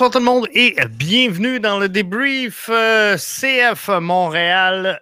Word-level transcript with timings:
Bonsoir 0.00 0.12
tout 0.12 0.18
le 0.20 0.24
monde 0.24 0.48
et 0.54 0.74
bienvenue 0.88 1.60
dans 1.60 1.78
le 1.78 1.90
débrief 1.90 2.70
euh, 2.72 3.18
CF 3.18 3.90
Montréal 4.00 4.98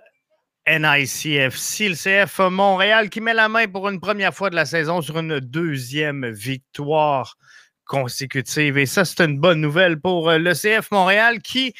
NICFC. 0.66 1.90
Le 1.90 1.94
CF 1.94 2.40
Montréal 2.50 3.08
qui 3.08 3.20
met 3.20 3.32
la 3.32 3.48
main 3.48 3.68
pour 3.68 3.88
une 3.88 4.00
première 4.00 4.34
fois 4.34 4.50
de 4.50 4.56
la 4.56 4.66
saison 4.66 5.00
sur 5.00 5.20
une 5.20 5.38
deuxième 5.38 6.28
victoire 6.28 7.36
consécutive. 7.84 8.76
Et 8.76 8.86
ça, 8.86 9.04
c'est 9.04 9.20
une 9.24 9.38
bonne 9.38 9.60
nouvelle 9.60 10.00
pour 10.00 10.30
euh, 10.30 10.38
le 10.38 10.52
CF 10.52 10.90
Montréal 10.90 11.42
qui 11.42 11.74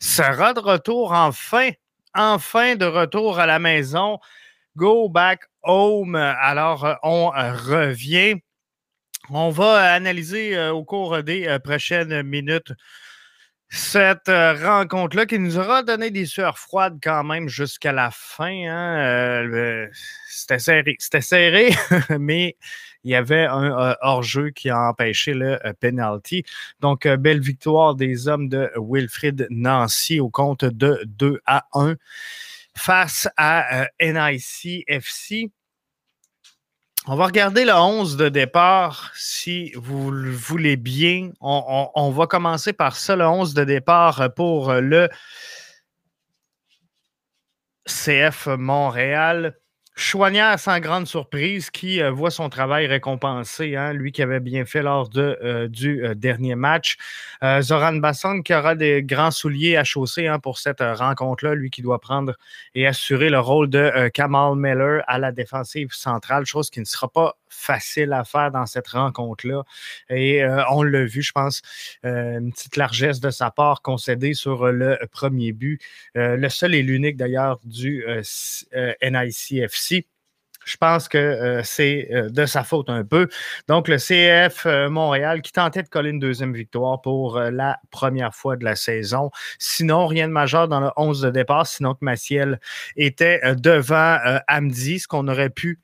sera 0.00 0.52
de 0.52 0.58
retour 0.58 1.12
enfin, 1.12 1.70
enfin 2.12 2.74
de 2.74 2.86
retour 2.86 3.38
à 3.38 3.46
la 3.46 3.60
maison. 3.60 4.18
Go 4.74 5.08
back 5.08 5.42
home. 5.62 6.16
Alors, 6.16 6.84
euh, 6.84 6.94
on 7.04 7.28
revient 7.28 8.34
on 9.30 9.50
va 9.50 9.92
analyser 9.92 10.56
euh, 10.56 10.72
au 10.72 10.84
cours 10.84 11.22
des 11.22 11.46
euh, 11.46 11.58
prochaines 11.58 12.22
minutes 12.22 12.72
cette 13.70 14.28
euh, 14.28 14.54
rencontre-là 14.54 15.26
qui 15.26 15.38
nous 15.38 15.58
aura 15.58 15.82
donné 15.82 16.10
des 16.10 16.26
sueurs 16.26 16.58
froides 16.58 16.98
quand 17.02 17.24
même 17.24 17.48
jusqu'à 17.48 17.92
la 17.92 18.10
fin. 18.12 18.68
Hein. 18.68 19.88
C'était 20.28 20.58
serré, 20.58 20.96
c'était 20.98 21.20
serré 21.22 21.70
mais 22.20 22.56
il 23.02 23.10
y 23.10 23.14
avait 23.16 23.46
un 23.46 23.96
hors-jeu 24.00 24.50
qui 24.50 24.70
a 24.70 24.78
empêché 24.78 25.34
le 25.34 25.58
penalty. 25.80 26.44
Donc, 26.80 27.06
belle 27.06 27.40
victoire 27.40 27.96
des 27.96 28.28
hommes 28.28 28.48
de 28.48 28.70
Wilfrid 28.76 29.46
Nancy 29.50 30.20
au 30.20 30.30
compte 30.30 30.64
de 30.64 31.02
2 31.06 31.40
à 31.44 31.66
1 31.74 31.96
face 32.76 33.28
à 33.36 33.88
NIC 34.00 34.84
FC. 34.86 35.50
On 37.06 37.16
va 37.16 37.26
regarder 37.26 37.66
le 37.66 37.74
11 37.74 38.16
de 38.16 38.30
départ, 38.30 39.12
si 39.14 39.72
vous 39.74 40.10
le 40.10 40.30
voulez 40.30 40.76
bien. 40.76 41.32
On, 41.42 42.10
va 42.10 42.26
commencer 42.26 42.72
par 42.72 42.96
ça, 42.96 43.14
le 43.14 43.26
11 43.26 43.52
de 43.52 43.64
départ 43.64 44.32
pour 44.34 44.72
le 44.72 45.10
CF 47.86 48.46
Montréal. 48.46 49.54
Chouanière, 49.96 50.58
sans 50.58 50.80
grande 50.80 51.06
surprise, 51.06 51.70
qui 51.70 52.02
euh, 52.02 52.10
voit 52.10 52.32
son 52.32 52.48
travail 52.48 52.88
récompensé, 52.88 53.76
hein, 53.76 53.92
lui 53.92 54.10
qui 54.10 54.22
avait 54.22 54.40
bien 54.40 54.64
fait 54.64 54.82
lors 54.82 55.08
de, 55.08 55.38
euh, 55.44 55.68
du 55.68 56.04
euh, 56.04 56.14
dernier 56.16 56.56
match. 56.56 56.96
Zoran 57.60 57.94
Bassan 57.94 58.42
qui 58.42 58.54
aura 58.54 58.74
des 58.74 59.04
grands 59.04 59.30
souliers 59.30 59.76
à 59.76 59.84
chausser 59.84 60.26
hein, 60.26 60.40
pour 60.40 60.58
cette 60.58 60.80
rencontre-là, 60.80 61.54
lui 61.54 61.70
qui 61.70 61.82
doit 61.82 62.00
prendre 62.00 62.34
et 62.74 62.86
assurer 62.86 63.28
le 63.28 63.38
rôle 63.38 63.68
de 63.68 64.08
Kamal 64.08 64.56
Miller 64.56 65.04
à 65.06 65.18
la 65.18 65.30
défensive 65.30 65.92
centrale, 65.92 66.46
chose 66.46 66.70
qui 66.70 66.80
ne 66.80 66.86
sera 66.86 67.08
pas 67.08 67.36
facile 67.54 68.12
à 68.12 68.24
faire 68.24 68.50
dans 68.50 68.66
cette 68.66 68.88
rencontre-là. 68.88 69.62
Et 70.10 70.44
on 70.70 70.82
l'a 70.82 71.04
vu, 71.04 71.22
je 71.22 71.32
pense, 71.32 71.62
une 72.02 72.52
petite 72.52 72.76
largesse 72.76 73.20
de 73.20 73.30
sa 73.30 73.50
part 73.50 73.82
concédée 73.82 74.34
sur 74.34 74.70
le 74.72 74.98
premier 75.10 75.52
but. 75.52 75.80
le 76.14 76.48
seul 76.48 76.74
et 76.74 76.82
l'unique 76.82 77.16
d'ailleurs 77.16 77.60
du 77.64 78.04
NICFC 79.02 80.06
je 80.64 80.76
pense 80.76 81.08
que 81.08 81.18
euh, 81.18 81.62
c'est 81.62 82.08
euh, 82.12 82.28
de 82.28 82.46
sa 82.46 82.64
faute 82.64 82.90
un 82.90 83.04
peu. 83.04 83.28
Donc, 83.68 83.88
le 83.88 83.96
CF 83.96 84.66
euh, 84.66 84.88
Montréal 84.88 85.42
qui 85.42 85.52
tentait 85.52 85.82
de 85.82 85.88
coller 85.88 86.10
une 86.10 86.18
deuxième 86.18 86.54
victoire 86.54 87.00
pour 87.00 87.38
la 87.38 87.78
première 87.90 88.34
fois 88.34 88.56
de 88.56 88.64
la 88.64 88.76
saison. 88.76 89.30
Sinon, 89.58 90.06
rien 90.06 90.28
de 90.28 90.32
majeur 90.32 90.68
dans 90.68 90.80
le 90.80 90.90
11 90.96 91.22
de 91.22 91.30
départ, 91.30 91.66
sinon 91.66 91.94
que 91.94 92.04
Maciel 92.04 92.60
était 92.96 93.40
devant 93.56 94.18
Amdi, 94.48 95.00
ce 95.00 95.08
qu'on 95.08 95.28
aurait 95.28 95.50
pu 95.50 95.80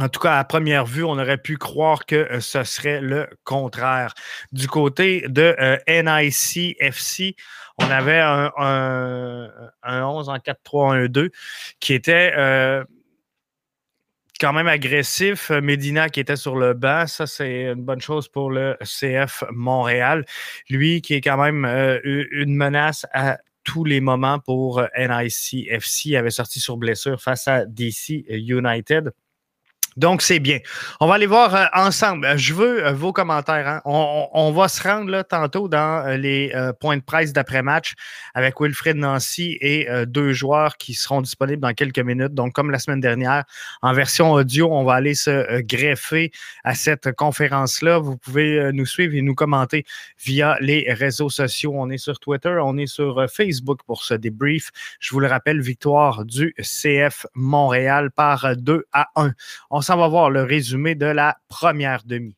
en 0.00 0.08
tout 0.08 0.20
cas, 0.20 0.38
à 0.38 0.44
première 0.44 0.86
vue, 0.86 1.04
on 1.04 1.18
aurait 1.18 1.38
pu 1.38 1.56
croire 1.56 2.06
que 2.06 2.40
ce 2.40 2.64
serait 2.64 3.00
le 3.00 3.28
contraire. 3.44 4.14
Du 4.52 4.66
côté 4.68 5.24
de 5.28 5.54
NIC 5.88 6.76
FC, 6.80 7.36
on 7.78 7.90
avait 7.90 8.20
un, 8.20 9.50
11 9.84 10.28
en 10.28 10.36
4-3-1-2 10.36 11.30
qui 11.80 11.94
était 11.94 12.32
quand 14.40 14.52
même 14.52 14.68
agressif. 14.68 15.50
Medina 15.50 16.08
qui 16.08 16.20
était 16.20 16.36
sur 16.36 16.56
le 16.56 16.74
banc, 16.74 17.06
ça 17.06 17.26
c'est 17.26 17.72
une 17.72 17.84
bonne 17.84 18.00
chose 18.00 18.28
pour 18.28 18.50
le 18.50 18.76
CF 18.82 19.44
Montréal. 19.52 20.24
Lui 20.68 21.02
qui 21.02 21.14
est 21.14 21.20
quand 21.20 21.38
même 21.38 21.64
euh, 21.64 22.00
une 22.04 22.54
menace 22.54 23.06
à 23.12 23.38
tous 23.64 23.84
les 23.84 24.00
moments 24.00 24.38
pour 24.40 24.82
NIC 24.96 25.68
FC, 25.70 26.16
avait 26.16 26.30
sorti 26.30 26.60
sur 26.60 26.76
blessure 26.76 27.20
face 27.20 27.48
à 27.48 27.64
DC 27.64 28.24
United. 28.28 29.12
Donc, 29.96 30.22
c'est 30.22 30.40
bien. 30.40 30.58
On 31.00 31.06
va 31.06 31.14
aller 31.14 31.26
voir 31.26 31.54
euh, 31.54 31.66
ensemble. 31.72 32.36
Je 32.36 32.52
veux 32.52 32.84
euh, 32.84 32.92
vos 32.92 33.12
commentaires. 33.12 33.68
Hein. 33.68 33.80
On, 33.84 34.52
va 34.52 34.68
se 34.68 34.82
rendre 34.82 35.10
là, 35.10 35.22
tantôt 35.22 35.68
dans 35.68 36.04
euh, 36.06 36.16
les 36.16 36.52
points 36.80 36.96
de 36.96 37.02
presse 37.02 37.32
d'après-match 37.32 37.94
avec 38.34 38.60
Wilfred 38.60 38.96
Nancy 38.96 39.56
et 39.60 39.88
deux 40.06 40.32
joueurs 40.32 40.76
qui 40.76 40.94
seront 40.94 41.20
disponibles 41.20 41.60
dans 41.60 41.72
quelques 41.72 41.98
minutes. 41.98 42.34
Donc, 42.34 42.52
comme 42.52 42.70
la 42.70 42.78
semaine 42.78 43.00
dernière, 43.00 43.44
en 43.82 43.92
version 43.92 44.32
audio, 44.32 44.68
on 44.72 44.84
va 44.84 44.94
aller 44.94 45.14
se 45.14 45.60
greffer 45.62 46.30
à 46.64 46.74
cette 46.74 47.12
conférence-là. 47.12 47.98
Vous 47.98 48.16
pouvez 48.16 48.70
nous 48.72 48.86
suivre 48.86 49.14
et 49.14 49.22
nous 49.22 49.34
commenter 49.34 49.84
via 50.24 50.56
les 50.60 50.92
réseaux 50.92 51.30
sociaux. 51.30 51.72
On 51.74 51.90
est 51.90 51.98
sur 51.98 52.18
Twitter, 52.18 52.56
on 52.62 52.76
est 52.76 52.86
sur 52.86 53.26
Facebook 53.30 53.80
pour 53.86 54.02
ce 54.02 54.14
débrief. 54.14 54.70
Je 55.00 55.12
vous 55.12 55.20
le 55.20 55.28
rappelle, 55.28 55.60
victoire 55.60 56.24
du 56.24 56.54
CF 56.60 57.26
Montréal 57.34 58.10
par 58.10 58.56
2 58.56 58.86
à 58.92 59.08
1. 59.16 59.32
On 59.70 59.80
s'en 59.84 59.96
va 59.96 60.08
voir 60.08 60.30
le 60.30 60.42
résumé 60.42 60.94
de 60.94 61.06
la 61.06 61.36
première 61.48 62.02
demi. 62.04 62.36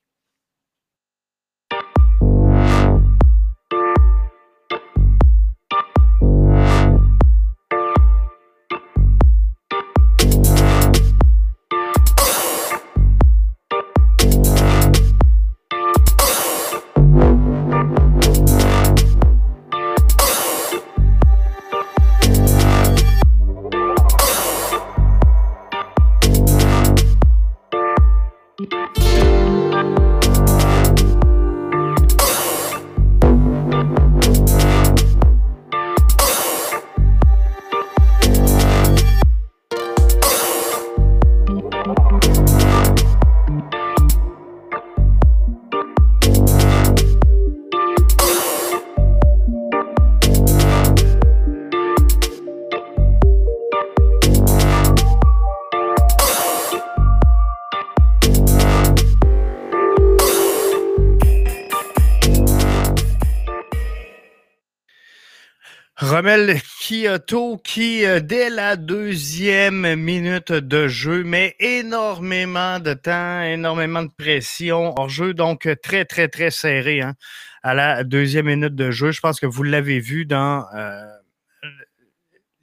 Kyoto 66.26 67.56
qui, 67.58 68.04
euh, 68.04 68.18
dès 68.18 68.50
la 68.50 68.74
deuxième 68.74 69.94
minute 69.94 70.50
de 70.50 70.88
jeu, 70.88 71.22
met 71.22 71.54
énormément 71.60 72.80
de 72.80 72.94
temps, 72.94 73.42
énormément 73.42 74.02
de 74.02 74.10
pression 74.18 74.92
hors 74.98 75.08
jeu, 75.08 75.34
donc 75.34 75.68
très, 75.82 76.04
très, 76.04 76.26
très 76.26 76.50
serré 76.50 77.00
hein, 77.00 77.14
à 77.62 77.74
la 77.74 78.02
deuxième 78.02 78.46
minute 78.46 78.74
de 78.74 78.90
jeu. 78.90 79.12
Je 79.12 79.20
pense 79.20 79.38
que 79.38 79.46
vous 79.46 79.62
l'avez 79.62 80.00
vu 80.00 80.26
dans 80.26 80.66
euh, 80.74 81.06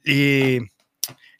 les 0.04 0.60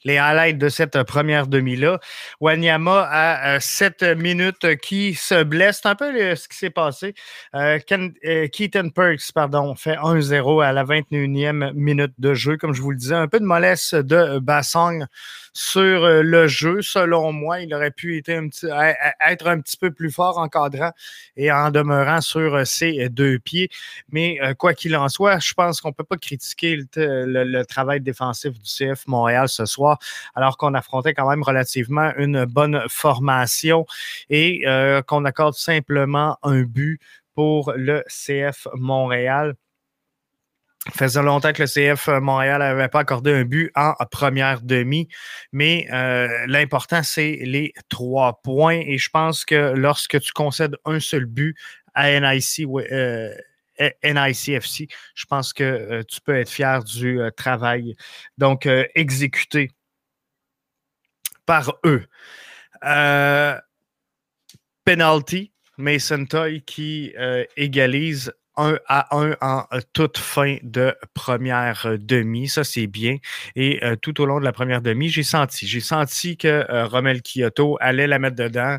les 0.05 0.19
highlights 0.19 0.59
de 0.59 0.69
cette 0.69 1.03
première 1.05 1.47
demi-là. 1.47 1.99
Wanyama 2.41 3.09
à 3.11 3.61
7 3.61 4.03
minutes 4.17 4.77
qui 4.77 5.15
se 5.15 5.43
blesse. 5.43 5.81
C'est 5.83 5.89
un 5.89 5.95
peu 5.95 6.35
ce 6.37 6.49
qui 6.49 6.57
s'est 6.57 6.71
passé. 6.71 7.15
Euh, 7.55 7.79
euh, 8.25 8.49
Keaton 8.49 8.91
Perks, 8.91 9.33
pardon, 9.35 9.75
fait 9.75 9.97
1-0 9.97 10.63
à 10.63 10.73
la 10.73 10.85
21e 10.85 11.73
minute 11.73 12.13
de 12.19 12.35
jeu. 12.35 12.57
Comme 12.57 12.75
je 12.75 12.83
vous 12.83 12.91
le 12.91 12.97
disais, 12.97 13.15
un 13.15 13.29
peu 13.29 13.41
de 13.41 13.45
mollesse 13.45 13.95
de 13.95 14.39
Bassong 14.39 15.07
sur 15.55 16.05
euh, 16.05 16.23
le 16.23 16.47
jeu. 16.49 16.83
Selon 16.83 17.33
moi, 17.33 17.61
il 17.61 17.73
aurait 17.75 17.93
pu 17.93 18.19
être 18.19 18.29
un 18.31 19.61
petit, 19.61 19.77
peu 19.77 19.91
plus 19.93 20.11
fort 20.11 20.39
encadrant 20.39 20.93
et 21.37 21.51
en 21.51 21.71
demeurant 21.71 22.21
sur 22.21 22.55
euh, 22.55 22.65
ses 22.65 23.09
deux 23.09 23.39
pieds. 23.39 23.71
Mais 24.11 24.39
euh, 24.43 24.55
quoi 24.55 24.75
qu'il 24.75 24.95
en 24.97 25.09
soit, 25.09 25.39
je 25.39 25.55
pense 25.55 25.81
qu'on 25.81 25.89
ne 25.89 25.95
peut 25.95 26.05
pas 26.05 26.17
critiquer 26.17 26.79
le, 26.97 27.63
travail 27.65 28.01
défensif 28.01 28.53
du 28.53 28.69
CF 28.69 29.07
Montréal 29.07 29.49
ce 29.49 29.65
soir, 29.65 29.99
alors 30.35 30.57
qu'on 30.57 30.75
affrontait 30.75 31.15
quand 31.15 31.29
même 31.31 31.43
relativement 31.43 32.13
une 32.17 32.45
bonne 32.45 32.83
formation 32.89 33.87
et 34.29 34.65
qu'on 35.07 35.25
accorde 35.25 35.55
simplement 35.55 36.37
un 36.43 36.63
but 36.63 37.01
pour 37.35 37.73
le 37.77 38.03
CF 38.09 38.67
Montréal. 38.75 39.55
Faisait 40.93 41.23
longtemps 41.23 41.55
que 41.55 41.63
le 41.63 41.69
CF 41.69 42.09
Montréal 42.09 42.59
n'avait 42.61 42.89
pas 42.89 43.01
accordé 43.01 43.33
un 43.33 43.45
but 43.45 43.73
en 43.75 43.95
première 44.11 44.61
demi, 44.61 45.09
mais 45.51 45.89
euh, 45.91 46.29
l'important, 46.47 47.03
c'est 47.03 47.39
les 47.41 47.73
trois 47.89 48.43
points. 48.43 48.81
Et 48.85 48.99
je 48.99 49.09
pense 49.09 49.47
que 49.47 49.73
lorsque 49.75 50.21
tu 50.21 50.33
concèdes 50.33 50.77
un 50.85 51.01
seul 51.01 51.25
but 51.25 51.57
à 51.95 52.21
NIC, 52.21 52.67
euh, 52.69 53.35
NICFC, 53.81 54.89
je 55.15 55.25
pense 55.25 55.55
que 55.55 55.65
euh, 55.65 56.03
tu 56.07 56.21
peux 56.21 56.37
être 56.37 56.51
fier 56.51 56.85
du 56.85 57.19
travail 57.35 57.97
donc 58.37 58.69
exécuté 58.95 59.71
par 61.47 61.79
eux. 61.87 62.07
penalty, 64.85 65.51
Mason 65.79 66.27
Toy 66.27 66.61
qui 66.61 67.15
égalise 67.57 68.35
1 68.57 68.79
à 68.89 69.17
1 69.17 69.37
en 69.41 69.65
euh, 69.73 69.81
toute 69.93 70.19
fin 70.19 70.57
de 70.63 70.95
première 71.15 71.87
euh, 71.87 71.99
demi. 71.99 72.49
Ça, 72.49 72.65
c'est 72.65 72.87
bien. 72.87 73.17
Et 73.57 73.83
euh, 73.85 73.97
tout 73.97 74.21
au 74.21 74.27
long 74.27 74.39
de 74.41 74.45
la 74.45 74.53
première 74.53 74.83
demi, 74.83 75.09
j'ai 75.09 75.23
senti. 75.23 75.67
J'ai 75.67 75.81
senti 75.81 76.37
que 76.37 76.65
Romel 76.87 77.23
Kyoto 77.23 77.77
allait 77.81 78.07
la 78.07 78.19
mettre 78.19 78.37
dedans. 78.37 78.79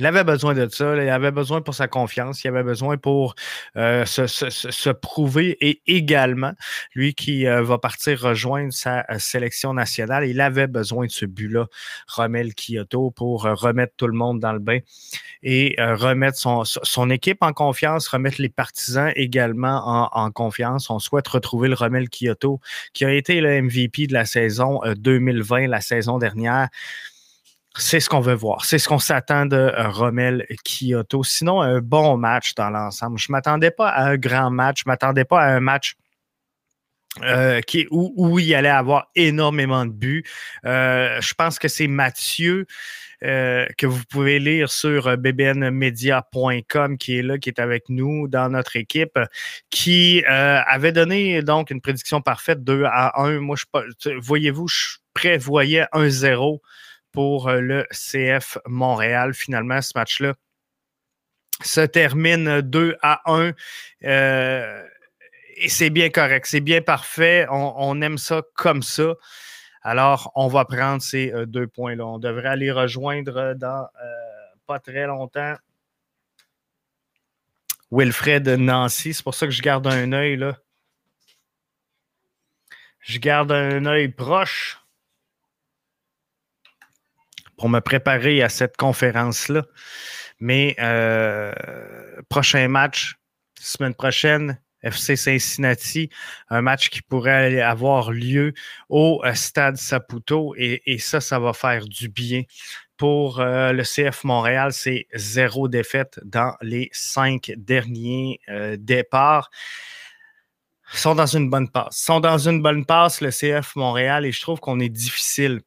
Il 0.00 0.06
avait 0.06 0.24
besoin 0.24 0.54
de 0.54 0.68
ça. 0.68 0.96
Il 0.96 1.08
avait 1.08 1.30
besoin 1.30 1.60
pour 1.60 1.74
sa 1.74 1.86
confiance. 1.86 2.42
Il 2.44 2.48
avait 2.48 2.64
besoin 2.64 2.96
pour 2.96 3.34
euh, 3.76 4.04
se, 4.04 4.90
prouver 4.90 5.56
et 5.60 5.82
également, 5.86 6.52
lui 6.94 7.14
qui 7.14 7.46
euh, 7.46 7.62
va 7.62 7.78
partir 7.78 8.20
rejoindre 8.20 8.72
sa 8.72 9.04
euh, 9.10 9.18
sélection 9.18 9.72
nationale, 9.72 10.26
il 10.26 10.40
avait 10.40 10.66
besoin 10.66 11.06
de 11.06 11.10
ce 11.10 11.26
but-là, 11.26 11.66
Romel 12.08 12.54
Kyoto, 12.54 13.10
pour 13.10 13.42
remettre 13.42 13.94
tout 13.96 14.06
le 14.06 14.14
monde 14.14 14.40
dans 14.40 14.52
le 14.52 14.58
bain 14.58 14.78
et 15.42 15.76
remettre 15.78 16.38
son, 16.38 17.10
équipe 17.10 17.42
en 17.42 17.52
confiance, 17.52 18.08
remettre 18.08 18.40
les 18.40 18.48
partisans 18.48 19.12
également 19.14 19.82
en, 19.86 20.08
en, 20.12 20.30
confiance. 20.30 20.90
On 20.90 20.98
souhaite 20.98 21.28
retrouver 21.28 21.68
le 21.68 21.74
Romel 21.74 22.08
Kyoto 22.08 22.60
qui 22.92 23.04
a 23.04 23.12
été 23.12 23.40
le 23.40 23.62
MVP 23.62 24.06
de 24.06 24.14
la 24.14 24.24
saison 24.24 24.80
2020, 24.96 25.66
la 25.66 25.80
saison 25.80 26.18
dernière 26.18 26.68
c'est 27.76 27.98
ce 27.98 28.08
qu'on 28.08 28.20
veut 28.20 28.34
voir. 28.34 28.64
C'est 28.64 28.78
ce 28.78 28.88
qu'on 28.88 28.98
s'attend 28.98 29.46
de 29.46 29.56
euh, 29.56 29.88
Rommel 29.88 30.46
Kyoto. 30.64 31.24
Sinon, 31.24 31.60
un 31.60 31.80
bon 31.80 32.16
match 32.16 32.54
dans 32.54 32.70
l'ensemble. 32.70 33.18
Je 33.18 33.26
ne 33.28 33.32
m'attendais 33.32 33.72
pas 33.72 33.88
à 33.88 34.10
un 34.10 34.16
grand 34.16 34.50
match. 34.50 34.82
Je 34.84 34.88
ne 34.88 34.92
m'attendais 34.92 35.24
pas 35.24 35.40
à 35.40 35.46
un 35.48 35.60
match 35.60 35.96
euh, 37.22 37.60
qui, 37.62 37.86
où, 37.90 38.38
il 38.38 38.54
allait 38.54 38.68
avoir 38.68 39.10
énormément 39.16 39.86
de 39.86 39.90
buts. 39.90 40.24
Euh, 40.64 41.20
je 41.20 41.34
pense 41.34 41.58
que 41.58 41.68
c'est 41.68 41.88
Mathieu 41.88 42.66
que 43.22 43.86
vous 43.86 44.02
pouvez 44.10 44.38
lire 44.38 44.68
sur 44.68 45.16
bbnmedia.com 45.16 46.98
qui 46.98 47.16
est 47.16 47.22
là, 47.22 47.38
qui 47.38 47.48
est 47.48 47.58
avec 47.58 47.88
nous 47.88 48.28
dans 48.28 48.50
notre 48.50 48.76
équipe, 48.76 49.18
qui 49.70 50.22
avait 50.26 50.92
donné 50.92 51.40
donc 51.40 51.70
une 51.70 51.80
prédiction 51.80 52.20
parfaite 52.20 52.62
2 52.64 52.84
à 52.84 53.22
1. 53.22 53.40
Moi, 53.40 53.56
voyez-vous, 54.20 54.68
je 54.68 54.98
prévoyais 55.14 55.86
1-0 55.94 56.60
pour 57.14 57.48
euh, 57.48 57.60
le 57.60 57.86
CF 57.92 58.58
Montréal. 58.66 59.32
Finalement, 59.32 59.80
ce 59.80 59.92
match-là 59.94 60.34
se 61.62 61.80
termine 61.80 62.60
2 62.60 62.96
à 63.00 63.22
1. 63.32 63.52
Euh, 64.02 64.82
et 65.56 65.68
c'est 65.68 65.90
bien 65.90 66.10
correct, 66.10 66.46
c'est 66.46 66.60
bien 66.60 66.82
parfait. 66.82 67.46
On, 67.48 68.02
aime 68.02 68.18
ça 68.18 68.42
comme 68.54 68.82
ça. 68.82 69.14
Alors, 69.82 70.32
on 70.34 70.48
va 70.48 70.64
prendre 70.64 71.00
ces 71.00 71.32
euh, 71.32 71.46
deux 71.46 71.68
points-là. 71.68 72.04
On 72.04 72.18
devrait 72.18 72.48
aller 72.48 72.72
rejoindre 72.72 73.54
dans 73.54 73.88
pas 74.66 74.78
très 74.78 75.06
longtemps 75.06 75.54
Wilfred 77.90 78.48
Nancy. 78.48 79.14
C'est 79.14 79.22
pour 79.22 79.34
ça 79.34 79.46
que 79.46 79.52
je 79.52 79.62
garde 79.62 79.86
un 79.86 80.12
œil 80.12 80.36
là. 80.36 80.56
Je 83.00 83.18
garde 83.18 83.52
un 83.52 83.84
œil 83.84 84.08
proche 84.08 84.83
pour 87.56 87.68
me 87.68 87.80
préparer 87.80 88.42
à 88.42 88.48
cette 88.48 88.76
conférence-là. 88.76 89.64
Mais 90.40 90.74
euh, 90.78 91.52
prochain 92.28 92.68
match, 92.68 93.14
semaine 93.58 93.94
prochaine, 93.94 94.60
FC 94.82 95.16
Cincinnati, 95.16 96.10
un 96.50 96.60
match 96.60 96.90
qui 96.90 97.00
pourrait 97.00 97.60
avoir 97.60 98.10
lieu 98.10 98.52
au 98.90 99.22
euh, 99.24 99.32
Stade 99.34 99.76
Saputo 99.76 100.54
et, 100.58 100.98
ça, 100.98 101.20
ça 101.20 101.38
va 101.38 101.52
faire 101.52 101.86
du 101.86 102.08
bien. 102.08 102.42
Pour 102.96 103.40
euh, 103.40 103.72
le 103.72 103.82
CF 103.82 104.24
Montréal, 104.24 104.72
c'est 104.72 105.06
zéro 105.14 105.68
défaite 105.68 106.20
dans 106.24 106.54
les 106.60 106.90
cinq 106.92 107.52
derniers 107.56 108.40
départs. 108.78 109.50
Ils 110.92 110.98
sont 110.98 111.14
dans 111.14 111.26
une 111.26 111.50
bonne 111.50 111.68
passe. 111.70 111.98
Ils 112.02 112.04
sont 112.04 112.20
dans 112.20 112.38
une 112.38 112.62
bonne 112.62 112.84
passe, 112.84 113.20
le 113.20 113.30
CF 113.30 113.74
Montréal, 113.74 114.26
et 114.26 114.32
je 114.32 114.40
trouve 114.40 114.60
qu'on 114.60 114.78
est 114.78 114.88
difficile 114.88 115.60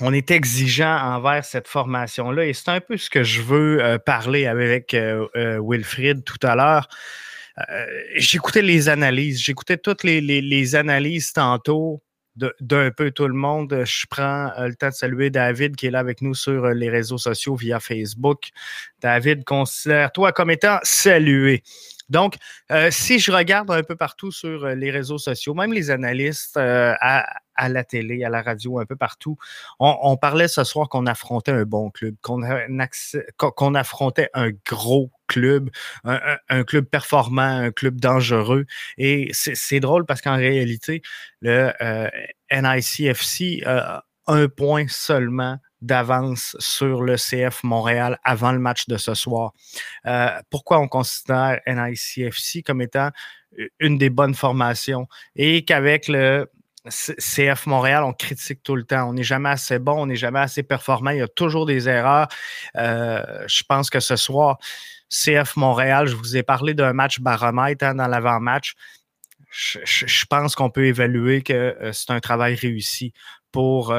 on 0.00 0.12
est 0.12 0.30
exigeant 0.30 0.96
envers 0.96 1.44
cette 1.44 1.68
formation-là 1.68 2.46
et 2.46 2.52
c'est 2.52 2.70
un 2.70 2.80
peu 2.80 2.96
ce 2.96 3.10
que 3.10 3.22
je 3.22 3.42
veux 3.42 3.82
euh, 3.82 3.98
parler 3.98 4.46
avec 4.46 4.94
euh, 4.94 5.26
euh, 5.36 5.60
Wilfried 5.62 6.24
tout 6.24 6.38
à 6.42 6.54
l'heure. 6.54 6.88
j'écoutais 8.16 8.62
les 8.62 8.88
analyses, 8.88 9.40
j'écoutais 9.40 9.78
toutes 9.78 10.04
les, 10.04 10.74
analyses 10.74 11.32
tantôt 11.32 12.02
d'un 12.60 12.90
peu 12.90 13.10
tout 13.12 13.26
le 13.26 13.34
monde. 13.34 13.84
Je 13.86 14.04
prends 14.10 14.52
le 14.58 14.74
temps 14.74 14.90
de 14.90 14.94
saluer 14.94 15.30
David 15.30 15.74
qui 15.74 15.86
est 15.86 15.90
là 15.90 16.00
avec 16.00 16.20
nous 16.20 16.34
sur 16.34 16.66
les 16.68 16.90
réseaux 16.90 17.16
sociaux 17.16 17.54
via 17.54 17.80
Facebook. 17.80 18.50
David, 19.00 19.44
considère-toi 19.44 20.32
comme 20.32 20.50
étant 20.50 20.78
salué. 20.82 21.62
Donc, 22.08 22.36
euh, 22.70 22.90
si 22.90 23.18
je 23.18 23.32
regarde 23.32 23.70
un 23.70 23.82
peu 23.82 23.96
partout 23.96 24.30
sur 24.30 24.64
euh, 24.64 24.74
les 24.74 24.90
réseaux 24.90 25.18
sociaux, 25.18 25.54
même 25.54 25.72
les 25.72 25.90
analystes 25.90 26.56
euh, 26.56 26.94
à, 27.00 27.68
la 27.68 27.84
télé, 27.84 28.22
à 28.24 28.28
la 28.28 28.42
radio, 28.42 28.78
un 28.78 28.86
peu 28.86 28.96
partout, 28.96 29.36
on, 29.80 30.16
parlait 30.16 30.48
ce 30.48 30.62
soir 30.62 30.88
qu'on 30.88 31.06
affrontait 31.06 31.52
un 31.52 31.64
bon 31.64 31.90
club, 31.90 32.14
qu'on 32.20 33.74
affrontait 33.74 34.28
un 34.34 34.50
gros 34.66 35.10
club, 35.26 35.70
un, 36.04 36.64
club 36.64 36.84
performant, 36.84 37.42
un 37.42 37.70
club 37.70 37.98
dangereux. 37.98 38.66
Et 38.98 39.30
c'est 39.32 39.80
drôle 39.80 40.04
parce 40.04 40.20
qu'en 40.20 40.36
réalité, 40.36 41.00
le 41.40 41.72
NICFC 42.52 43.62
a 43.64 44.04
un 44.26 44.48
point 44.48 44.86
seulement 44.88 45.58
d'avance 45.86 46.56
sur 46.58 47.02
le 47.02 47.16
CF 47.16 47.62
Montréal 47.62 48.18
avant 48.24 48.52
le 48.52 48.58
match 48.58 48.86
de 48.86 48.96
ce 48.96 49.14
soir. 49.14 49.52
Euh, 50.06 50.30
pourquoi 50.50 50.78
on 50.80 50.88
considère 50.88 51.60
NICFC 51.66 52.62
comme 52.64 52.82
étant 52.82 53.10
une 53.80 53.96
des 53.98 54.10
bonnes 54.10 54.34
formations 54.34 55.06
et 55.34 55.64
qu'avec 55.64 56.08
le 56.08 56.50
CF 56.88 57.66
Montréal, 57.66 58.04
on 58.04 58.12
critique 58.12 58.62
tout 58.62 58.76
le 58.76 58.84
temps? 58.84 59.08
On 59.08 59.14
n'est 59.14 59.24
jamais 59.24 59.48
assez 59.48 59.78
bon, 59.78 60.02
on 60.02 60.06
n'est 60.06 60.16
jamais 60.16 60.40
assez 60.40 60.62
performant. 60.62 61.10
Il 61.10 61.18
y 61.18 61.22
a 61.22 61.28
toujours 61.28 61.66
des 61.66 61.88
erreurs. 61.88 62.28
Euh, 62.76 63.44
je 63.46 63.62
pense 63.68 63.90
que 63.90 64.00
ce 64.00 64.16
soir, 64.16 64.58
CF 65.08 65.56
Montréal, 65.56 66.06
je 66.06 66.14
vous 66.14 66.36
ai 66.36 66.42
parlé 66.42 66.74
d'un 66.74 66.92
match 66.92 67.20
baromètre 67.20 67.84
hein, 67.84 67.94
dans 67.94 68.06
l'avant-match. 68.06 68.74
Je, 69.50 70.24
pense 70.26 70.54
qu'on 70.54 70.70
peut 70.70 70.86
évaluer 70.86 71.42
que 71.42 71.52
euh, 71.52 71.92
c'est 71.92 72.10
un 72.10 72.20
travail 72.20 72.54
réussi 72.54 73.12
pour 73.52 73.94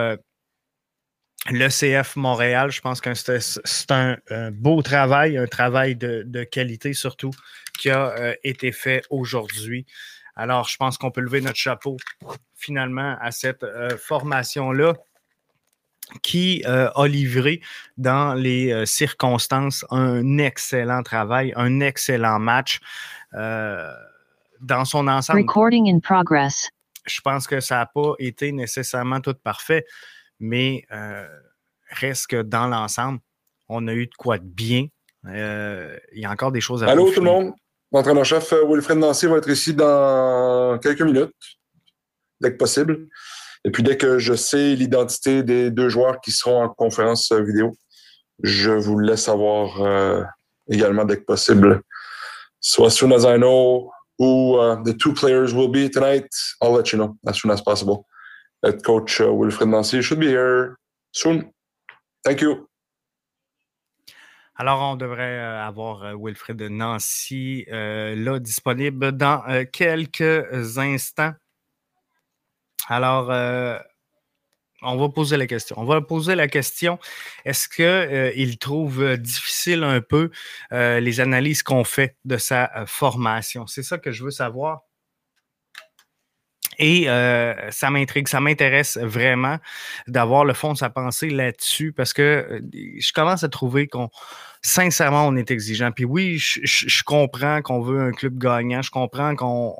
l'ECF 1.49 2.15
Montréal, 2.15 2.71
je 2.71 2.81
pense 2.81 3.01
que 3.01 3.13
c'est 3.13 3.91
un, 3.91 4.17
beau 4.51 4.81
travail, 4.81 5.37
un 5.37 5.47
travail 5.47 5.95
de, 5.95 6.43
qualité 6.43 6.93
surtout, 6.93 7.31
qui 7.77 7.89
a 7.89 8.09
euh, 8.09 8.33
été 8.43 8.71
fait 8.71 9.03
aujourd'hui. 9.09 9.85
Alors, 10.35 10.67
je 10.67 10.77
pense 10.77 10.97
qu'on 10.97 11.11
peut 11.11 11.21
lever 11.21 11.41
notre 11.41 11.57
chapeau 11.57 11.97
finalement 12.55 13.17
à 13.21 13.31
cette 13.31 13.63
euh, 13.63 13.97
formation-là 13.97 14.93
qui 16.21 16.63
euh, 16.65 16.89
a 16.95 17.07
livré 17.07 17.59
dans 17.97 18.33
les 18.33 18.85
circonstances 18.85 19.85
un 19.89 20.37
excellent 20.37 21.03
travail, 21.03 21.53
un 21.55 21.81
excellent 21.81 22.39
match 22.39 22.79
dans 23.33 24.85
son 24.85 25.07
ensemble. 25.07 25.41
Recording 25.41 25.93
in 25.93 25.99
progress. 25.99 26.69
Je 27.05 27.19
pense 27.21 27.45
que 27.45 27.59
ça 27.59 27.75
n'a 27.75 27.85
pas 27.85 28.13
été 28.19 28.51
nécessairement 28.51 29.19
tout 29.19 29.33
parfait 29.33 29.85
mais 30.39 30.83
euh, 30.91 31.27
reste 31.91 32.27
que 32.27 32.41
dans 32.41 32.67
l'ensemble, 32.67 33.19
on 33.69 33.87
a 33.87 33.93
eu 33.93 34.07
de 34.07 34.15
quoi 34.17 34.37
de 34.37 34.45
bien. 34.45 34.87
Euh, 35.25 35.97
il 36.13 36.21
y 36.21 36.25
a 36.25 36.31
encore 36.31 36.51
des 36.51 36.61
choses 36.61 36.83
à 36.83 36.87
Allô 36.87 37.11
tout 37.11 37.19
le 37.19 37.25
monde, 37.25 37.53
l'entraîneur-chef 37.91 38.53
euh, 38.53 38.65
Wilfred 38.65 38.97
Nancy 38.97 39.25
va 39.27 39.37
être 39.37 39.49
ici 39.49 39.73
dans 39.73 40.79
quelques 40.81 41.01
minutes, 41.01 41.33
dès 42.39 42.51
que 42.51 42.57
possible. 42.57 43.07
Et 43.65 43.71
puis 43.71 43.83
dès 43.83 43.97
que 43.97 44.19
je 44.19 44.33
sais 44.33 44.75
l'identité 44.75 45.43
des 45.43 45.71
deux 45.71 45.89
joueurs 45.89 46.21
qui 46.21 46.31
seront 46.31 46.63
en 46.63 46.69
conférence 46.69 47.31
vidéo, 47.31 47.75
je 48.43 48.71
vous 48.71 48.99
laisse 48.99 49.23
savoir 49.23 50.27
également 50.69 51.03
dès 51.03 51.17
que 51.17 51.25
possible. 51.25 51.81
So 52.59 52.85
as 52.85 52.91
soon 52.91 53.11
as 53.11 53.25
I 53.25 53.37
know 53.37 53.91
who 54.19 54.57
uh, 54.57 54.81
the 54.83 54.93
two 54.93 55.13
players 55.13 55.53
will 55.53 55.69
be 55.69 55.89
tonight, 55.89 56.29
I'll 56.61 56.71
let 56.71 56.91
you 56.91 56.97
know 56.97 57.17
as 57.27 57.33
soon 57.33 57.51
as 57.51 57.61
possible 57.61 58.05
head 58.63 58.83
coach 58.83 59.21
uh, 59.21 59.33
Wilfred 59.33 59.69
Nancy 59.69 60.01
should 60.01 60.19
be 60.19 60.27
here 60.27 60.75
soon. 61.11 61.51
Thank 62.23 62.41
you. 62.41 62.67
Alors, 64.59 64.81
on 64.81 64.95
devrait 64.95 65.37
avoir 65.37 66.17
Wilfred 66.17 66.59
Nancy 66.63 67.65
là 67.69 68.39
disponible 68.39 69.11
dans 69.11 69.43
quelques 69.71 70.79
instants. 70.79 71.33
Alors, 72.87 73.29
on 74.81 74.95
va 74.95 75.09
poser 75.09 75.37
la 75.37 75.47
question. 75.47 75.75
On 75.79 75.85
va 75.85 76.01
poser 76.01 76.35
la 76.35 76.47
question 76.47 76.99
est-ce 77.45 77.67
qu'il 77.67 77.85
euh, 77.85 78.55
trouve 78.59 79.01
euh, 79.01 79.17
difficile 79.17 79.83
un 79.83 80.01
peu 80.01 80.29
euh, 80.71 80.99
les 80.99 81.19
analyses 81.19 81.63
qu'on 81.63 81.83
fait 81.83 82.15
de 82.25 82.37
sa 82.37 82.85
formation? 82.85 83.65
C'est 83.67 83.83
ça 83.83 83.97
que 83.97 84.11
je 84.11 84.23
veux 84.23 84.31
savoir. 84.31 84.83
Et 86.79 87.07
ça 87.71 87.89
m'intrigue, 87.89 88.27
ça 88.27 88.39
m'intéresse 88.39 88.97
vraiment 88.97 89.57
d'avoir 90.07 90.45
le 90.45 90.53
fond 90.53 90.73
de 90.73 90.77
sa 90.77 90.89
pensée 90.89 91.29
là-dessus 91.29 91.91
parce 91.91 92.13
que 92.13 92.61
je 92.71 93.13
commence 93.13 93.43
à 93.43 93.49
trouver 93.49 93.87
qu'on, 93.87 94.09
sincèrement, 94.61 95.27
on 95.27 95.35
est 95.35 95.49
exigeant. 95.49 95.91
Puis 95.91 96.05
oui, 96.05 96.37
je 96.37 97.03
comprends 97.03 97.61
qu'on 97.61 97.81
veut 97.81 98.01
un 98.01 98.11
club 98.11 98.37
gagnant, 98.37 98.81
je 98.81 98.91
comprends 98.91 99.35
qu'on 99.35 99.73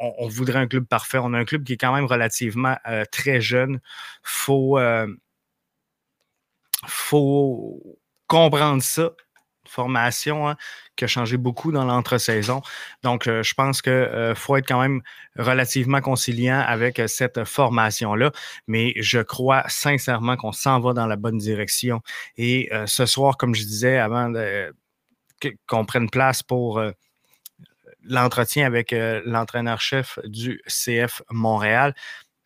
on, 0.00 0.28
voudrait 0.28 0.58
un 0.58 0.66
club 0.66 0.86
parfait. 0.86 1.18
On 1.18 1.32
a 1.34 1.38
un 1.38 1.44
club 1.44 1.64
qui 1.64 1.74
est 1.74 1.76
quand 1.76 1.94
même 1.94 2.06
relativement 2.06 2.76
euh, 2.88 3.04
très 3.10 3.40
jeune. 3.40 3.80
Faut, 4.22 4.78
euh, 4.78 5.06
faut 6.86 7.98
comprendre 8.26 8.82
ça. 8.82 9.10
Formation 9.68 10.48
hein, 10.48 10.56
qui 11.00 11.04
a 11.04 11.08
changé 11.08 11.36
beaucoup 11.36 11.72
dans 11.72 11.84
l'entre-saison. 11.84 12.62
Donc, 13.02 13.26
euh, 13.26 13.42
je 13.42 13.54
pense 13.54 13.82
qu'il 13.82 14.32
faut 14.36 14.56
être 14.56 14.68
quand 14.68 14.80
même 14.80 15.02
relativement 15.36 16.00
conciliant 16.00 16.60
avec 16.60 17.02
cette 17.06 17.44
formation-là. 17.44 18.30
Mais 18.66 18.94
je 18.96 19.18
crois 19.18 19.64
sincèrement 19.68 20.36
qu'on 20.36 20.52
s'en 20.52 20.80
va 20.80 20.92
dans 20.92 21.06
la 21.06 21.16
bonne 21.16 21.38
direction. 21.38 22.00
Et 22.36 22.70
ce 22.86 23.06
soir, 23.06 23.36
comme 23.36 23.54
je 23.54 23.64
disais 23.64 23.98
avant 23.98 24.32
qu'on 25.66 25.84
prenne 25.84 26.10
place 26.10 26.42
pour 26.42 26.80
l'entretien 28.04 28.66
avec 28.66 28.92
euh, 28.92 29.22
l'entraîneur-chef 29.24 30.18
du 30.24 30.60
CF 30.66 31.22
Montréal. 31.30 31.94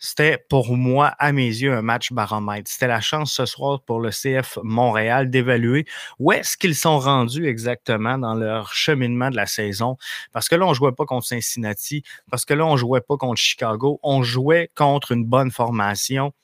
C'était 0.06 0.36
pour 0.36 0.76
moi, 0.76 1.14
à 1.18 1.32
mes 1.32 1.46
yeux, 1.46 1.72
un 1.72 1.80
match 1.80 2.12
baromètre. 2.12 2.70
C'était 2.70 2.88
la 2.88 3.00
chance 3.00 3.32
ce 3.32 3.46
soir 3.46 3.80
pour 3.80 4.00
le 4.00 4.10
CF 4.10 4.58
Montréal 4.62 5.30
d'évaluer 5.30 5.86
où 6.18 6.30
est-ce 6.30 6.58
qu'ils 6.58 6.74
sont 6.74 6.98
rendus 6.98 7.46
exactement 7.46 8.18
dans 8.18 8.34
leur 8.34 8.74
cheminement 8.74 9.30
de 9.30 9.36
la 9.36 9.46
saison. 9.46 9.96
Parce 10.30 10.50
que 10.50 10.56
là, 10.56 10.66
on 10.66 10.70
ne 10.70 10.74
jouait 10.74 10.92
pas 10.92 11.06
contre 11.06 11.26
Cincinnati, 11.26 12.02
parce 12.30 12.44
que 12.44 12.52
là, 12.52 12.66
on 12.66 12.72
ne 12.72 12.76
jouait 12.76 13.00
pas 13.00 13.16
contre 13.16 13.40
Chicago, 13.40 13.98
on 14.02 14.22
jouait 14.22 14.70
contre 14.74 15.12
une 15.12 15.24
bonne 15.24 15.50
formation 15.50 16.34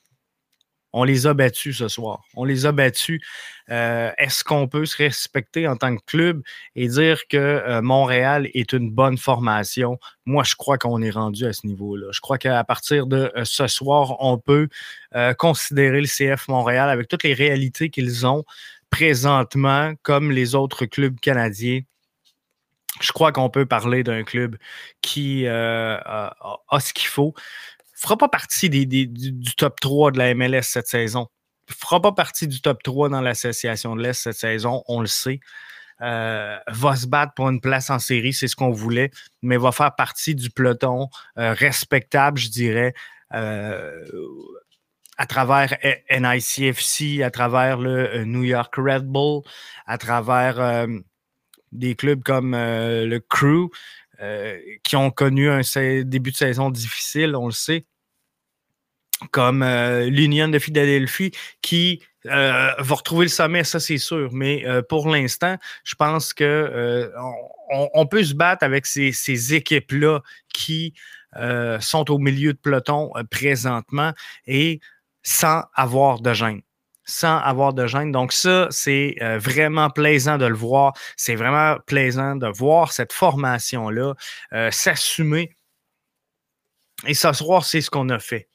on 0.93 1.03
les 1.03 1.27
a 1.27 1.33
battus 1.33 1.77
ce 1.77 1.87
soir. 1.87 2.23
On 2.35 2.43
les 2.43 2.65
a 2.65 2.71
battus. 2.71 3.21
Euh, 3.69 4.11
est-ce 4.17 4.43
qu'on 4.43 4.67
peut 4.67 4.85
se 4.85 4.97
respecter 4.97 5.67
en 5.67 5.77
tant 5.77 5.95
que 5.95 6.03
club 6.05 6.41
et 6.75 6.87
dire 6.87 7.27
que 7.29 7.37
euh, 7.37 7.81
Montréal 7.81 8.49
est 8.53 8.73
une 8.73 8.91
bonne 8.91 9.17
formation? 9.17 9.97
Moi, 10.25 10.43
je 10.43 10.55
crois 10.55 10.77
qu'on 10.77 11.01
est 11.01 11.11
rendu 11.11 11.45
à 11.45 11.53
ce 11.53 11.65
niveau-là. 11.65 12.07
Je 12.11 12.19
crois 12.19 12.37
qu'à 12.37 12.63
partir 12.63 13.07
de 13.07 13.31
euh, 13.35 13.45
ce 13.45 13.67
soir, 13.67 14.17
on 14.19 14.37
peut 14.37 14.67
considérer 15.37 15.99
le 15.99 16.07
CF 16.07 16.47
Montréal 16.47 16.89
avec 16.89 17.09
toutes 17.09 17.23
les 17.23 17.33
réalités 17.33 17.89
qu'ils 17.89 18.25
ont 18.25 18.45
présentement, 18.89 19.93
comme 20.03 20.31
les 20.31 20.55
autres 20.55 20.85
clubs 20.85 21.19
canadiens. 21.19 21.81
Je 23.01 23.11
crois 23.11 23.33
qu'on 23.33 23.49
peut 23.49 23.65
parler 23.65 24.03
d'un 24.03 24.23
club 24.23 24.55
qui 25.01 25.47
a 25.47 26.33
ce 26.79 26.93
qu'il 26.93 27.07
faut 27.07 27.33
fera 28.01 28.17
pas 28.17 28.29
partie 28.29 28.69
du, 28.69 29.55
top 29.57 29.79
3 29.79 30.11
de 30.11 30.17
la 30.17 30.33
MLS 30.33 30.63
cette 30.63 30.87
saison. 30.87 31.27
Fera 31.69 32.01
pas 32.01 32.11
partie 32.11 32.47
du 32.47 32.59
top 32.61 32.81
3 32.83 33.09
dans 33.09 33.21
l'association 33.21 33.95
de 33.95 34.01
l'Est 34.01 34.23
cette 34.23 34.35
saison, 34.35 34.83
on 34.87 35.01
le 35.01 35.07
sait. 35.07 35.39
Euh, 36.01 36.57
va 36.67 36.95
se 36.95 37.05
battre 37.05 37.33
pour 37.35 37.47
une 37.49 37.61
place 37.61 37.91
en 37.91 37.99
série, 37.99 38.33
c'est 38.33 38.47
ce 38.47 38.55
qu'on 38.55 38.71
voulait, 38.71 39.11
mais 39.43 39.57
va 39.57 39.71
faire 39.71 39.93
partie 39.95 40.33
du 40.33 40.49
peloton 40.49 41.09
euh, 41.37 41.53
respectable, 41.53 42.39
je 42.39 42.49
dirais, 42.49 42.95
euh, 43.35 44.03
à 45.17 45.27
travers 45.27 45.77
NICFC, 46.09 47.21
à 47.21 47.29
travers 47.29 47.77
le 47.77 48.23
New 48.25 48.43
York 48.43 48.73
Red 48.77 49.03
Bull, 49.03 49.43
à 49.85 49.99
travers 49.99 50.87
des 51.71 51.93
clubs 51.93 52.23
comme 52.23 52.53
le 52.53 53.19
Crew, 53.19 53.69
qui 54.83 54.95
ont 54.95 55.11
connu 55.11 55.51
un 55.51 55.61
début 56.01 56.31
de 56.31 56.35
saison 56.35 56.71
difficile, 56.71 57.35
on 57.35 57.45
le 57.45 57.51
sait 57.51 57.85
comme 59.29 59.61
euh, 59.61 60.09
l'Union 60.09 60.47
de 60.47 60.57
Philadelphie 60.59 61.31
qui 61.61 62.01
euh, 62.25 62.71
va 62.77 62.95
retrouver 62.95 63.25
le 63.25 63.29
sommet, 63.29 63.63
ça 63.63 63.79
c'est 63.79 63.97
sûr. 63.97 64.29
Mais 64.31 64.65
euh, 64.65 64.81
pour 64.81 65.09
l'instant, 65.09 65.57
je 65.83 65.95
pense 65.95 66.33
que 66.33 67.11
on, 67.69 68.05
peut 68.07 68.23
se 68.23 68.33
battre 68.33 68.63
avec 68.63 68.85
ces, 68.85 69.11
ces 69.11 69.53
équipes-là 69.53 70.19
qui 70.53 70.93
sont 71.79 72.11
au 72.11 72.17
milieu 72.17 72.51
de 72.51 72.57
peloton 72.57 73.11
présentement 73.29 74.11
et 74.47 74.81
sans 75.23 75.63
avoir 75.75 76.19
de 76.19 76.33
gêne 76.33 76.61
sans 77.03 77.39
avoir 77.39 77.73
de 77.73 77.87
gêne. 77.87 78.11
Donc 78.11 78.31
ça, 78.31 78.67
c'est 78.69 79.15
vraiment 79.37 79.89
plaisant 79.89 80.37
de 80.37 80.45
le 80.45 80.55
voir. 80.55 80.93
C'est 81.17 81.35
vraiment 81.35 81.75
plaisant 81.85 82.35
de 82.35 82.47
voir 82.47 82.93
cette 82.93 83.11
formation-là 83.11 84.13
s'assumer. 84.69 85.55
Et 87.07 87.13
ce 87.13 87.33
soir, 87.33 87.65
c'est 87.65 87.81
ce 87.81 87.89
qu'on 87.89 88.07
a 88.09 88.19
fait. 88.19 88.50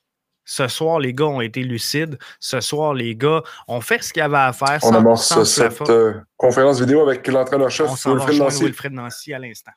Ce 0.49 0.69
soir, 0.69 1.01
les 1.01 1.13
gars 1.13 1.27
ont 1.27 1.41
été 1.41 1.65
lucides. 1.65 2.19
Ce 2.39 2.61
soir, 2.61 2.95
les 2.95 3.17
gars 3.17 3.43
ont 3.67 3.81
fait 3.81 4.01
ce 4.03 4.13
qu'il 4.13 4.21
y 4.21 4.23
avait 4.23 4.37
à 4.37 4.53
faire. 4.53 4.79
On 4.85 4.95
amorce 4.95 5.43
cette 5.43 5.83
euh, 5.91 6.21
conférence 6.37 6.79
vidéo 6.81 7.01
avec 7.03 7.27
l'entraîneur-chef 7.27 7.91
Wilfred 8.07 8.39
Nancy. 8.39 8.63
Wilfred 8.63 8.93
Nancy 8.93 9.35
à 9.35 9.41
l'instant. 9.41 9.73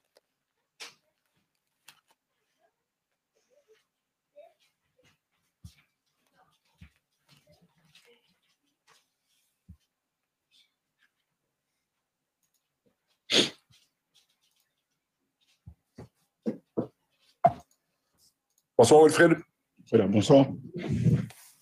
Bonsoir 18.78 19.04
Wilfred 19.04 19.49
bonsoir. 19.92 20.48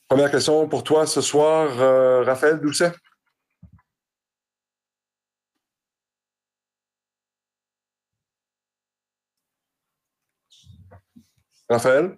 Première 0.08 0.32
question 0.32 0.68
pour 0.68 0.84
toi 0.84 1.06
ce 1.06 1.22
soir, 1.22 1.80
euh, 1.80 2.24
Raphaël 2.24 2.60
Doucet. 2.60 2.92
Raphaël? 11.70 12.18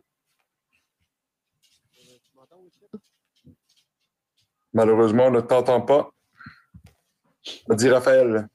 Malheureusement, 4.74 5.28
on 5.28 5.32
ne 5.32 5.42
t'entend 5.42 5.82
pas. 5.82 6.12
Dis 7.70 7.90
Raphaël. 7.90 8.48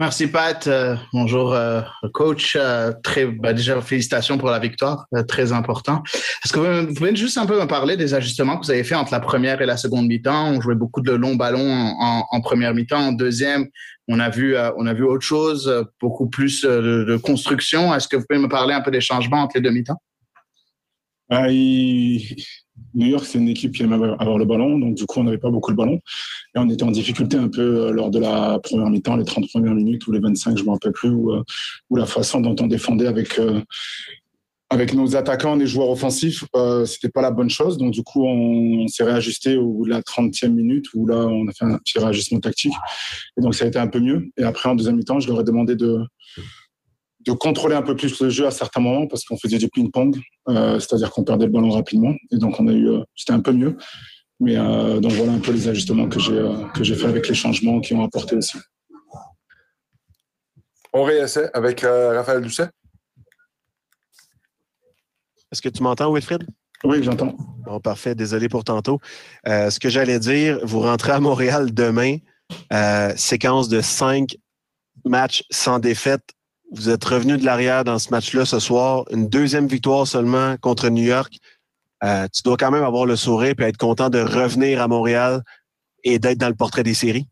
Merci 0.00 0.28
Pat. 0.28 0.64
Euh, 0.68 0.94
bonjour 1.12 1.52
euh, 1.52 1.82
coach. 2.12 2.56
Euh, 2.56 2.92
très 3.02 3.26
bah, 3.26 3.52
déjà 3.52 3.80
félicitations 3.80 4.38
pour 4.38 4.48
la 4.48 4.60
victoire, 4.60 5.06
très 5.26 5.50
important. 5.52 6.04
Est-ce 6.44 6.52
que 6.52 6.60
vous, 6.60 6.94
pouvez 6.94 7.16
juste 7.16 7.36
un 7.36 7.46
peu 7.46 7.60
me 7.60 7.66
parler 7.66 7.96
des 7.96 8.14
ajustements 8.14 8.58
que 8.58 8.64
vous 8.64 8.70
avez 8.70 8.84
fait 8.84 8.94
entre 8.94 9.10
la 9.10 9.18
première 9.18 9.60
et 9.60 9.66
la 9.66 9.76
seconde 9.76 10.06
mi-temps? 10.06 10.52
On 10.52 10.60
jouait 10.60 10.76
beaucoup 10.76 11.00
de 11.00 11.10
longs 11.10 11.34
ballons 11.34 11.96
en, 11.98 12.40
première 12.40 12.74
mi-temps. 12.74 13.08
En 13.08 13.12
deuxième, 13.12 13.66
on 14.06 14.20
a 14.20 14.30
vu 14.30 14.56
on 14.76 14.86
a 14.86 14.94
vu 14.94 15.02
autre 15.02 15.26
chose, 15.26 15.84
beaucoup 16.00 16.28
plus 16.28 16.62
de, 16.62 17.16
construction. 17.16 17.92
Est-ce 17.92 18.06
que 18.06 18.16
vous 18.16 18.24
pouvez 18.28 18.40
me 18.40 18.48
parler 18.48 18.74
un 18.74 18.82
peu 18.82 18.92
des 18.92 19.00
changements 19.00 19.42
entre 19.42 19.56
les 19.56 19.62
deux 19.62 19.72
mi-temps? 19.72 20.00
New 22.94 23.06
York, 23.06 23.24
c'est 23.24 23.38
une 23.38 23.48
équipe 23.48 23.72
qui 23.72 23.82
aime 23.82 23.92
avoir 23.92 24.38
le 24.38 24.44
ballon, 24.44 24.78
donc 24.78 24.94
du 24.94 25.06
coup, 25.06 25.20
on 25.20 25.24
n'avait 25.24 25.38
pas 25.38 25.50
beaucoup 25.50 25.70
le 25.70 25.76
ballon. 25.76 26.00
Et 26.54 26.58
on 26.58 26.68
était 26.68 26.82
en 26.82 26.90
difficulté 26.90 27.36
un 27.36 27.48
peu 27.48 27.60
euh, 27.60 27.90
lors 27.92 28.10
de 28.10 28.18
la 28.18 28.58
première 28.58 28.90
mi-temps, 28.90 29.16
les 29.16 29.24
30 29.24 29.48
premières 29.48 29.74
minutes 29.74 30.06
ou 30.06 30.12
les 30.12 30.20
25, 30.20 30.56
je 30.56 30.62
ne 30.62 30.66
me 30.66 30.72
rappelle 30.72 30.92
plus, 30.92 31.10
ou, 31.10 31.32
euh, 31.32 31.42
la 31.90 32.06
façon 32.06 32.40
dont 32.40 32.56
on 32.60 32.66
défendait 32.66 33.06
avec, 33.06 33.38
euh, 33.38 33.60
avec 34.70 34.94
nos 34.94 35.16
attaquants, 35.16 35.56
les 35.56 35.66
joueurs 35.66 35.90
offensifs, 35.90 36.44
ce 36.54 36.84
c'était 36.86 37.10
pas 37.10 37.22
la 37.22 37.30
bonne 37.30 37.50
chose. 37.50 37.78
Donc 37.78 37.92
du 37.92 38.02
coup, 38.02 38.26
on, 38.26 38.86
s'est 38.88 39.04
réajusté 39.04 39.56
au 39.56 39.72
bout 39.72 39.84
de 39.84 39.90
la 39.90 40.02
30e 40.02 40.52
minute, 40.52 40.86
où 40.94 41.06
là, 41.06 41.26
on 41.26 41.46
a 41.48 41.52
fait 41.52 41.64
un 41.64 41.78
petit 41.78 41.98
réajustement 41.98 42.40
tactique. 42.40 42.74
Et 43.38 43.42
donc 43.42 43.54
ça 43.54 43.64
a 43.64 43.68
été 43.68 43.78
un 43.78 43.86
peu 43.88 44.00
mieux. 44.00 44.28
Et 44.36 44.42
après, 44.42 44.68
en 44.68 44.74
deuxième 44.74 44.96
mi-temps, 44.96 45.20
je 45.20 45.28
leur 45.28 45.40
ai 45.40 45.44
demandé 45.44 45.74
de 45.76 46.00
de 47.20 47.32
contrôler 47.32 47.74
un 47.74 47.82
peu 47.82 47.96
plus 47.96 48.20
le 48.20 48.30
jeu 48.30 48.46
à 48.46 48.50
certains 48.50 48.80
moments 48.80 49.06
parce 49.06 49.24
qu'on 49.24 49.36
faisait 49.36 49.58
du 49.58 49.68
ping-pong, 49.68 50.18
euh, 50.48 50.78
c'est-à-dire 50.78 51.10
qu'on 51.10 51.24
perdait 51.24 51.46
le 51.46 51.52
ballon 51.52 51.70
rapidement. 51.70 52.14
Et 52.30 52.36
donc, 52.36 52.58
on 52.60 52.68
a 52.68 52.72
eu, 52.72 52.88
euh, 52.88 53.02
c'était 53.16 53.32
un 53.32 53.40
peu 53.40 53.52
mieux. 53.52 53.76
Mais 54.40 54.56
euh, 54.56 55.00
donc, 55.00 55.12
voilà 55.12 55.32
un 55.32 55.40
peu 55.40 55.52
les 55.52 55.68
ajustements 55.68 56.08
que 56.08 56.20
j'ai, 56.20 56.48
que 56.74 56.84
j'ai 56.84 56.94
fait 56.94 57.06
avec 57.06 57.28
les 57.28 57.34
changements 57.34 57.80
qui 57.80 57.94
ont 57.94 58.04
apporté 58.04 58.36
aussi. 58.36 58.56
On 60.92 61.02
réessaie 61.02 61.50
avec 61.52 61.80
Raphaël 61.80 62.40
Doucet. 62.40 62.68
Est-ce 65.52 65.60
que 65.60 65.68
tu 65.68 65.82
m'entends, 65.82 66.12
Wilfred? 66.12 66.46
Oui, 66.84 67.02
j'entends. 67.02 67.36
Bon, 67.64 67.80
parfait. 67.80 68.14
Désolé 68.14 68.48
pour 68.48 68.64
tantôt. 68.64 69.00
ce 69.44 69.78
que 69.78 69.88
j'allais 69.88 70.18
dire, 70.18 70.60
vous 70.62 70.80
rentrez 70.80 71.12
à 71.12 71.20
Montréal 71.20 71.74
demain. 71.74 72.18
Euh, 72.72 73.12
séquence 73.16 73.68
de 73.68 73.80
cinq 73.80 74.36
matchs 75.04 75.44
sans 75.50 75.78
défaite. 75.78 76.22
Vous 76.70 76.90
êtes 76.90 77.04
revenu 77.04 77.38
de 77.38 77.44
l'arrière 77.44 77.82
dans 77.82 77.98
ce 77.98 78.10
match-là 78.10 78.44
ce 78.44 78.58
soir. 78.58 79.04
Une 79.10 79.28
deuxième 79.28 79.66
victoire 79.66 80.06
seulement 80.06 80.56
contre 80.58 80.90
New 80.90 81.04
York. 81.04 81.38
Euh, 82.04 82.28
tu 82.32 82.42
dois 82.42 82.58
quand 82.58 82.70
même 82.70 82.84
avoir 82.84 83.06
le 83.06 83.16
sourire 83.16 83.54
et 83.58 83.62
être 83.62 83.78
content 83.78 84.10
de 84.10 84.18
revenir 84.18 84.82
à 84.82 84.88
Montréal 84.88 85.42
et 86.04 86.18
d'être 86.18 86.38
dans 86.38 86.48
le 86.48 86.54
portrait 86.54 86.82
des 86.82 86.94
séries. 86.94 87.26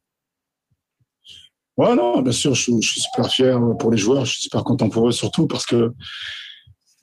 Ouais, 1.76 1.94
non, 1.94 2.22
bien 2.22 2.32
sûr, 2.32 2.54
je, 2.54 2.62
suis 2.80 3.00
super 3.00 3.30
fier 3.30 3.60
pour 3.78 3.90
les 3.90 3.98
joueurs. 3.98 4.24
Je 4.24 4.32
suis 4.32 4.42
super 4.44 4.64
content 4.64 4.88
pour 4.88 5.08
eux, 5.08 5.12
surtout 5.12 5.46
parce 5.46 5.66
que 5.66 5.92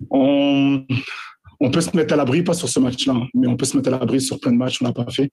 on, 0.09 0.83
on 1.59 1.71
peut 1.71 1.81
se 1.81 1.95
mettre 1.95 2.15
à 2.15 2.17
l'abri, 2.17 2.43
pas 2.43 2.55
sur 2.55 2.67
ce 2.67 2.79
match-là, 2.79 3.15
mais 3.35 3.45
on 3.45 3.55
peut 3.55 3.65
se 3.65 3.77
mettre 3.77 3.89
à 3.89 3.99
l'abri 3.99 4.19
sur 4.19 4.39
plein 4.39 4.51
de 4.51 4.57
matchs, 4.57 4.81
on 4.81 4.85
n'a 4.85 4.93
pas 4.93 5.09
fait. 5.11 5.31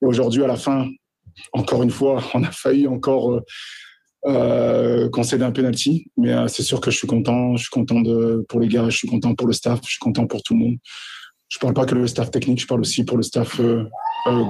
Et 0.00 0.06
aujourd'hui, 0.06 0.44
à 0.44 0.46
la 0.46 0.56
fin, 0.56 0.88
encore 1.52 1.82
une 1.82 1.90
fois, 1.90 2.22
on 2.34 2.44
a 2.44 2.52
failli 2.52 2.86
encore 2.86 3.42
euh, 4.26 5.06
euh 5.06 5.08
concéder 5.08 5.44
un 5.44 5.52
penalty. 5.52 6.10
Mais 6.16 6.32
euh, 6.32 6.48
c'est 6.48 6.62
sûr 6.62 6.80
que 6.80 6.90
je 6.90 6.96
suis 6.96 7.06
content. 7.06 7.56
Je 7.56 7.62
suis 7.62 7.70
content 7.70 8.00
de, 8.00 8.44
pour 8.48 8.60
les 8.60 8.68
gars, 8.68 8.88
je 8.88 8.96
suis 8.96 9.08
content 9.08 9.34
pour 9.34 9.46
le 9.46 9.52
staff, 9.52 9.80
je 9.84 9.90
suis 9.90 9.98
content 9.98 10.26
pour 10.26 10.42
tout 10.42 10.54
le 10.54 10.60
monde. 10.60 10.76
Je 11.48 11.58
parle 11.58 11.74
pas 11.74 11.86
que 11.86 11.94
le 11.94 12.06
staff 12.06 12.30
technique, 12.30 12.60
je 12.60 12.66
parle 12.66 12.80
aussi 12.80 13.04
pour 13.04 13.16
le 13.16 13.22
staff 13.22 13.60
euh, 13.60 13.84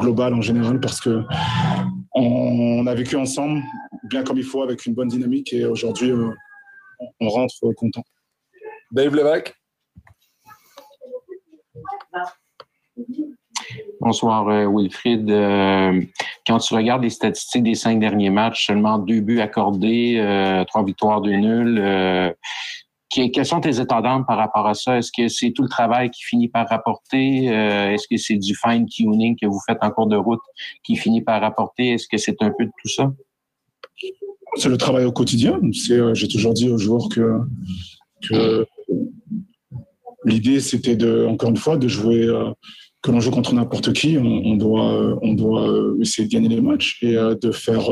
global 0.01 0.33
en 0.33 0.41
général 0.41 0.81
parce 0.81 1.01
que 1.01 1.23
on, 2.15 2.87
a 2.87 2.95
vécu 2.95 3.17
ensemble 3.17 3.63
bien 4.05 4.23
comme 4.23 4.39
il 4.39 4.45
faut 4.45 4.63
avec 4.63 4.87
une 4.87 4.95
bonne 4.95 5.09
dynamique 5.09 5.53
et 5.53 5.67
aujourd'hui 5.67 6.13
on 7.21 7.29
rentre 7.29 7.73
content. 7.75 8.03
Dave 8.93 9.15
Lévesque. 9.15 9.55
Bonsoir, 14.01 14.49
euh, 14.49 14.67
Wilfried. 14.67 15.31
Euh, 15.31 16.01
quand 16.47 16.59
tu 16.59 16.75
regardes 16.75 17.03
les 17.03 17.11
statistiques 17.11 17.63
des 17.63 17.75
cinq 17.75 17.99
derniers 18.01 18.31
matchs, 18.31 18.67
seulement 18.67 18.99
deux 18.99 19.21
buts 19.21 19.41
accordés, 19.41 20.17
euh, 20.19 20.65
trois 20.65 20.85
victoires, 20.85 21.21
deux 21.21 21.37
nuls. 21.37 22.35
quels 23.11 23.47
sont 23.47 23.61
tes 23.61 23.81
états 23.81 24.03
d'âme 24.03 24.25
par 24.27 24.37
rapport 24.37 24.67
à 24.67 24.75
ça? 24.75 24.99
Est-ce 24.99 25.11
que 25.17 25.29
c'est 25.29 25.53
tout 25.53 25.63
le 25.63 25.69
travail 25.69 26.11
qui 26.11 26.23
finit 26.23 26.49
par 26.49 26.69
rapporter? 26.69 27.47
Est-ce 27.47 28.07
que 28.09 28.17
c'est 28.17 28.37
du 28.37 28.55
fine-tuning 28.55 29.37
que 29.41 29.47
vous 29.47 29.61
faites 29.67 29.79
en 29.81 29.91
cours 29.91 30.07
de 30.07 30.17
route 30.17 30.41
qui 30.85 30.97
finit 30.97 31.23
par 31.23 31.41
rapporter? 31.41 31.95
Est-ce 31.95 32.09
que 32.09 32.19
c'est 32.19 32.43
un 32.43 32.53
peu 32.57 32.67
de 32.67 32.73
tout 32.83 32.89
ça? 32.89 33.13
C'est 34.57 34.69
le 34.69 34.77
travail 34.77 35.05
au 35.05 35.13
quotidien. 35.13 35.59
J'ai 35.73 36.29
toujours 36.29 36.53
dit 36.53 36.69
aux 36.69 36.79
joueurs 36.79 37.09
que, 37.09 37.41
que 38.29 38.67
l'idée, 40.27 40.61
c'était 40.61 40.99
encore 41.27 41.51
une 41.51 41.57
fois, 41.57 41.77
de 41.79 41.89
jouer, 41.89 42.25
euh, 42.25 42.51
que 43.07 43.13
l'on 43.13 43.21
joue 43.21 43.31
contre 43.31 43.55
n'importe 43.55 43.93
qui, 43.93 44.19
on, 44.19 44.57
doit, 44.57 45.17
on 45.23 45.35
doit 45.35 45.71
euh, 45.71 45.97
essayer 46.01 46.27
de 46.27 46.33
gagner 46.33 46.49
les 46.49 46.61
matchs 46.61 46.99
et 47.03 47.17
euh, 47.17 47.37
de 47.41 47.53
faire 47.53 47.85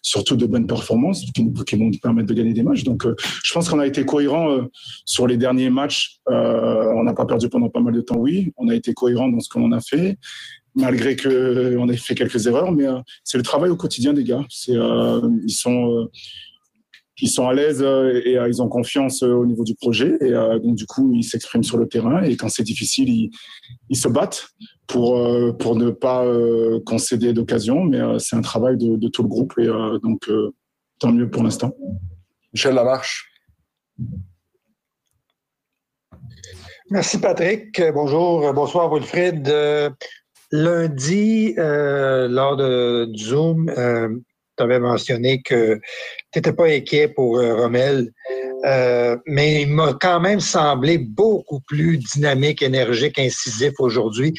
surtout 0.00 0.34
de 0.34 0.46
bonnes 0.46 0.66
performances 0.66 1.26
qui, 1.32 1.76
vont 1.76 1.90
nous 1.90 1.98
permettre 1.98 2.28
de 2.28 2.34
gagner 2.34 2.54
des 2.54 2.62
matchs. 2.62 2.82
Donc, 2.82 3.06
je 3.44 3.52
pense 3.52 3.68
qu'on 3.68 3.80
a 3.80 3.86
été 3.86 4.04
cohérent 4.06 4.66
sur 5.04 5.26
les 5.26 5.36
derniers 5.36 5.68
matchs. 5.68 6.16
on 6.26 7.02
n'a 7.04 7.12
pas 7.12 7.26
perdu 7.26 7.50
pendant 7.50 7.68
pas 7.68 7.80
mal 7.80 7.92
de 7.92 8.00
temps, 8.00 8.16
oui. 8.16 8.52
On 8.56 8.68
a 8.68 8.74
été 8.74 8.94
cohérent 8.94 9.28
dans 9.28 9.40
ce 9.40 9.48
qu'on 9.48 9.72
a 9.72 9.80
fait 9.80 10.16
malgré 10.74 11.16
qu'on 11.16 11.88
ait 11.90 11.96
fait 11.98 12.14
quelques 12.14 12.46
erreurs, 12.46 12.72
mais 12.72 12.86
c'est 13.24 13.36
le 13.36 13.44
travail 13.44 13.68
au 13.68 13.76
quotidien 13.76 14.14
des 14.14 14.24
gars. 14.24 14.42
Ils 14.68 15.52
sont, 15.52 16.08
ils 17.20 17.28
sont 17.28 17.46
à 17.46 17.52
l'aise 17.52 17.82
euh, 17.82 18.20
et 18.24 18.38
euh, 18.38 18.48
ils 18.48 18.62
ont 18.62 18.68
confiance 18.68 19.22
euh, 19.22 19.32
au 19.32 19.46
niveau 19.46 19.64
du 19.64 19.74
projet. 19.74 20.16
Et 20.20 20.30
donc, 20.30 20.76
du 20.76 20.86
coup, 20.86 21.12
ils 21.14 21.24
s'expriment 21.24 21.62
sur 21.62 21.76
le 21.76 21.86
terrain. 21.86 22.22
Et 22.22 22.36
quand 22.36 22.48
c'est 22.48 22.62
difficile, 22.62 23.08
ils, 23.08 23.30
ils, 23.90 23.96
se 23.96 24.08
battent 24.08 24.48
pour, 24.86 25.16
pour 25.58 25.76
ne 25.76 25.90
pas 25.90 26.24
concéder 26.84 27.32
d'occasion. 27.32 27.84
Mais 27.84 28.00
c'est 28.18 28.36
un 28.36 28.40
travail 28.40 28.76
de, 28.76 28.96
de, 28.96 29.08
tout 29.08 29.22
le 29.22 29.28
groupe. 29.28 29.52
Et 29.58 29.66
donc, 29.66 30.30
tant 30.98 31.12
mieux 31.12 31.30
pour 31.30 31.42
l'instant. 31.42 31.72
Michel 32.52 32.74
Lamarche. 32.74 33.30
Merci, 36.90 37.20
Patrick. 37.20 37.80
Bonjour. 37.94 38.52
Bonsoir, 38.52 38.92
Wilfried. 38.92 39.52
lundi, 40.50 41.54
lors 41.56 42.56
de, 42.56 43.06
du 43.06 43.24
Zoom, 43.24 43.70
tu 44.56 44.62
avais 44.62 44.78
mentionné 44.78 45.42
que 45.42 45.74
tu 46.30 46.38
n'étais 46.38 46.52
pas 46.52 46.66
inquiet 46.66 47.08
pour 47.08 47.38
euh, 47.38 47.56
Rommel, 47.56 48.10
euh, 48.64 49.16
mais 49.26 49.62
il 49.62 49.68
m'a 49.68 49.94
quand 49.94 50.20
même 50.20 50.40
semblé 50.40 50.98
beaucoup 50.98 51.60
plus 51.60 51.98
dynamique, 51.98 52.62
énergique, 52.62 53.18
incisif 53.18 53.72
aujourd'hui. 53.78 54.34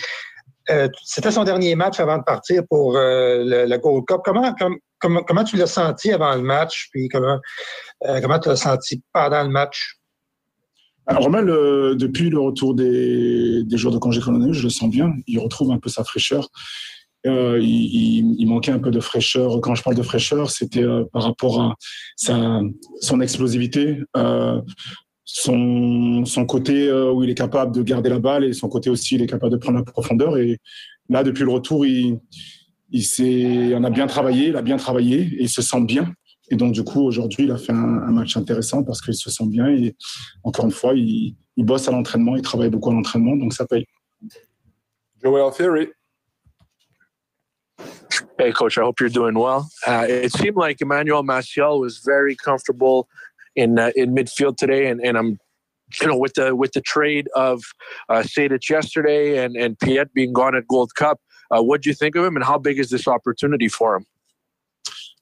Euh, 0.69 0.87
c'était 1.03 1.31
son 1.31 1.43
dernier 1.43 1.75
match 1.75 1.99
avant 1.99 2.17
de 2.17 2.23
partir 2.23 2.63
pour 2.69 2.93
le, 2.93 3.77
Gold 3.77 4.05
Cup. 4.05 4.21
Comment, 4.23 4.53
comment, 4.99 5.43
tu 5.43 5.57
l'as 5.57 5.67
senti 5.67 6.11
avant 6.13 6.35
le 6.35 6.41
match, 6.41 6.87
puis 6.91 7.09
comment, 7.09 7.39
comment 8.21 8.39
tu 8.39 8.49
l'as 8.49 8.55
senti 8.55 9.03
pendant 9.11 9.43
le 9.43 9.49
match? 9.49 9.97
Rommel, 11.05 11.47
depuis 11.97 12.29
le 12.29 12.39
retour 12.39 12.75
des, 12.75 13.65
jours 13.73 13.91
de 13.91 13.97
congé 13.97 14.21
colonel, 14.21 14.53
je 14.53 14.63
le 14.63 14.69
sens 14.69 14.89
bien. 14.89 15.11
Il 15.27 15.37
retrouve 15.39 15.71
un 15.71 15.79
peu 15.79 15.89
sa 15.89 16.05
fraîcheur. 16.05 16.47
Euh, 17.25 17.57
il, 17.61 18.35
il, 18.37 18.47
manquait 18.47 18.71
un 18.71 18.79
peu 18.79 18.91
de 18.91 18.99
fraîcheur. 18.99 19.61
Quand 19.61 19.75
je 19.75 19.83
parle 19.83 19.95
de 19.95 20.01
fraîcheur, 20.01 20.51
c'était 20.51 20.83
euh, 20.83 21.05
par 21.11 21.23
rapport 21.23 21.61
à 21.61 21.75
sa, 22.17 22.61
son 22.99 23.21
explosivité, 23.21 23.99
euh, 24.17 24.61
son, 25.23 26.25
son 26.25 26.45
côté 26.45 26.91
où 26.91 27.23
il 27.23 27.29
est 27.29 27.35
capable 27.35 27.73
de 27.73 27.81
garder 27.81 28.09
la 28.09 28.19
balle 28.19 28.43
et 28.43 28.53
son 28.53 28.67
côté 28.67 28.89
aussi 28.89 29.15
il 29.15 29.21
est 29.21 29.27
capable 29.27 29.53
de 29.53 29.57
prendre 29.57 29.77
la 29.77 29.85
profondeur. 29.85 30.37
Et 30.37 30.59
là, 31.09 31.23
depuis 31.23 31.43
le 31.43 31.51
retour, 31.51 31.85
il, 31.85 32.19
il 32.91 33.03
s'est, 33.03 33.73
on 33.73 33.83
a 33.85 33.89
bien 33.89 34.07
travaillé, 34.07 34.49
il 34.49 34.55
a 34.57 34.61
bien 34.61 34.77
travaillé 34.77 35.21
et 35.21 35.43
il 35.43 35.49
se 35.49 35.61
sent 35.61 35.81
bien. 35.81 36.13
Et 36.51 36.55
donc, 36.57 36.73
du 36.73 36.83
coup, 36.83 37.01
aujourd'hui, 37.01 37.45
il 37.45 37.51
a 37.51 37.57
fait 37.57 37.71
un, 37.71 38.11
match 38.11 38.35
intéressant 38.35 38.83
parce 38.83 39.01
qu'il 39.01 39.15
se 39.15 39.31
sent 39.31 39.47
bien. 39.47 39.69
Et 39.69 39.95
encore 40.43 40.65
une 40.65 40.71
fois, 40.71 40.93
il, 40.93 41.35
il 41.55 41.65
bosse 41.65 41.87
à 41.87 41.91
l'entraînement, 41.91 42.35
il 42.35 42.41
travaille 42.41 42.69
beaucoup 42.69 42.91
à 42.91 42.93
l'entraînement, 42.93 43.37
donc 43.37 43.53
ça 43.53 43.65
paye. 43.65 43.85
Joel 45.23 45.53
Theory. 45.53 45.87
Hey, 48.37 48.51
coach. 48.51 48.77
I 48.77 48.81
hope 48.81 48.99
you're 48.99 49.09
doing 49.09 49.35
well. 49.35 49.69
Uh, 49.85 50.05
it 50.09 50.31
seemed 50.33 50.57
like 50.57 50.81
Emmanuel 50.81 51.23
Maciel 51.23 51.79
was 51.79 51.99
very 51.99 52.35
comfortable 52.35 53.07
in 53.55 53.79
uh, 53.79 53.91
in 53.95 54.15
midfield 54.15 54.57
today, 54.57 54.87
and, 54.87 54.99
and 55.01 55.17
I'm, 55.17 55.39
you 56.01 56.07
know, 56.07 56.17
with 56.17 56.33
the 56.33 56.55
with 56.55 56.71
the 56.73 56.81
trade 56.81 57.29
of 57.35 57.61
uh, 58.09 58.23
Sadic 58.23 58.69
yesterday 58.69 59.43
and 59.43 59.55
and 59.55 59.79
Piet 59.79 60.13
being 60.13 60.33
gone 60.33 60.55
at 60.55 60.67
Gold 60.67 60.95
Cup. 60.95 61.19
Uh, 61.51 61.61
what 61.61 61.81
do 61.81 61.89
you 61.89 61.93
think 61.93 62.15
of 62.15 62.25
him, 62.25 62.35
and 62.35 62.43
how 62.43 62.57
big 62.57 62.79
is 62.79 62.89
this 62.89 63.07
opportunity 63.07 63.67
for 63.67 63.95
him? 63.95 64.05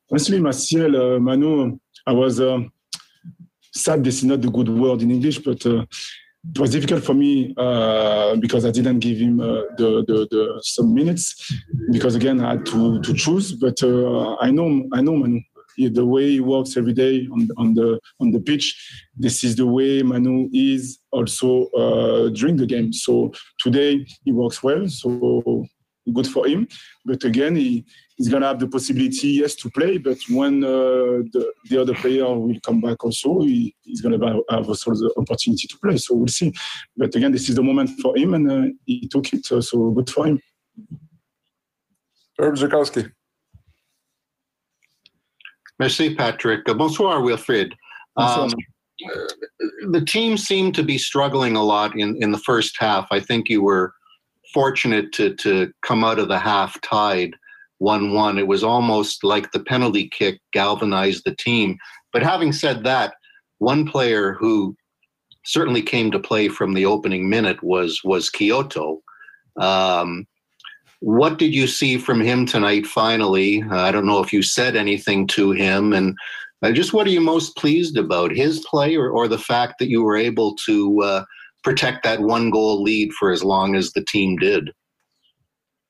Honestly, 0.09 0.39
Maciel, 0.39 1.15
uh, 1.15 1.19
Manu, 1.19 1.77
I 2.05 2.13
was 2.13 2.39
uh, 2.39 2.59
sad. 3.73 4.03
This 4.03 4.17
is 4.17 4.23
not 4.23 4.41
the 4.41 4.49
good 4.49 4.69
word 4.69 5.01
in 5.01 5.11
English, 5.11 5.39
but 5.39 5.65
uh, 5.65 5.85
it 6.49 6.59
was 6.59 6.71
difficult 6.71 7.03
for 7.03 7.13
me 7.13 7.53
uh, 7.57 8.35
because 8.37 8.65
I 8.65 8.71
didn't 8.71 8.99
give 8.99 9.19
him 9.19 9.39
uh, 9.39 9.61
the, 9.77 10.03
the, 10.07 10.27
the, 10.31 10.61
some 10.63 10.93
minutes 10.93 11.53
because 11.91 12.15
again 12.15 12.41
I 12.41 12.51
had 12.51 12.65
to, 12.67 13.01
to 13.01 13.13
choose. 13.13 13.53
But 13.53 13.81
uh, 13.83 14.35
I 14.37 14.49
know 14.51 14.87
I 14.93 15.01
know 15.01 15.15
Manu. 15.15 15.41
The 15.77 16.05
way 16.05 16.31
he 16.31 16.39
works 16.41 16.75
every 16.77 16.93
day 16.93 17.27
on, 17.31 17.47
on 17.57 17.73
the 17.73 17.99
on 18.19 18.31
the 18.31 18.39
pitch, 18.39 18.75
this 19.15 19.43
is 19.43 19.55
the 19.55 19.65
way 19.65 20.03
Manu 20.03 20.49
is 20.51 20.99
also 21.11 21.67
uh, 21.69 22.29
during 22.29 22.57
the 22.57 22.65
game. 22.65 22.91
So 22.91 23.31
today 23.57 24.05
he 24.25 24.31
works 24.31 24.61
well. 24.61 24.87
So 24.89 25.65
good 26.13 26.27
for 26.27 26.47
him. 26.47 26.67
But 27.05 27.23
again, 27.23 27.55
he, 27.55 27.85
he's 28.15 28.29
going 28.29 28.41
to 28.41 28.47
have 28.47 28.59
the 28.59 28.67
possibility, 28.67 29.29
yes, 29.29 29.55
to 29.55 29.69
play. 29.71 29.97
But 29.97 30.17
when 30.29 30.63
uh, 30.63 31.23
the, 31.33 31.51
the 31.69 31.81
other 31.81 31.93
player 31.95 32.25
will 32.25 32.59
come 32.65 32.81
back 32.81 33.03
also, 33.03 33.41
he, 33.41 33.75
he's 33.81 34.01
going 34.01 34.19
to 34.19 34.43
have 34.49 34.67
also 34.67 34.91
the 34.91 35.13
opportunity 35.17 35.67
to 35.67 35.77
play. 35.79 35.97
So 35.97 36.15
we'll 36.15 36.27
see. 36.27 36.53
But 36.97 37.15
again, 37.15 37.31
this 37.31 37.49
is 37.49 37.55
the 37.55 37.63
moment 37.63 37.89
for 38.01 38.17
him, 38.17 38.33
and 38.33 38.51
uh, 38.51 38.67
he 38.85 39.07
took 39.07 39.33
it. 39.33 39.51
Uh, 39.51 39.61
so 39.61 39.91
good 39.91 40.09
for 40.09 40.27
him. 40.27 40.41
Herb 42.39 42.55
Zukowski. 42.55 43.11
Merci, 45.79 46.15
Patrick. 46.15 46.65
Bonsoir, 46.65 47.21
Wilfried. 47.21 47.73
Um, 48.17 48.51
the 49.89 50.05
team 50.05 50.37
seemed 50.37 50.75
to 50.75 50.83
be 50.83 50.97
struggling 50.97 51.55
a 51.55 51.63
lot 51.63 51.97
in, 51.97 52.21
in 52.21 52.31
the 52.31 52.37
first 52.37 52.75
half. 52.79 53.07
I 53.09 53.19
think 53.19 53.49
you 53.49 53.63
were 53.63 53.93
fortunate 54.53 55.11
to 55.13 55.35
to 55.35 55.71
come 55.81 56.03
out 56.03 56.19
of 56.19 56.27
the 56.27 56.39
half 56.39 56.79
tied 56.81 57.35
one 57.79 58.13
one. 58.13 58.37
It 58.37 58.47
was 58.47 58.63
almost 58.63 59.23
like 59.23 59.51
the 59.51 59.63
penalty 59.63 60.07
kick 60.09 60.39
galvanized 60.53 61.23
the 61.25 61.35
team. 61.35 61.77
But 62.13 62.23
having 62.23 62.51
said 62.51 62.83
that, 62.83 63.13
one 63.57 63.87
player 63.87 64.33
who 64.33 64.75
certainly 65.43 65.81
came 65.81 66.11
to 66.11 66.19
play 66.19 66.47
from 66.47 66.73
the 66.73 66.85
opening 66.85 67.29
minute 67.29 67.63
was 67.63 68.01
was 68.03 68.29
Kyoto. 68.29 69.01
Um, 69.57 70.27
what 70.99 71.39
did 71.39 71.53
you 71.55 71.65
see 71.65 71.97
from 71.97 72.21
him 72.21 72.45
tonight? 72.45 72.85
Finally, 72.85 73.63
I 73.71 73.91
don't 73.91 74.05
know 74.05 74.23
if 74.23 74.31
you 74.31 74.43
said 74.43 74.75
anything 74.75 75.25
to 75.27 75.51
him, 75.51 75.93
and 75.93 76.15
uh, 76.61 76.71
just 76.71 76.93
what 76.93 77.07
are 77.07 77.11
you 77.11 77.21
most 77.21 77.55
pleased 77.55 77.97
about, 77.97 78.31
his 78.31 78.63
play 78.69 78.95
or, 78.95 79.09
or 79.09 79.27
the 79.27 79.39
fact 79.39 79.79
that 79.79 79.89
you 79.89 80.03
were 80.03 80.15
able 80.15 80.55
to 80.67 81.01
uh, 81.01 81.25
protect 81.63 82.03
that 82.03 82.19
one 82.21 82.49
goal 82.49 82.81
lead 82.81 83.11
for 83.13 83.31
as 83.31 83.43
long 83.43 83.75
as 83.75 83.91
the 83.91 84.03
team 84.05 84.37
did. 84.37 84.71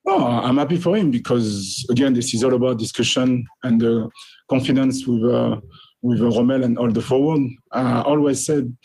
Oh, 0.08 0.26
I'm 0.26 0.58
happy 0.58 0.78
for 0.78 0.96
him 0.96 1.12
because 1.12 1.86
again, 1.90 2.14
this 2.14 2.34
is 2.34 2.44
all 2.44 2.54
about 2.54 2.80
discussion 2.80 3.46
and 3.64 3.84
uh, 3.84 4.10
confidence 4.50 5.06
with 5.06 5.24
uh, 5.24 5.58
with 6.02 6.20
Romel 6.20 6.64
and 6.64 6.78
all 6.78 6.92
the 6.92 7.02
forward. 7.02 7.42
I 7.72 8.02
always 8.02 8.44
said 8.44 8.76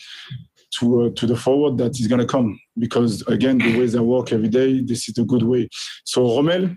to 0.79 1.07
uh, 1.07 1.11
to 1.17 1.27
the 1.27 1.37
forward 1.37 1.79
that 1.79 1.97
he's 1.97 2.07
gonna 2.07 2.27
come 2.27 2.61
because 2.79 3.23
again, 3.29 3.59
the 3.59 3.79
way 3.79 3.87
they 3.87 3.99
work 3.99 4.33
every 4.33 4.49
day, 4.49 4.83
this 4.83 5.09
is 5.09 5.17
a 5.19 5.25
good 5.25 5.43
way. 5.43 5.69
So 6.05 6.23
Romel. 6.23 6.77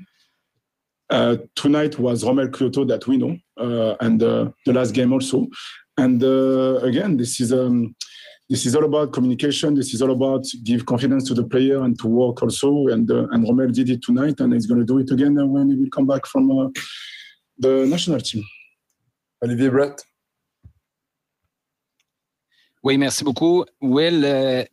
Uh, 1.12 1.38
tonight 1.56 1.98
was 1.98 2.24
Romel 2.24 2.56
Kyoto 2.56 2.86
that 2.86 3.08
we 3.08 3.18
know, 3.18 3.36
uh, 3.58 3.96
and 4.00 4.22
uh, 4.22 4.52
the 4.68 4.74
last 4.74 4.92
game 4.92 5.12
also. 5.12 5.48
And 5.98 6.22
again, 6.84 7.18
this 7.18 7.42
is 7.42 7.52
um, 7.52 7.96
this 8.50 8.66
is 8.66 8.76
all 8.76 8.84
about 8.84 9.14
communication. 9.14 9.76
This 9.76 9.94
is 9.94 10.02
all 10.02 10.12
about 10.12 10.44
give 10.64 10.86
confidence 10.86 11.28
to 11.28 11.36
the 11.36 11.44
player 11.44 11.84
and 11.84 11.98
to 12.00 12.08
work 12.08 12.42
also. 12.42 12.88
And 12.88 13.10
uh, 13.10 13.28
and 13.32 13.46
Romel 13.46 13.72
did 13.72 13.90
it 13.90 14.02
tonight, 14.02 14.40
and 14.40 14.54
he's 14.54 14.66
going 14.66 14.80
to 14.80 14.86
do 14.86 14.98
it 14.98 15.12
again 15.12 15.36
when 15.52 15.70
he 15.70 15.76
will 15.76 15.90
come 15.92 16.08
back 16.08 16.26
from 16.26 16.50
uh, 16.52 16.70
the 17.60 17.86
national 17.86 18.20
team. 18.22 18.44
Olivier 19.44 19.70
Brett. 19.70 20.04
Oui, 22.84 22.98
merci 22.98 23.24
beaucoup. 23.24 23.66
Will, 23.82 24.24
euh, 24.26 24.64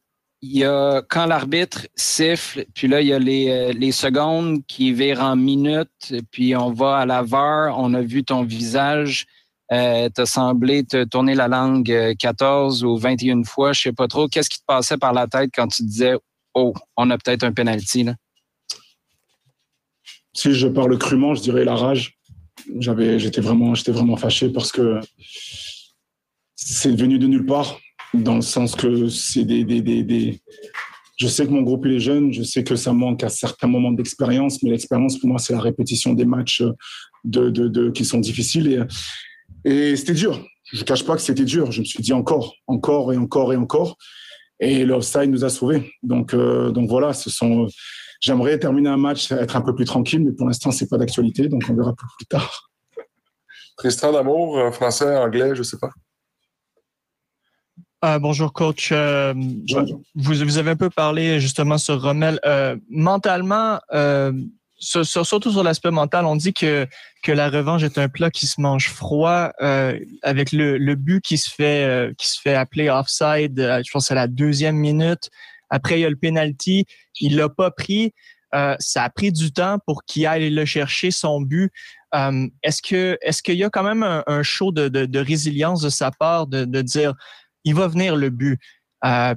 y 0.40 0.64
a 0.64 1.02
quand 1.02 1.26
l'arbitre 1.26 1.88
siffle, 1.96 2.64
puis 2.72 2.88
là, 2.88 3.00
il 3.00 3.08
y 3.08 3.12
a 3.12 3.18
les, 3.18 3.48
euh, 3.48 3.72
les, 3.72 3.90
secondes 3.90 4.64
qui 4.66 4.92
virent 4.92 5.22
en 5.22 5.34
minutes, 5.34 6.14
puis 6.30 6.54
on 6.54 6.72
va 6.72 6.98
à 6.98 7.06
la 7.06 7.22
VAR, 7.22 7.76
on 7.76 7.94
a 7.94 8.02
vu 8.02 8.22
ton 8.22 8.44
visage 8.44 9.26
euh, 9.72 10.08
t'as 10.14 10.26
semblé 10.26 10.84
te 10.84 11.04
tourner 11.04 11.34
la 11.34 11.48
langue 11.48 12.14
14 12.18 12.84
euh, 12.84 12.86
ou 12.86 12.98
21 12.98 13.42
fois, 13.44 13.72
je 13.72 13.82
sais 13.82 13.92
pas 13.92 14.06
trop. 14.06 14.28
Qu'est-ce 14.28 14.48
qui 14.48 14.58
te 14.58 14.64
passait 14.66 14.96
par 14.96 15.12
la 15.12 15.26
tête 15.26 15.50
quand 15.54 15.66
tu 15.66 15.82
disais 15.82 16.14
Oh, 16.54 16.72
on 16.96 17.10
a 17.10 17.18
peut-être 17.18 17.42
un 17.42 17.52
penalty 17.52 18.04
là? 18.04 18.14
Si 20.32 20.52
je 20.52 20.68
parle 20.68 20.96
crûment, 20.98 21.34
je 21.34 21.42
dirais 21.42 21.64
la 21.64 21.74
rage. 21.74 22.18
J'avais, 22.78 23.18
j'étais 23.18 23.40
vraiment, 23.40 23.74
j'étais 23.74 23.92
vraiment 23.92 24.16
fâché 24.16 24.50
parce 24.50 24.70
que 24.70 25.00
c'est 26.54 26.94
venu 26.96 27.18
de 27.18 27.26
nulle 27.26 27.46
part, 27.46 27.78
dans 28.14 28.36
le 28.36 28.42
sens 28.42 28.74
que 28.74 29.08
c'est 29.08 29.44
des, 29.44 29.64
des, 29.64 29.80
des, 29.80 30.40
Je 31.16 31.26
sais 31.26 31.46
que 31.46 31.50
mon 31.50 31.62
groupe 31.62 31.86
est 31.86 32.00
jeune, 32.00 32.32
je 32.32 32.42
sais 32.42 32.64
que 32.64 32.76
ça 32.76 32.92
manque 32.92 33.24
à 33.24 33.28
certains 33.28 33.66
moments 33.66 33.92
d'expérience, 33.92 34.62
mais 34.62 34.70
l'expérience 34.70 35.18
pour 35.18 35.28
moi 35.28 35.38
c'est 35.38 35.52
la 35.52 35.60
répétition 35.60 36.12
des 36.12 36.24
matchs 36.24 36.62
de, 37.24 37.50
de, 37.50 37.68
de, 37.68 37.90
qui 37.90 38.04
sont 38.04 38.18
difficiles 38.18 38.72
et 38.72 38.80
et 39.66 39.96
c'était 39.96 40.14
dur. 40.14 40.46
Je 40.72 40.80
ne 40.80 40.84
cache 40.84 41.04
pas 41.04 41.16
que 41.16 41.20
c'était 41.20 41.44
dur. 41.44 41.72
Je 41.72 41.80
me 41.80 41.84
suis 41.84 42.02
dit 42.02 42.12
encore, 42.12 42.54
encore 42.68 43.12
et 43.12 43.16
encore 43.16 43.52
et 43.52 43.56
encore. 43.56 43.98
Et 44.60 44.84
l'offside 44.84 45.30
nous 45.30 45.44
a 45.44 45.50
sauvés. 45.50 45.92
Donc, 46.02 46.32
euh, 46.32 46.70
donc 46.70 46.88
voilà, 46.88 47.12
ce 47.12 47.30
sont. 47.30 47.66
J'aimerais 48.20 48.58
terminer 48.58 48.88
un 48.88 48.96
match, 48.96 49.30
être 49.32 49.56
un 49.56 49.60
peu 49.60 49.74
plus 49.74 49.84
tranquille, 49.84 50.24
mais 50.24 50.32
pour 50.32 50.46
l'instant, 50.46 50.70
c'est 50.70 50.88
pas 50.88 50.96
d'actualité, 50.96 51.48
donc 51.48 51.64
on 51.68 51.74
verra 51.74 51.94
plus, 51.94 52.06
plus 52.16 52.26
tard. 52.26 52.70
Tristan 53.76 54.12
d'amour, 54.12 54.56
euh, 54.56 54.70
français, 54.70 55.16
anglais, 55.16 55.54
je 55.54 55.62
sais 55.62 55.76
pas. 55.78 55.90
Euh, 58.04 58.18
bonjour 58.18 58.52
coach. 58.52 58.92
Vous, 58.92 59.94
vous, 60.14 60.58
avez 60.58 60.70
un 60.70 60.76
peu 60.76 60.90
parlé 60.90 61.40
justement 61.40 61.76
sur 61.76 62.00
Rommel. 62.00 62.40
mentalement, 62.88 63.80
surtout 64.78 65.52
sur 65.52 65.62
l'aspect 65.62 65.90
mental, 65.90 66.26
on 66.26 66.36
dit 66.36 66.52
que, 66.52 66.86
que 67.22 67.32
la 67.32 67.48
revanche 67.48 67.82
est 67.82 67.98
un 67.98 68.08
plat 68.08 68.30
qui 68.30 68.46
se 68.46 68.60
mange 68.60 68.90
froid 68.90 69.50
euh, 69.62 69.98
avec 70.22 70.52
le, 70.52 70.78
le, 70.78 70.94
but 70.94 71.22
qui 71.22 71.38
se 71.38 71.50
fait 71.50 71.84
euh, 71.84 72.12
qui 72.18 72.28
se 72.28 72.40
fait 72.40 72.54
appeler 72.54 72.90
offside, 72.90 73.58
euh, 73.58 73.82
je 73.84 73.90
pense 73.90 74.10
à 74.10 74.14
la 74.14 74.26
deuxième 74.26 74.76
minute. 74.76 75.30
Après, 75.70 75.98
il 75.98 76.02
y 76.02 76.04
a 76.04 76.10
le 76.10 76.16
penalty, 76.16 76.84
il 77.20 77.36
l'a 77.36 77.48
pas 77.48 77.70
pris. 77.70 78.12
ça 78.78 79.02
a 79.02 79.10
pris 79.10 79.32
du 79.32 79.52
temps 79.52 79.78
pour 79.86 80.04
qu'il 80.04 80.26
aille 80.26 80.50
le 80.50 80.64
chercher 80.64 81.10
son 81.10 81.40
but. 81.40 81.70
est-ce 82.62 82.80
que 82.82 83.18
est-ce 83.20 83.42
qu'il 83.42 83.56
y 83.56 83.64
a 83.64 83.70
quand 83.70 83.82
même 83.82 84.02
un, 84.02 84.22
un 84.26 84.42
show 84.42 84.70
de, 84.72 84.88
de, 84.88 85.06
de, 85.06 85.18
résilience 85.18 85.82
de 85.82 85.90
sa 85.90 86.10
part 86.10 86.46
de, 86.46 86.64
de 86.64 86.82
dire 86.82 87.14
il 87.64 87.74
va 87.74 87.88
venir 87.88 88.16
le 88.16 88.30
but? 88.30 88.58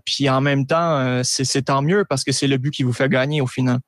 puis 0.06 0.30
en 0.30 0.42
même 0.42 0.66
temps, 0.66 1.22
c'est 1.24 1.64
tant 1.64 1.82
mieux 1.82 2.04
parce 2.10 2.24
que 2.24 2.32
c'est 2.32 2.48
le 2.48 2.58
but 2.58 2.72
qui 2.72 2.84
vous 2.84 2.94
fait 2.94 3.10
gagner 3.10 3.42
au 3.42 3.48
final. 3.48 3.80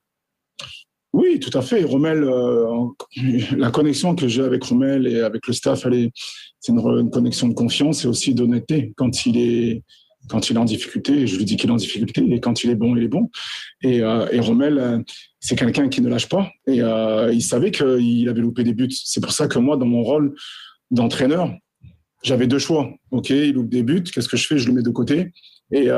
Oui, 1.13 1.39
tout 1.39 1.56
à 1.58 1.62
fait. 1.62 1.84
Rommel, 1.84 2.24
euh, 2.24 2.88
la 3.58 3.69
connexion 3.69 4.15
que 4.15 4.28
j'ai 4.28 4.43
avec 4.43 4.63
Rommel 4.63 5.08
et 5.08 5.21
avec 5.21 5.45
le 5.45 5.54
staff, 5.54 5.86
c'est 6.60 6.71
une, 6.71 7.10
connexion 7.10 7.50
de 7.50 7.54
confiance 7.54 8.06
et 8.06 8.08
aussi 8.08 8.34
d'honnêteté. 8.34 8.93
Quand 8.95 9.26
il 9.26 9.38
est, 9.38 9.84
quand 10.30 10.50
il 10.50 10.56
est 10.56 10.60
en 10.60 10.65
difficulté, 10.65 11.28
je 11.28 11.36
lui 11.36 11.43
dis 11.43 11.58
qu'il 11.58 11.69
est 11.69 11.74
en 11.74 11.78
difficulté, 11.78 12.26
et 12.32 12.39
quand 12.39 12.63
il 12.63 12.69
est 12.69 12.76
bon, 12.76 12.95
il 12.95 13.04
est 13.04 13.10
bon. 13.10 13.30
Et, 13.84 14.02
euh, 14.02 14.26
Rommel, 14.41 14.78
euh, 14.78 15.00
c'est 15.41 15.58
quelqu'un 15.58 15.89
qui 15.89 16.02
ne 16.02 16.08
lâche 16.08 16.30
pas. 16.30 16.50
Et 16.67 16.78
il 17.34 17.41
savait 17.41 17.71
qu'il 17.71 18.30
avait 18.30 18.41
loupé 18.41 18.63
des 18.63 18.74
buts. 18.74 18.91
C'est 18.91 19.21
pour 19.21 19.34
ça 19.34 19.47
que 19.47 19.60
moi, 19.60 19.76
dans 19.76 19.88
mon 19.88 20.04
rôle 20.04 20.34
d'entraîneur, 20.91 21.54
j'avais 22.24 22.47
deux 22.47 22.60
choix. 22.60 22.89
Ok, 23.10 23.32
il 23.32 23.54
loupe 23.54 23.69
des 23.69 23.84
buts. 23.84 24.04
Qu'est-ce 24.04 24.30
que 24.30 24.38
je 24.38 24.47
fais? 24.47 24.58
Je 24.58 24.67
le 24.67 24.76
mets 24.76 24.84
de 24.84 24.91
côté. 24.91 25.32
Et, 25.74 25.89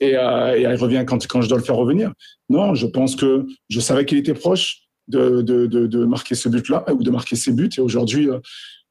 et, 0.00 0.16
euh, 0.16 0.58
il 0.58 0.66
revient 0.76 1.04
quand, 1.06 1.40
je 1.40 1.48
dois 1.48 1.58
le 1.58 1.64
faire 1.64 1.76
revenir. 1.76 2.12
Non, 2.48 2.74
je 2.74 2.86
pense 2.86 3.16
que 3.16 3.46
je 3.68 3.80
savais 3.80 4.04
qu'il 4.04 4.18
était 4.18 4.34
proche 4.34 4.82
de, 5.08 6.04
marquer 6.04 6.34
ce 6.34 6.48
but-là 6.48 6.84
ou 6.92 7.02
de 7.02 7.10
marquer 7.10 7.36
ses 7.36 7.52
buts. 7.52 7.70
Et 7.76 7.80
aujourd'hui, 7.80 8.28
euh, 8.28 8.38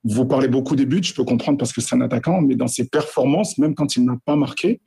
vous 0.03 0.25
parlez 0.25 0.47
beaucoup 0.47 0.75
des 0.75 0.85
buts, 0.85 1.03
je 1.03 1.13
peux 1.13 1.23
comprendre 1.23 1.57
parce 1.57 1.73
que 1.73 1.81
c'est 1.81 1.95
un 1.95 2.01
attaquant, 2.01 2.41
mais 2.41 2.55
dans 2.55 2.67
ses 2.67 2.87
performances, 2.87 3.57
même 3.57 3.73
quand 3.73 3.95
il 3.95 4.05
n'a 4.05 4.17
pas 4.25 4.35
marqué, 4.35 4.81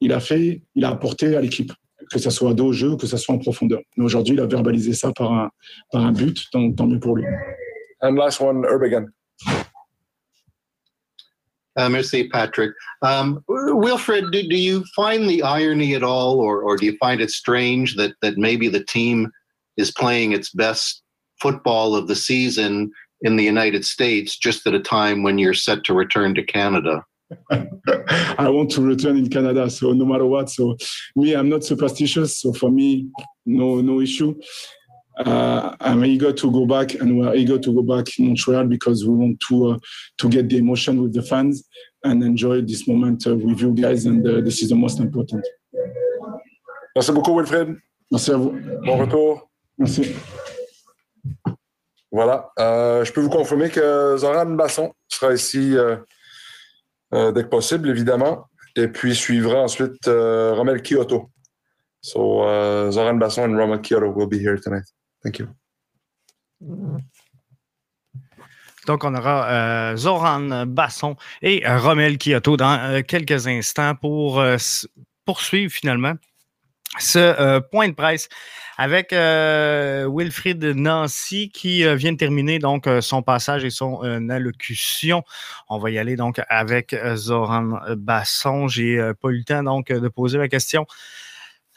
il 0.00 0.12
a 0.12 0.20
fait, 0.20 0.62
il 0.74 0.84
a 0.84 0.90
apporté 0.90 1.36
à 1.36 1.40
l'équipe, 1.40 1.72
que 2.12 2.18
ce 2.18 2.30
soit 2.30 2.54
dos 2.54 2.66
au 2.66 2.72
jeu, 2.72 2.96
que 2.96 3.06
ce 3.06 3.16
soit 3.16 3.34
en 3.34 3.38
profondeur. 3.38 3.80
Mais 3.96 4.04
aujourd'hui, 4.04 4.34
il 4.34 4.40
a 4.40 4.46
verbalisé 4.46 4.92
ça 4.92 5.12
par 5.12 5.50
un, 5.92 6.12
but, 6.12 6.46
tant 6.52 6.86
mieux 6.86 7.00
pour 7.00 7.16
lui. 7.16 7.24
And 8.00 8.12
last 8.12 8.40
one, 8.40 8.64
Urbagan. 8.64 9.06
Uh, 11.78 11.88
merci, 11.88 12.28
Patrick. 12.28 12.74
Um, 13.02 13.42
Wilfred, 13.46 14.32
do, 14.32 14.42
do 14.42 14.56
you 14.56 14.84
find 14.96 15.30
the 15.30 15.42
irony 15.42 15.94
at 15.94 16.02
all, 16.02 16.40
or, 16.40 16.60
or 16.60 16.76
do 16.76 16.84
you 16.84 16.96
find 16.98 17.20
it 17.20 17.30
strange 17.30 17.94
that, 17.94 18.14
that 18.20 18.36
maybe 18.36 18.68
the 18.68 18.82
team 18.84 19.30
is 19.76 19.92
playing 19.92 20.32
its 20.32 20.50
best 20.50 21.02
football 21.40 21.94
of 21.94 22.08
the 22.08 22.16
season 22.16 22.90
in 23.20 23.36
the 23.36 23.44
United 23.44 23.84
States 23.84 24.36
just 24.36 24.66
at 24.66 24.74
a 24.74 24.80
time 24.80 25.22
when 25.22 25.38
you're 25.38 25.54
set 25.54 25.84
to 25.84 25.94
return 25.94 26.34
to 26.34 26.42
Canada? 26.42 27.04
I 27.50 28.48
want 28.48 28.72
to 28.72 28.82
return 28.82 29.16
in 29.16 29.30
Canada, 29.30 29.70
so 29.70 29.92
no 29.92 30.04
matter 30.04 30.26
what. 30.26 30.50
So 30.50 30.76
me, 31.14 31.34
I'm 31.34 31.48
not 31.48 31.62
superstitious. 31.62 32.40
So 32.40 32.52
for 32.54 32.70
me, 32.70 33.08
no 33.46 33.82
no 33.82 34.00
issue 34.00 34.34
uh, 35.18 35.76
I'm 35.80 36.04
eager 36.04 36.32
to 36.32 36.50
go 36.50 36.66
back, 36.66 36.94
and 36.94 37.18
we're 37.18 37.34
eager 37.34 37.58
to 37.58 37.72
go 37.72 37.82
back 37.82 38.18
in 38.18 38.26
Montreal 38.26 38.66
because 38.66 39.04
we 39.04 39.14
want 39.14 39.40
to 39.48 39.72
uh, 39.72 39.78
to 40.18 40.28
get 40.28 40.48
the 40.48 40.58
emotion 40.58 41.02
with 41.02 41.12
the 41.12 41.22
fans 41.22 41.64
and 42.04 42.22
enjoy 42.22 42.62
this 42.62 42.86
moment 42.86 43.26
uh, 43.26 43.34
with 43.34 43.60
you 43.60 43.72
guys, 43.74 44.06
and 44.06 44.26
uh, 44.26 44.40
this 44.40 44.62
is 44.62 44.68
the 44.68 44.76
most 44.76 45.00
important. 45.00 45.44
Merci 46.94 47.12
beaucoup, 47.12 47.34
Wilfred. 47.34 47.76
Merci 48.10 48.30
à 48.30 48.36
vous. 48.36 48.54
Bon 48.84 48.96
retour. 48.96 49.50
Merci. 49.76 50.14
Voilà. 52.10 52.50
Euh, 52.58 53.04
je 53.04 53.12
peux 53.12 53.20
vous 53.20 53.28
confirmer 53.28 53.68
que 53.70 54.16
Zoran 54.16 54.46
Basson 54.46 54.92
sera 55.08 55.34
ici 55.34 55.76
euh, 55.76 55.96
euh, 57.14 57.32
dès 57.32 57.42
que 57.42 57.48
possible, 57.48 57.90
évidemment. 57.90 58.46
Et 58.76 58.88
puis 58.88 59.14
suivra 59.14 59.62
ensuite 59.62 60.06
Romel 60.06 60.82
Kyoto. 60.82 61.30
So 62.00 62.42
Zoran 62.90 63.14
Basson 63.14 63.44
and 63.44 63.56
Romel 63.56 63.80
Kyoto 63.80 64.10
will 64.10 64.28
be 64.28 64.38
here 64.38 64.58
tonight. 64.58 64.84
Thank 65.28 65.40
you. 65.40 65.48
Donc, 68.86 69.04
on 69.04 69.14
aura 69.14 69.46
euh, 69.50 69.96
Zoran 69.96 70.64
Basson 70.66 71.16
et 71.42 71.66
euh, 71.66 71.78
Romel 71.78 72.16
Kyoto 72.16 72.56
dans 72.56 72.80
euh, 72.80 73.02
quelques 73.02 73.46
instants 73.46 73.94
pour 73.94 74.42
poursuivre 75.26 75.70
finalement 75.70 76.14
ce 76.98 77.60
point 77.70 77.88
de 77.88 77.92
presse 77.92 78.30
avec 78.78 79.12
Wilfried 79.12 80.64
Nancy 80.64 81.50
qui 81.50 81.84
vient 81.96 82.12
de 82.12 82.16
terminer 82.16 82.58
donc 82.58 82.88
son 83.02 83.22
passage 83.22 83.62
et 83.62 83.70
son 83.70 84.00
allocution. 84.30 85.22
On 85.68 85.78
va 85.78 85.90
y 85.90 85.98
aller 85.98 86.16
donc 86.16 86.40
avec 86.48 86.96
Zoran 87.14 87.78
Basson. 87.94 88.68
J'ai 88.68 89.12
pas 89.20 89.28
eu 89.28 89.36
le 89.38 89.44
temps 89.44 89.62
donc 89.62 89.92
de 89.92 90.08
poser 90.08 90.38
la 90.38 90.48
question 90.48 90.86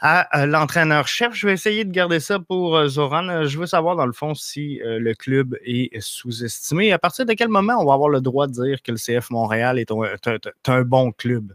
à 0.01 0.47
l'entraîneur-chef. 0.47 1.33
Je 1.33 1.45
vais 1.45 1.53
essayer 1.53 1.85
de 1.85 1.91
garder 1.91 2.19
ça 2.19 2.39
pour 2.39 2.75
euh, 2.75 2.87
Zoran. 2.87 3.29
Euh, 3.29 3.45
je 3.45 3.59
veux 3.59 3.67
savoir, 3.67 3.95
dans 3.95 4.07
le 4.07 4.13
fond, 4.13 4.33
si 4.33 4.81
euh, 4.81 4.99
le 4.99 5.13
club 5.13 5.55
est 5.63 5.99
sous-estimé. 6.01 6.91
À 6.91 6.97
partir 6.97 7.25
de 7.27 7.33
quel 7.33 7.49
moment 7.49 7.75
on 7.79 7.85
va 7.85 7.93
avoir 7.93 8.09
le 8.09 8.19
droit 8.19 8.47
de 8.47 8.53
dire 8.53 8.81
que 8.81 8.91
le 8.91 8.97
CF 8.97 9.29
Montréal 9.29 9.77
est 9.77 9.91
un, 9.91 10.81
bon 10.81 11.11
club? 11.11 11.53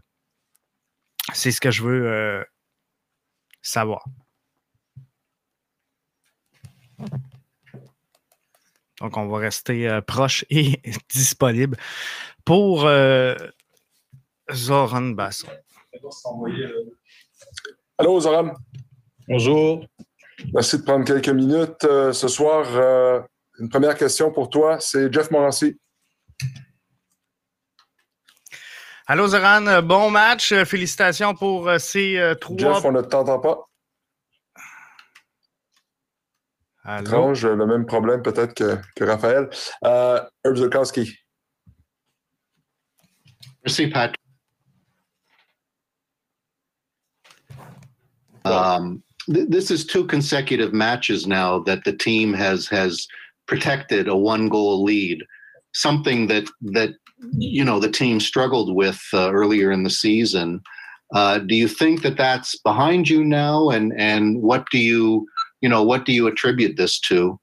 C'est 1.33 1.51
ce 1.51 1.59
que 1.59 1.71
je 1.71 1.83
veux 1.83 2.45
savoir. 3.61 4.05
Donc, 9.01 9.17
on 9.17 9.27
va 9.27 9.39
rester 9.39 9.99
proche 10.07 10.45
et 10.49 10.81
disponible 11.09 11.75
pour 12.45 12.89
Zoran 14.53 15.01
Basson. 15.09 15.49
Allô, 17.97 18.19
Zoran. 18.19 18.53
Bonjour. 19.27 19.85
Merci 20.53 20.77
de 20.77 20.83
prendre 20.83 21.03
quelques 21.03 21.29
minutes. 21.29 21.83
Euh, 21.83 22.13
ce 22.13 22.27
soir, 22.27 22.65
euh, 22.75 23.21
une 23.59 23.69
première 23.69 23.95
question 23.95 24.31
pour 24.31 24.49
toi, 24.49 24.79
c'est 24.79 25.11
Jeff 25.11 25.31
Morancy. 25.31 25.79
Allô, 29.07 29.27
Zoran, 29.27 29.81
bon 29.81 30.11
match. 30.11 30.53
Félicitations 30.65 31.33
pour 31.33 31.71
ces 31.79 32.35
trois. 32.39 32.73
Jeff, 32.73 32.85
on 32.85 32.91
ne 32.91 33.01
t'entend 33.01 33.39
pas. 33.39 33.67
Étrange, 36.99 37.45
le 37.45 37.65
même 37.65 37.85
problème 37.85 38.21
peut-être 38.21 38.53
que, 38.53 38.77
que 38.95 39.03
Raphaël. 39.03 39.49
Euh, 39.83 40.21
Herb 40.45 40.55
Merci, 43.63 43.87
Patrick. 43.87 44.26
Um, 48.51 49.03
th- 49.31 49.49
this 49.49 49.71
is 49.71 49.85
two 49.85 50.05
consecutive 50.05 50.73
matches 50.73 51.27
now 51.27 51.59
that 51.59 51.83
the 51.83 51.93
team 51.93 52.33
has 52.33 52.67
has 52.67 53.07
protected 53.47 54.07
a 54.07 54.15
one 54.15 54.49
goal 54.49 54.83
lead, 54.83 55.23
something 55.73 56.27
that 56.27 56.49
that 56.61 56.91
you 57.37 57.63
know 57.63 57.79
the 57.79 57.91
team 57.91 58.19
struggled 58.19 58.75
with 58.75 59.01
uh, 59.13 59.31
earlier 59.31 59.71
in 59.71 59.83
the 59.83 59.89
season. 59.89 60.61
Uh, 61.13 61.37
do 61.37 61.55
you 61.55 61.69
think 61.69 62.01
that 62.01 62.17
that's 62.17 62.57
behind 62.59 63.09
you 63.09 63.23
now, 63.23 63.69
and 63.69 63.93
and 63.97 64.41
what 64.41 64.65
do 64.71 64.77
you 64.77 65.25
you 65.61 65.69
know, 65.69 65.83
what 65.83 66.05
do 66.05 66.13
you 66.13 66.27
attribute 66.27 66.77
this 66.77 66.99
to? 67.01 67.39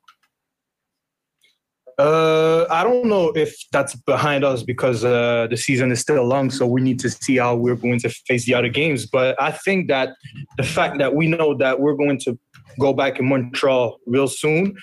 Uh, 1.98 2.66
I 2.70 2.82
don't 2.82 3.06
know 3.06 3.28
if 3.36 3.54
that's 3.70 3.94
behind 3.94 4.44
us 4.44 4.62
because 4.62 5.04
uh, 5.04 5.46
the 5.48 5.56
season 5.56 5.92
is 5.92 6.00
still 6.00 6.24
long, 6.24 6.50
so 6.50 6.66
we 6.66 6.80
need 6.80 6.98
to 7.00 7.10
see 7.10 7.36
how 7.36 7.54
we're 7.54 7.76
going 7.76 8.00
to 8.00 8.08
face 8.08 8.46
the 8.46 8.54
other 8.54 8.68
games. 8.68 9.06
But 9.06 9.40
I 9.40 9.52
think 9.52 9.88
that 9.88 10.10
the 10.56 10.64
fact 10.64 10.98
that 10.98 11.14
we 11.14 11.28
know 11.28 11.54
that 11.54 11.80
we're 11.80 11.94
going 11.94 12.18
to 12.20 12.38
go 12.80 12.92
back 12.92 13.20
in 13.20 13.28
Montreal 13.28 13.98
real 14.06 14.26
soon, 14.26 14.76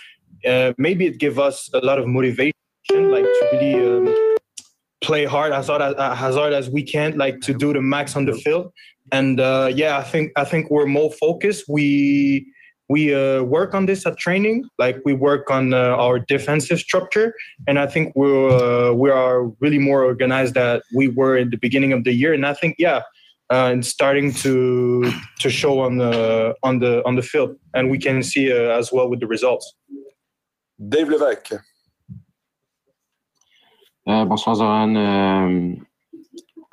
uh, 0.48 0.74
maybe 0.78 1.06
it 1.06 1.18
give 1.18 1.38
us 1.38 1.70
a 1.74 1.80
lot 1.80 2.00
of 2.00 2.08
motivation, 2.08 2.54
like 2.90 3.26
to 3.26 3.50
really 3.52 3.74
um, 3.74 4.38
play 5.02 5.26
hard 5.26 5.52
as 5.52 5.68
hard 5.68 5.82
as, 5.82 5.96
as 5.98 6.36
hard 6.36 6.54
as 6.54 6.70
we 6.70 6.84
can, 6.84 7.18
like 7.18 7.42
to 7.42 7.54
do 7.54 7.74
the 7.74 7.82
max 7.82 8.16
on 8.16 8.26
the 8.26 8.34
field. 8.34 8.72
And 9.12 9.40
uh, 9.40 9.70
yeah, 9.74 9.98
I 9.98 10.04
think 10.04 10.32
I 10.38 10.46
think 10.46 10.70
we're 10.70 10.86
more 10.86 11.12
focused. 11.12 11.66
We 11.68 12.48
we 12.92 13.02
uh, 13.16 13.42
work 13.44 13.74
on 13.74 13.86
this 13.86 14.06
at 14.06 14.18
training 14.18 14.58
like 14.78 14.98
we 15.06 15.14
work 15.30 15.50
on 15.58 15.74
uh, 15.74 16.04
our 16.06 16.20
defensive 16.34 16.80
structure. 16.88 17.28
And 17.68 17.76
i 17.86 17.88
think 17.94 18.06
we're 18.20 18.50
uh, 18.50 18.92
we 19.04 19.10
are 19.10 19.38
really 19.64 19.82
more 19.90 20.02
organized 20.12 20.54
than 20.60 20.82
we 21.00 21.06
were 21.20 21.36
in 21.44 21.48
the 21.54 21.60
beginning 21.66 21.92
of 21.98 22.02
the 22.08 22.14
year. 22.22 22.34
And 22.38 22.46
i 22.46 22.54
think 22.54 22.76
yeah 22.88 23.00
uh, 23.52 23.74
it's 23.76 23.90
starting 23.98 24.28
to 24.44 24.54
to 25.44 25.50
show 25.50 25.74
on 25.88 25.98
the 25.98 26.56
on 26.68 26.80
the 26.84 26.94
on 27.08 27.16
the 27.20 27.26
field. 27.32 27.52
And 27.76 27.84
we 27.94 27.98
can 28.06 28.24
see 28.24 28.46
uh, 28.52 28.80
as 28.80 28.92
well 28.94 29.08
with 29.12 29.20
the 29.20 29.28
results. 29.36 29.66
Dave 30.94 31.10
levesque. 31.10 31.54
Uh, 34.08 34.26
bonsoir 34.26 34.56
Zoran. 34.56 34.98
Um, 34.98 35.88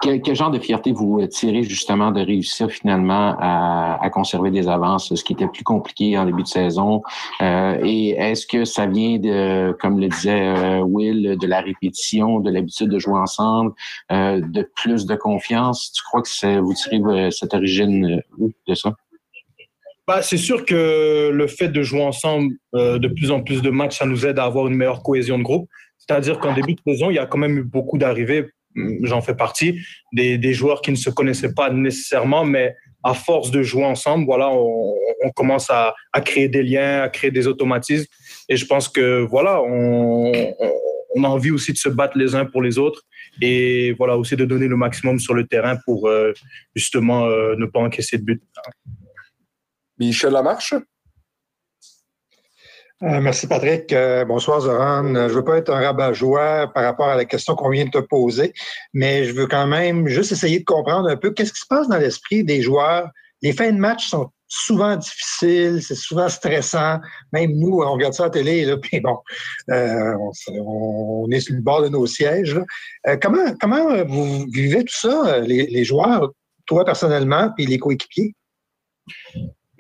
Quel, 0.00 0.36
genre 0.36 0.52
de 0.52 0.60
fierté 0.60 0.92
vous 0.92 1.26
tirez 1.26 1.64
justement 1.64 2.12
de 2.12 2.20
réussir 2.20 2.70
finalement 2.70 3.36
à, 3.40 4.08
conserver 4.12 4.52
des 4.52 4.68
avances, 4.68 5.12
ce 5.12 5.24
qui 5.24 5.32
était 5.32 5.48
plus 5.48 5.64
compliqué 5.64 6.16
en 6.16 6.24
début 6.24 6.44
de 6.44 6.48
saison? 6.48 7.02
Euh, 7.42 7.78
et 7.82 8.10
est-ce 8.10 8.46
que 8.46 8.64
ça 8.64 8.86
vient 8.86 9.18
de, 9.18 9.76
comme 9.80 9.98
le 9.98 10.08
disait 10.08 10.56
euh, 10.56 10.80
Will, 10.80 11.36
de 11.40 11.46
la 11.48 11.60
répétition, 11.60 12.38
de 12.38 12.50
l'habitude 12.50 12.90
de 12.90 12.98
jouer 13.00 13.18
ensemble, 13.18 13.72
euh, 14.12 14.40
de 14.40 14.62
plus 14.76 15.04
de 15.04 15.16
confiance? 15.16 15.92
Tu 15.92 16.02
crois 16.04 16.22
que 16.22 16.58
vous 16.60 16.74
tirez 16.74 17.30
cette 17.32 17.54
origine 17.54 18.22
de 18.68 18.74
ça? 18.74 18.94
Bah, 20.06 20.22
c'est 20.22 20.36
sûr 20.36 20.64
que 20.64 21.30
le 21.30 21.46
fait 21.48 21.68
de 21.68 21.82
jouer 21.82 22.04
ensemble 22.04 22.54
de 22.72 23.08
plus 23.08 23.32
en 23.32 23.42
plus 23.42 23.62
de 23.62 23.70
matchs, 23.70 23.98
ça 23.98 24.06
nous 24.06 24.24
aide 24.26 24.38
à 24.38 24.44
avoir 24.44 24.68
une 24.68 24.74
meilleure 24.74 25.02
cohésion 25.02 25.38
de 25.38 25.42
groupe. 25.42 25.68
C'est-à-dire 25.98 26.38
qu'en 26.38 26.54
début 26.54 26.74
de 26.74 26.80
saison, 26.86 27.10
il 27.10 27.14
y 27.14 27.18
a 27.18 27.26
quand 27.26 27.38
même 27.38 27.58
eu 27.58 27.64
beaucoup 27.64 27.98
d'arrivées 27.98 28.46
j'en 28.74 29.20
fais 29.20 29.34
partie, 29.34 29.80
des, 30.12 30.38
des, 30.38 30.52
joueurs 30.52 30.82
qui 30.82 30.90
ne 30.90 30.96
se 30.96 31.10
connaissaient 31.10 31.54
pas 31.54 31.70
nécessairement, 31.70 32.44
mais 32.44 32.76
à 33.02 33.14
force 33.14 33.50
de 33.50 33.62
jouer 33.62 33.84
ensemble, 33.84 34.24
voilà, 34.24 34.50
on, 34.50 34.94
commence 35.34 35.70
à, 35.70 35.94
à, 36.12 36.20
créer 36.20 36.48
des 36.48 36.62
liens, 36.62 37.02
à 37.02 37.08
créer 37.08 37.30
des 37.30 37.46
automatismes. 37.46 38.06
Et 38.48 38.56
je 38.56 38.66
pense 38.66 38.88
que 38.88 39.20
voilà, 39.20 39.60
on, 39.62 40.32
on, 41.14 41.24
a 41.24 41.28
envie 41.28 41.50
aussi 41.50 41.72
de 41.72 41.78
se 41.78 41.88
battre 41.88 42.16
les 42.18 42.34
uns 42.34 42.44
pour 42.44 42.62
les 42.62 42.78
autres 42.78 43.02
et 43.40 43.92
voilà 43.98 44.16
aussi 44.16 44.36
de 44.36 44.44
donner 44.44 44.68
le 44.68 44.76
maximum 44.76 45.18
sur 45.18 45.34
le 45.34 45.46
terrain 45.46 45.76
pour 45.84 46.08
euh, 46.08 46.32
justement 46.74 47.26
euh, 47.26 47.54
ne 47.56 47.66
pas 47.66 47.80
encaisser 47.80 48.18
de 48.18 48.24
but. 48.24 48.42
Michel 49.98 50.32
Lamarche? 50.32 50.74
Euh, 53.04 53.20
merci 53.20 53.46
Patrick. 53.46 53.92
Euh, 53.92 54.24
bonsoir 54.24 54.60
Zoran. 54.60 55.14
Euh, 55.14 55.28
je 55.28 55.34
veux 55.34 55.44
pas 55.44 55.58
être 55.58 55.70
un 55.70 55.80
rabat-joie 55.80 56.72
par 56.74 56.82
rapport 56.82 57.08
à 57.08 57.16
la 57.16 57.24
question 57.24 57.54
qu'on 57.54 57.70
vient 57.70 57.84
de 57.84 57.90
te 57.90 57.98
poser, 57.98 58.52
mais 58.92 59.24
je 59.24 59.32
veux 59.32 59.46
quand 59.46 59.68
même 59.68 60.08
juste 60.08 60.32
essayer 60.32 60.58
de 60.58 60.64
comprendre 60.64 61.08
un 61.08 61.16
peu 61.16 61.30
qu'est-ce 61.30 61.52
qui 61.52 61.60
se 61.60 61.66
passe 61.68 61.86
dans 61.88 61.98
l'esprit 61.98 62.42
des 62.42 62.60
joueurs. 62.60 63.08
Les 63.40 63.52
fins 63.52 63.70
de 63.70 63.78
match 63.78 64.08
sont 64.08 64.30
souvent 64.48 64.96
difficiles, 64.96 65.80
c'est 65.80 65.94
souvent 65.94 66.28
stressant. 66.28 66.98
Même 67.32 67.52
nous, 67.52 67.82
on 67.82 67.92
regarde 67.92 68.14
ça 68.14 68.24
à 68.24 68.26
la 68.26 68.30
télé, 68.30 68.64
là, 68.64 68.76
puis 68.82 69.00
bon, 69.00 69.18
on, 69.68 71.30
est 71.30 71.40
sur 71.40 71.54
le 71.54 71.60
bord 71.60 71.82
de 71.82 71.88
nos 71.88 72.06
sièges. 72.06 72.58
comment, 73.22 73.54
comment 73.60 74.04
vous 74.06 74.44
vivez 74.52 74.82
tout 74.82 74.98
ça, 74.98 75.38
les, 75.38 75.66
les 75.66 75.84
joueurs, 75.84 76.32
toi 76.66 76.84
personnellement, 76.84 77.50
puis 77.56 77.64
les 77.64 77.78
coéquipiers? 77.78 78.34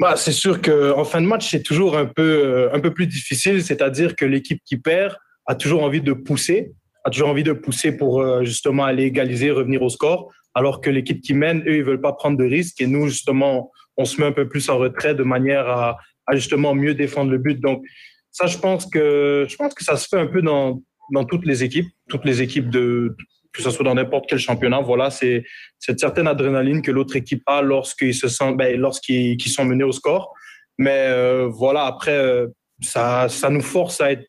Bah, 0.00 0.14
c'est 0.16 0.32
sûr 0.32 0.62
qu'en 0.62 1.04
fin 1.04 1.20
de 1.20 1.26
match, 1.26 1.50
c'est 1.50 1.62
toujours 1.62 1.96
un 1.96 2.06
peu, 2.06 2.22
euh, 2.22 2.72
un 2.72 2.78
peu 2.78 2.94
plus 2.94 3.06
difficile. 3.06 3.62
C'est-à-dire 3.62 4.14
que 4.14 4.24
l'équipe 4.24 4.62
qui 4.64 4.76
perd 4.76 5.16
a 5.46 5.56
toujours 5.56 5.82
envie 5.82 6.00
de 6.00 6.12
pousser, 6.12 6.72
a 7.04 7.10
toujours 7.10 7.28
envie 7.28 7.42
de 7.42 7.52
pousser 7.52 7.96
pour 7.96 8.20
euh, 8.20 8.44
justement 8.44 8.84
aller 8.84 9.04
égaliser, 9.04 9.50
revenir 9.50 9.82
au 9.82 9.88
score. 9.88 10.30
Alors 10.54 10.80
que 10.80 10.90
l'équipe 10.90 11.20
qui 11.20 11.34
mène, 11.34 11.60
eux, 11.66 11.76
ils 11.76 11.84
veulent 11.84 12.00
pas 12.00 12.12
prendre 12.12 12.38
de 12.38 12.44
risques. 12.44 12.80
Et 12.80 12.86
nous, 12.86 13.08
justement, 13.08 13.72
on 13.96 14.04
se 14.04 14.20
met 14.20 14.26
un 14.26 14.32
peu 14.32 14.48
plus 14.48 14.68
en 14.68 14.78
retrait 14.78 15.14
de 15.14 15.24
manière 15.24 15.68
à, 15.68 15.98
à 16.26 16.36
justement 16.36 16.74
mieux 16.74 16.94
défendre 16.94 17.30
le 17.32 17.38
but. 17.38 17.60
Donc, 17.60 17.84
ça, 18.30 18.46
je 18.46 18.58
pense 18.58 18.86
que, 18.86 19.46
je 19.48 19.56
pense 19.56 19.74
que 19.74 19.82
ça 19.82 19.96
se 19.96 20.06
fait 20.06 20.18
un 20.18 20.26
peu 20.26 20.42
dans, 20.42 20.80
dans 21.12 21.24
toutes 21.24 21.44
les 21.44 21.64
équipes, 21.64 21.88
toutes 22.08 22.24
les 22.24 22.40
équipes 22.40 22.70
de, 22.70 23.16
que 23.52 23.62
ce 23.62 23.70
soit 23.70 23.84
dans 23.84 23.94
n'importe 23.94 24.26
quel 24.28 24.38
championnat. 24.38 24.80
Voilà, 24.80 25.10
c'est 25.10 25.44
cette 25.78 25.98
certaine 25.98 26.26
adrénaline 26.26 26.82
que 26.82 26.90
l'autre 26.90 27.16
équipe 27.16 27.42
a 27.46 27.62
lorsqu'ils 27.62 28.14
se 28.14 28.28
sentent, 28.28 28.56
ben, 28.56 28.78
lorsqu'ils 28.78 29.40
sont 29.40 29.64
menés 29.64 29.84
au 29.84 29.92
score. 29.92 30.34
Mais 30.78 31.06
euh, 31.08 31.48
voilà, 31.48 31.84
après, 31.84 32.16
euh, 32.16 32.46
ça, 32.80 33.28
nous 33.50 33.60
force 33.60 34.00
à 34.00 34.12
être 34.12 34.24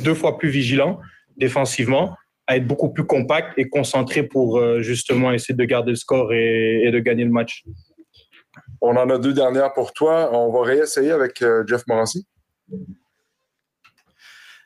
deux 0.00 0.14
fois 0.14 0.38
plus 0.38 0.48
vigilants 0.48 1.00
défensivement, 1.36 2.14
à 2.46 2.56
être 2.56 2.66
beaucoup 2.66 2.90
plus 2.90 3.04
compact 3.04 3.58
et 3.58 3.68
concentré 3.68 4.22
pour 4.22 4.58
euh, 4.58 4.80
justement 4.82 5.32
essayer 5.32 5.54
de 5.54 5.64
garder 5.64 5.92
le 5.92 5.96
score 5.96 6.32
et, 6.32 6.82
et, 6.84 6.90
de 6.90 6.98
gagner 6.98 7.24
le 7.24 7.30
match. 7.30 7.64
On 8.82 8.96
en 8.96 9.08
a 9.08 9.18
deux 9.18 9.32
dernières 9.32 9.72
pour 9.72 9.92
toi. 9.92 10.30
On 10.32 10.52
va 10.52 10.62
réessayer 10.62 11.10
avec 11.10 11.42
Jeff 11.66 11.82
Morancy. 11.86 12.26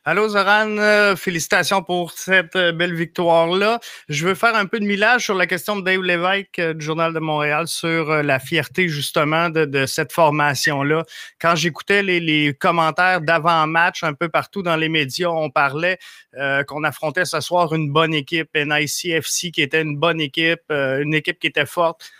Allô 0.07 0.29
Zoran, 0.29 0.77
euh, 0.77 1.17
félicitations 1.17 1.83
pour 1.83 2.13
cette 2.13 2.57
euh, 2.57 2.73
belle 2.73 2.93
victoire-là. 2.93 3.81
Je 4.11 4.27
veux 4.27 4.35
faire 4.35 4.55
un 4.55 4.67
peu 4.67 4.79
de 4.79 4.85
millage 4.85 5.25
sur 5.25 5.35
la 5.35 5.47
question 5.47 5.77
de 5.77 5.81
Dave 5.81 6.03
Lévesque 6.03 6.59
euh, 6.59 6.75
du 6.75 6.85
Journal 6.85 7.15
de 7.15 7.21
Montréal 7.21 7.67
sur 7.69 8.23
la 8.23 8.39
fierté 8.39 8.87
justement 8.91 9.49
de, 9.49 9.87
cette 9.87 10.13
formation-là. 10.13 11.05
Quand 11.41 11.57
j'écoutais 11.57 12.03
les, 12.03 12.53
commentaires 12.53 13.23
d'avant-match 13.23 14.05
un 14.05 14.13
peu 14.13 14.29
partout 14.29 14.63
dans 14.63 14.77
les 14.77 14.91
médias, 14.91 15.31
on 15.31 15.49
parlait 15.49 15.99
qu'on 16.67 16.85
affrontait 16.85 17.25
ce 17.25 17.41
soir 17.41 17.73
une 17.75 17.91
bonne 17.91 18.13
équipe, 18.13 18.51
NICFC 18.55 19.53
qui 19.53 19.63
était 19.63 19.81
une 19.81 19.97
bonne 19.97 20.21
équipe, 20.21 20.71
une 20.71 21.15
équipe 21.15 21.39
qui 21.39 21.47
était 21.47 21.67
forte 21.67 22.11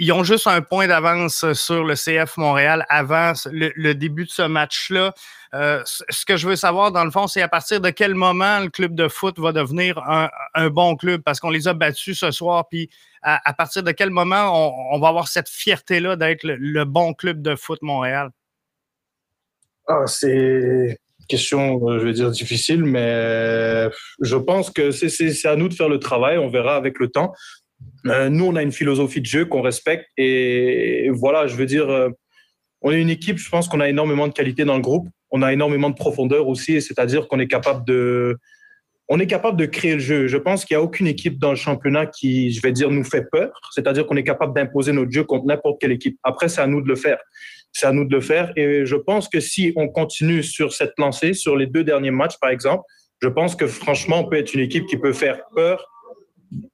ils 0.00 0.12
ont 0.12 0.24
juste 0.24 0.46
un 0.46 0.62
point 0.62 0.86
d'avance 0.86 1.52
sur 1.52 1.84
le 1.84 1.94
CF 1.94 2.38
Montréal 2.38 2.86
avant 2.88 3.34
le, 3.52 3.92
début 3.92 4.24
de 4.24 4.30
ce 4.30 4.42
match-là. 4.42 5.12
Euh, 5.52 5.82
ce 5.84 6.24
que 6.24 6.36
je 6.36 6.48
veux 6.48 6.56
savoir, 6.56 6.92
dans 6.92 7.04
le 7.04 7.10
fond, 7.10 7.26
c'est 7.26 7.42
à 7.42 7.48
partir 7.48 7.80
de 7.80 7.90
quel 7.90 8.14
moment 8.14 8.60
le 8.60 8.68
club 8.68 8.94
de 8.94 9.08
foot 9.08 9.38
va 9.38 9.52
devenir 9.52 9.98
un, 10.54 10.70
bon 10.70 10.96
club, 10.96 11.22
parce 11.22 11.40
qu'on 11.40 11.50
les 11.50 11.66
a 11.66 11.74
battus 11.74 12.20
ce 12.20 12.30
soir, 12.30 12.68
puis 12.68 12.88
à, 13.22 13.52
partir 13.52 13.82
de 13.82 13.90
quel 13.90 14.10
moment 14.10 14.94
on, 14.94 14.98
va 15.00 15.08
avoir 15.08 15.28
cette 15.28 15.48
fierté-là 15.48 16.16
d'être 16.16 16.44
le, 16.44 16.84
bon 16.84 17.14
club 17.14 17.42
de 17.42 17.56
foot 17.56 17.82
Montréal? 17.82 18.30
Ah, 19.88 20.06
c'est 20.06 20.98
question, 21.28 21.88
euh, 21.88 22.00
je 22.00 22.06
vais 22.06 22.12
dire, 22.12 22.30
difficile, 22.30 22.84
mais 22.84 23.88
je 24.20 24.36
pense 24.36 24.70
que 24.70 24.90
c'est 24.90 25.46
à 25.46 25.56
nous 25.56 25.68
de 25.68 25.74
faire 25.74 25.88
le 25.88 25.98
travail. 25.98 26.38
On 26.38 26.48
verra 26.48 26.76
avec 26.76 26.98
le 26.98 27.08
temps. 27.08 27.32
Euh, 28.06 28.28
nous, 28.28 28.46
on 28.46 28.56
a 28.56 28.62
une 28.62 28.72
philosophie 28.72 29.20
de 29.20 29.26
jeu 29.26 29.44
qu'on 29.44 29.62
respecte. 29.62 30.06
Et 30.16 31.10
voilà, 31.12 31.46
je 31.46 31.54
veux 31.54 31.66
dire, 31.66 31.88
euh, 31.88 32.10
on 32.82 32.90
est 32.92 33.00
une 33.00 33.10
équipe, 33.10 33.38
je 33.38 33.48
pense 33.48 33.68
qu'on 33.68 33.80
a 33.80 33.88
énormément 33.88 34.26
de 34.28 34.32
qualité 34.32 34.64
dans 34.64 34.76
le 34.76 34.82
groupe. 34.82 35.08
On 35.30 35.42
a 35.42 35.52
énormément 35.52 35.90
de 35.90 35.94
profondeur 35.94 36.48
aussi, 36.48 36.80
c'est-à-dire 36.82 37.28
qu'on 37.28 37.38
est 37.38 37.46
capable 37.46 37.84
de, 37.86 38.38
on 39.12 39.18
est 39.18 39.26
capable 39.26 39.58
de 39.58 39.66
créer 39.66 39.94
le 39.94 39.98
jeu. 39.98 40.28
Je 40.28 40.36
pense 40.36 40.64
qu'il 40.64 40.76
n'y 40.76 40.80
a 40.80 40.84
aucune 40.84 41.08
équipe 41.08 41.38
dans 41.38 41.50
le 41.50 41.56
championnat 41.56 42.06
qui, 42.06 42.52
je 42.52 42.62
vais 42.62 42.70
dire, 42.70 42.90
nous 42.90 43.02
fait 43.02 43.28
peur. 43.30 43.50
C'est-à-dire 43.72 44.06
qu'on 44.06 44.16
est 44.16 44.24
capable 44.24 44.54
d'imposer 44.54 44.92
notre 44.92 45.10
jeu 45.10 45.24
contre 45.24 45.46
n'importe 45.46 45.80
quelle 45.80 45.90
équipe. 45.90 46.16
Après, 46.22 46.48
c'est 46.48 46.60
à 46.60 46.68
nous 46.68 46.80
de 46.80 46.88
le 46.88 46.94
faire. 46.94 47.18
c'est 47.72 47.86
à 47.86 47.92
nous 47.92 48.04
de 48.04 48.14
le 48.14 48.20
faire. 48.20 48.52
Et 48.56 48.86
je 48.86 48.94
pense 48.94 49.28
que 49.28 49.40
si 49.40 49.72
on 49.74 49.88
continue 49.88 50.44
sur 50.44 50.72
cette 50.72 50.92
lancée, 50.96 51.34
sur 51.34 51.56
les 51.56 51.66
deux 51.66 51.82
derniers 51.82 52.12
matchs, 52.12 52.38
par 52.40 52.50
exemple, 52.50 52.84
je 53.20 53.28
pense 53.28 53.56
que 53.56 53.66
franchement, 53.66 54.20
on 54.20 54.28
peut 54.28 54.36
être 54.36 54.54
une 54.54 54.60
équipe 54.60 54.86
qui 54.86 54.96
peut 54.96 55.12
faire 55.12 55.40
peur, 55.56 55.84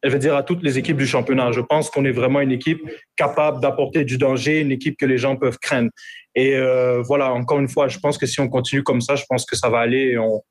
je 0.03 0.11
veux 0.11 0.19
dire, 0.19 0.35
à 0.37 0.43
toutes 0.43 0.63
les 0.63 0.79
équipes 0.79 0.97
du 0.97 1.07
championnat. 1.07 1.53
Je 1.53 1.61
pense 1.61 1.91
qu'on 1.91 2.05
est 2.05 2.13
vraiment 2.13 2.41
une 2.41 2.53
équipe 2.53 2.81
capable 3.17 3.61
d'apporter 3.61 4.05
du 4.05 4.19
danger, 4.19 4.61
une 4.61 4.73
équipe 4.73 4.97
que 4.97 5.07
les 5.07 5.19
gens 5.19 5.37
peuvent 5.37 5.59
craindre. 5.59 5.91
Et 6.35 6.57
euh, 6.57 7.03
voilà, 7.03 7.33
encore 7.33 7.59
une 7.59 7.69
fois, 7.69 7.89
je 7.89 7.99
pense 7.99 8.19
que 8.19 8.27
si 8.27 8.41
on 8.41 8.49
continue 8.49 8.83
comme 8.83 9.01
ça, 9.01 9.17
je 9.17 9.25
pense 9.29 9.45
que 9.45 9.57
ça 9.57 9.69
va 9.69 9.81
aller 9.81 10.13
et 10.13 10.19
on, 10.19 10.43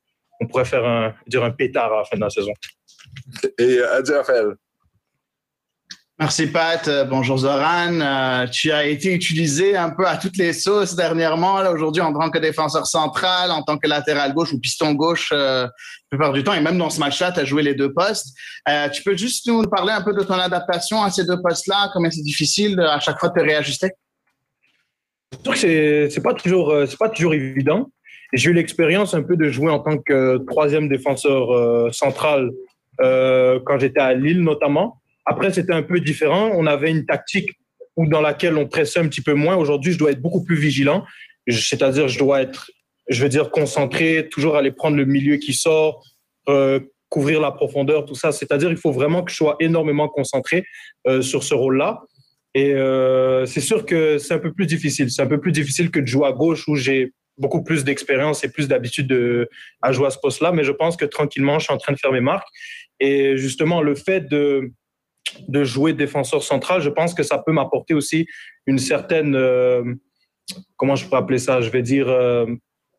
pourrait 0.50 0.64
faire 0.64 0.84
un, 0.84 1.14
dire 1.26 1.42
un 1.42 1.50
pétard 1.50 1.92
à 1.92 1.98
la 1.98 2.04
fin 2.04 2.16
de 2.16 2.20
la 2.20 2.30
saison. 2.30 2.52
Et 3.58 3.78
euh, 3.78 3.98
Adi 3.98 4.12
Raphaël. 4.12 4.54
Merci 6.18 6.46
Pat. 6.46 6.88
Euh, 6.88 7.04
bonjour 7.04 7.36
Zoran. 7.36 8.00
Euh, 8.00 8.46
tu 8.46 8.72
as 8.72 8.86
été 8.86 9.12
utilisé 9.12 9.76
un 9.76 9.90
peu 9.90 10.06
à 10.06 10.16
toutes 10.16 10.38
les 10.38 10.54
sauces 10.54 10.96
dernièrement. 10.96 11.60
Là, 11.60 11.70
aujourd'hui, 11.72 12.00
en 12.00 12.10
tant 12.10 12.30
que 12.30 12.38
défenseur 12.38 12.86
central, 12.86 13.50
en 13.50 13.62
tant 13.62 13.76
que 13.76 13.86
latéral 13.86 14.32
gauche 14.32 14.50
ou 14.54 14.58
piston 14.58 14.94
gauche, 14.94 15.28
euh, 15.34 15.64
la 15.64 15.70
plupart 16.08 16.32
du 16.32 16.42
temps, 16.42 16.54
et 16.54 16.62
même 16.62 16.78
dans 16.78 16.88
ce 16.88 17.00
match-là, 17.00 17.32
tu 17.32 17.40
as 17.40 17.44
joué 17.44 17.62
les 17.62 17.74
deux 17.74 17.92
postes. 17.92 18.34
Euh, 18.66 18.88
tu 18.88 19.02
peux 19.02 19.14
juste 19.14 19.46
nous 19.46 19.62
parler 19.64 19.92
un 19.92 20.00
peu 20.00 20.14
de 20.14 20.22
ton 20.22 20.38
adaptation 20.38 21.02
à 21.02 21.10
ces 21.10 21.26
deux 21.26 21.38
postes-là, 21.42 21.90
comment 21.92 22.10
c'est 22.10 22.22
difficile 22.22 22.80
à 22.80 22.98
chaque 22.98 23.20
fois 23.20 23.28
de 23.28 23.34
te 23.34 23.44
réajuster? 23.44 23.90
C'est 25.32 25.42
sûr 25.42 25.52
que 25.52 26.08
c'est, 26.08 26.22
pas 26.22 26.32
toujours, 26.32 26.74
c'est 26.88 26.98
pas 26.98 27.10
toujours 27.10 27.34
évident. 27.34 27.90
J'ai 28.32 28.48
eu 28.48 28.54
l'expérience 28.54 29.12
un 29.12 29.22
peu 29.22 29.36
de 29.36 29.50
jouer 29.50 29.70
en 29.70 29.80
tant 29.80 29.98
que 29.98 30.38
troisième 30.48 30.88
défenseur 30.88 31.92
central 31.92 32.48
quand 32.98 33.78
j'étais 33.78 34.00
à 34.00 34.14
Lille 34.14 34.42
notamment. 34.42 35.02
Après, 35.26 35.52
c'était 35.52 35.72
un 35.72 35.82
peu 35.82 36.00
différent. 36.00 36.52
On 36.54 36.66
avait 36.66 36.90
une 36.90 37.04
tactique 37.04 37.50
dans 37.96 38.20
laquelle 38.20 38.56
on 38.56 38.66
pressait 38.66 39.00
un 39.00 39.08
petit 39.08 39.20
peu 39.20 39.34
moins. 39.34 39.56
Aujourd'hui, 39.56 39.92
je 39.92 39.98
dois 39.98 40.12
être 40.12 40.22
beaucoup 40.22 40.44
plus 40.44 40.56
vigilant. 40.56 41.04
C'est-à-dire, 41.48 42.08
je 42.08 42.18
dois 42.18 42.42
être, 42.42 42.70
je 43.08 43.22
veux 43.22 43.28
dire, 43.28 43.50
concentré, 43.50 44.28
toujours 44.30 44.56
aller 44.56 44.70
prendre 44.70 44.96
le 44.96 45.04
milieu 45.04 45.36
qui 45.36 45.52
sort, 45.52 46.04
euh, 46.48 46.78
couvrir 47.08 47.40
la 47.40 47.50
profondeur, 47.50 48.04
tout 48.04 48.14
ça. 48.14 48.30
C'est-à-dire, 48.30 48.70
il 48.70 48.76
faut 48.76 48.92
vraiment 48.92 49.22
que 49.24 49.32
je 49.32 49.36
sois 49.36 49.56
énormément 49.58 50.08
concentré 50.08 50.64
euh, 51.08 51.22
sur 51.22 51.42
ce 51.42 51.54
rôle-là. 51.54 52.02
Et 52.54 52.72
euh, 52.74 53.46
c'est 53.46 53.60
sûr 53.60 53.84
que 53.84 54.18
c'est 54.18 54.34
un 54.34 54.38
peu 54.38 54.52
plus 54.52 54.66
difficile. 54.66 55.10
C'est 55.10 55.22
un 55.22 55.26
peu 55.26 55.40
plus 55.40 55.52
difficile 55.52 55.90
que 55.90 56.00
de 56.00 56.06
jouer 56.06 56.26
à 56.26 56.32
gauche 56.32 56.68
où 56.68 56.76
j'ai 56.76 57.12
beaucoup 57.36 57.62
plus 57.62 57.84
d'expérience 57.84 58.44
et 58.44 58.48
plus 58.48 58.66
d'habitude 58.66 59.48
à 59.82 59.92
jouer 59.92 60.06
à 60.06 60.10
ce 60.10 60.18
poste-là. 60.18 60.52
Mais 60.52 60.64
je 60.64 60.72
pense 60.72 60.96
que 60.96 61.04
tranquillement, 61.04 61.58
je 61.58 61.64
suis 61.64 61.74
en 61.74 61.78
train 61.78 61.92
de 61.92 61.98
faire 61.98 62.12
mes 62.12 62.20
marques. 62.20 62.48
Et 62.98 63.36
justement, 63.36 63.82
le 63.82 63.94
fait 63.94 64.28
de, 64.30 64.72
de 65.48 65.64
jouer 65.64 65.92
défenseur 65.92 66.42
central, 66.42 66.80
je 66.80 66.90
pense 66.90 67.14
que 67.14 67.22
ça 67.22 67.38
peut 67.38 67.52
m'apporter 67.52 67.94
aussi 67.94 68.26
une 68.66 68.78
certaine, 68.78 69.34
euh, 69.34 69.82
comment 70.76 70.96
je 70.96 71.08
peux 71.08 71.16
appeler 71.16 71.38
ça, 71.38 71.60
je 71.60 71.70
vais 71.70 71.82
dire, 71.82 72.08
euh, 72.08 72.46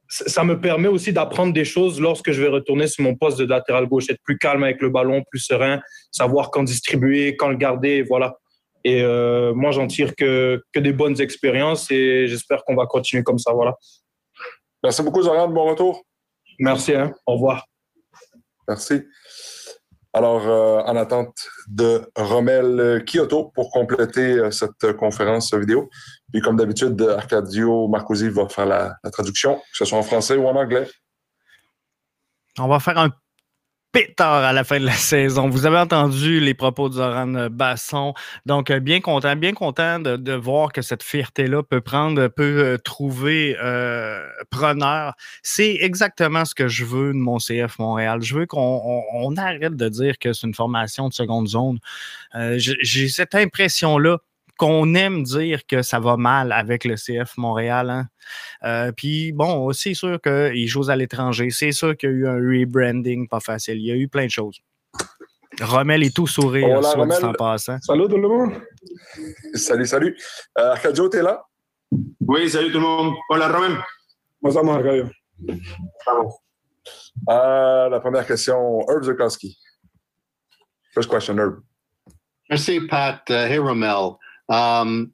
ça 0.10 0.44
me 0.44 0.60
permet 0.60 0.88
aussi 0.88 1.12
d'apprendre 1.12 1.54
des 1.54 1.66
choses 1.66 2.00
lorsque 2.00 2.32
je 2.32 2.42
vais 2.42 2.48
retourner 2.48 2.88
sur 2.88 3.04
mon 3.04 3.16
poste 3.16 3.40
de 3.40 3.46
latéral 3.46 3.88
gauche, 3.88 4.10
être 4.10 4.22
plus 4.24 4.38
calme 4.38 4.63
avec 4.63 4.82
le 4.82 4.90
ballon, 4.90 5.24
plus 5.30 5.40
serein, 5.40 5.82
savoir 6.12 6.50
quand 6.50 6.63
distribuer, 6.63 7.36
quand 7.36 7.50
le 7.50 7.58
garder, 7.58 8.04
voilà. 8.04 8.38
Et 8.86 9.02
euh, 9.02 9.54
moi, 9.54 9.72
j'en 9.72 9.88
tire 9.88 10.16
que, 10.16 10.62
que 10.72 10.80
des 10.80 10.94
bonnes 10.94 11.20
expériences 11.20 11.92
et 11.92 12.28
j'espère 12.28 12.63
qu'on 12.63 12.76
va 12.76 12.86
continuer 12.86 13.24
comme 13.24 13.38
ça, 13.38 13.52
voilà. 13.52 13.76
Merci 14.84 15.04
beaucoup, 15.04 15.22
Zoran. 15.22 15.50
Bon 15.50 15.66
retour. 15.66 16.04
Merci. 16.60 16.94
Hein. 16.94 17.13
Au 17.26 17.34
revoir. 17.34 17.66
Merci. 18.68 19.04
Alors, 20.17 20.47
euh, 20.47 20.82
en 20.82 20.95
attente 20.95 21.47
de 21.67 22.12
Romel 22.15 23.03
Kyoto 23.06 23.51
pour 23.53 23.69
compléter 23.69 24.34
euh, 24.34 24.49
cette 24.49 24.93
conférence 24.93 25.53
vidéo. 25.53 25.91
Puis, 26.32 26.41
comme 26.41 26.58
d'habitude, 26.58 26.99
Arcadio 27.03 27.88
Marcosi 27.88 28.27
va 28.30 28.49
faire 28.49 28.65
la, 28.65 28.95
la, 29.03 29.12
traduction, 29.12 29.58
que 29.58 29.77
ce 29.77 29.86
soit 29.86 29.99
en 29.99 30.01
français 30.01 30.36
ou 30.36 30.47
en 30.47 30.56
anglais. 30.56 30.88
On 32.58 32.67
va 32.67 32.80
faire 32.80 32.97
un 32.97 33.12
pétard 33.91 34.43
à 34.43 34.54
la 34.54 34.63
fin 34.63 34.80
de 34.80 34.86
la 34.86 34.91
saison. 34.93 35.50
Vous 35.50 35.65
avez 35.65 35.78
entendu 35.78 36.39
les 36.39 36.54
propos 36.54 36.89
de 36.89 36.95
Zoran 36.95 37.50
Basson. 37.50 38.13
Donc, 38.45 38.69
euh, 38.71 38.80
bien 38.80 39.02
content, 39.02 39.36
bien 39.36 39.54
content 39.54 40.00
de, 40.00 40.17
de 40.17 40.34
voir 40.34 40.71
que 40.71 40.82
cette 40.82 41.04
fierté-là 41.04 41.63
peut 41.63 41.82
prendre, 41.82 42.28
peut 42.28 42.60
euh, 42.63 42.78
trouver 42.78 43.58
euh, 43.62 44.21
preneur. 44.50 45.13
C'est 45.43 45.78
exactement 45.82 46.45
ce 46.45 46.56
que 46.56 46.67
je 46.67 46.86
veux 46.86 47.13
de 47.13 47.17
mon 47.17 47.38
CF 47.38 47.80
Montréal. 47.80 48.21
Je 48.21 48.36
veux 48.36 48.45
qu'on 48.45 48.82
on, 48.84 49.04
on 49.13 49.36
arrête 49.38 49.76
de 49.76 49.89
dire 49.89 50.17
que 50.19 50.34
c'est 50.34 50.47
une 50.47 50.54
formation 50.54 51.08
de 51.08 51.13
seconde 51.13 51.47
zone. 51.47 51.80
Euh, 52.36 52.56
J'ai 52.58 53.08
cette 53.08 53.36
impression-là 53.36 54.19
qu'on 54.58 54.93
aime 54.96 55.24
dire 55.24 55.65
que 55.65 55.82
ça 55.82 56.00
va 56.00 56.17
mal 56.17 56.52
avec 56.52 56.84
le 56.86 56.96
CF 56.96 57.38
Montréal. 57.38 57.89
Hein? 57.89 58.08
Euh, 58.63 58.91
Puis 58.91 59.32
bon, 59.32 59.72
c'est 59.72 59.93
sûr 59.93 60.20
qu'ils 60.22 60.67
jouent 60.67 60.89
à 60.89 60.96
l'étranger. 60.96 61.50
C'est 61.52 61.72
sûr 61.72 61.96
qu'il 61.96 62.10
y 62.10 62.13
a 62.13 62.15
eu 62.15 62.28
un 62.28 62.36
rebranding 62.36 63.28
pas 63.28 63.39
facile. 63.39 63.78
Il 63.78 63.86
y 63.86 63.91
a 63.91 63.96
eu 63.96 64.08
plein 64.08 64.26
de 64.26 64.32
choses. 64.32 64.60
Rommel 65.62 66.04
est 66.04 66.15
tout 66.15 66.28
sourire, 66.28 66.84
soit 66.84 66.96
Rommel. 66.96 67.17
dit 67.17 67.26
en 67.26 67.34
passant. 67.34 67.78
Salut 67.82 68.08
tout 68.08 68.17
le 68.17 68.28
monde. 68.28 68.54
Salut, 69.54 69.86
salut. 69.86 70.17
Euh, 70.60 70.72
Arcadio, 70.72 71.10
t'es 71.10 71.24
là? 71.24 71.43
Oui, 72.20 72.50
salut 72.50 72.67
tout 72.72 72.80
le 72.80 72.86
monde. 72.86 73.13
Hola, 73.30 73.48
Rommel. 73.48 73.78
Bonsoir, 74.41 74.67
Arcadio? 74.70 75.06
Euh, 77.30 77.89
la 77.89 78.00
première 78.00 78.26
question, 78.26 78.86
Herb 78.88 79.04
Zukowski. 79.04 79.58
First 80.93 81.10
question, 81.10 81.38
Herb. 81.38 81.62
Merci, 82.50 82.80
Pat. 82.82 83.24
Uh, 83.30 83.48
hey, 83.48 83.58
Ramel. 83.60 84.17
Um, 84.50 85.14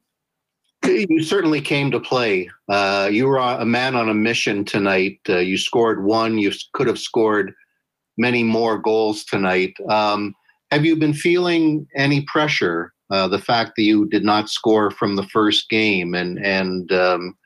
you 0.86 1.24
certainly 1.24 1.62
came 1.62 1.92
to 1.92 2.00
play. 2.00 2.50
Uh, 2.70 3.10
you 3.12 3.28
were 3.28 3.38
a 3.38 3.66
man 3.66 3.96
on 3.96 4.10
a 4.10 4.14
mission 4.14 4.66
tonight. 4.66 5.20
Uh, 5.30 5.38
you 5.38 5.58
scored 5.58 6.04
one. 6.04 6.38
You 6.38 6.52
could 6.74 6.88
have 6.88 7.00
scored 7.00 7.54
many 8.18 8.44
more 8.44 8.78
goals 8.78 9.24
tonight. 9.24 9.76
Um, 9.90 10.36
have 10.72 10.86
you 10.86 10.96
been 10.96 11.14
feeling 11.14 11.88
any 11.96 12.22
pressure? 12.22 12.94
Uh, 13.10 13.28
the 13.28 13.40
fact 13.40 13.74
that 13.76 13.84
you 13.84 14.08
did 14.10 14.24
not 14.24 14.50
score 14.50 14.90
from 14.90 15.16
the 15.16 15.28
first 15.28 15.70
game, 15.70 16.16
and 16.16 16.44
and 16.44 16.92
um, 16.92 17.38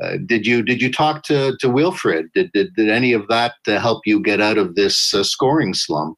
uh, 0.00 0.16
did 0.26 0.46
you 0.46 0.62
did 0.62 0.80
you 0.80 0.92
talk 0.92 1.24
to 1.24 1.56
to 1.58 1.68
Wilfred? 1.68 2.26
Did 2.34 2.52
did, 2.52 2.72
did 2.74 2.88
any 2.88 3.12
of 3.12 3.26
that 3.28 3.54
uh, 3.66 3.80
help 3.80 4.02
you 4.06 4.20
get 4.20 4.40
out 4.40 4.58
of 4.58 4.76
this 4.76 5.12
uh, 5.12 5.24
scoring 5.24 5.74
slump? 5.74 6.16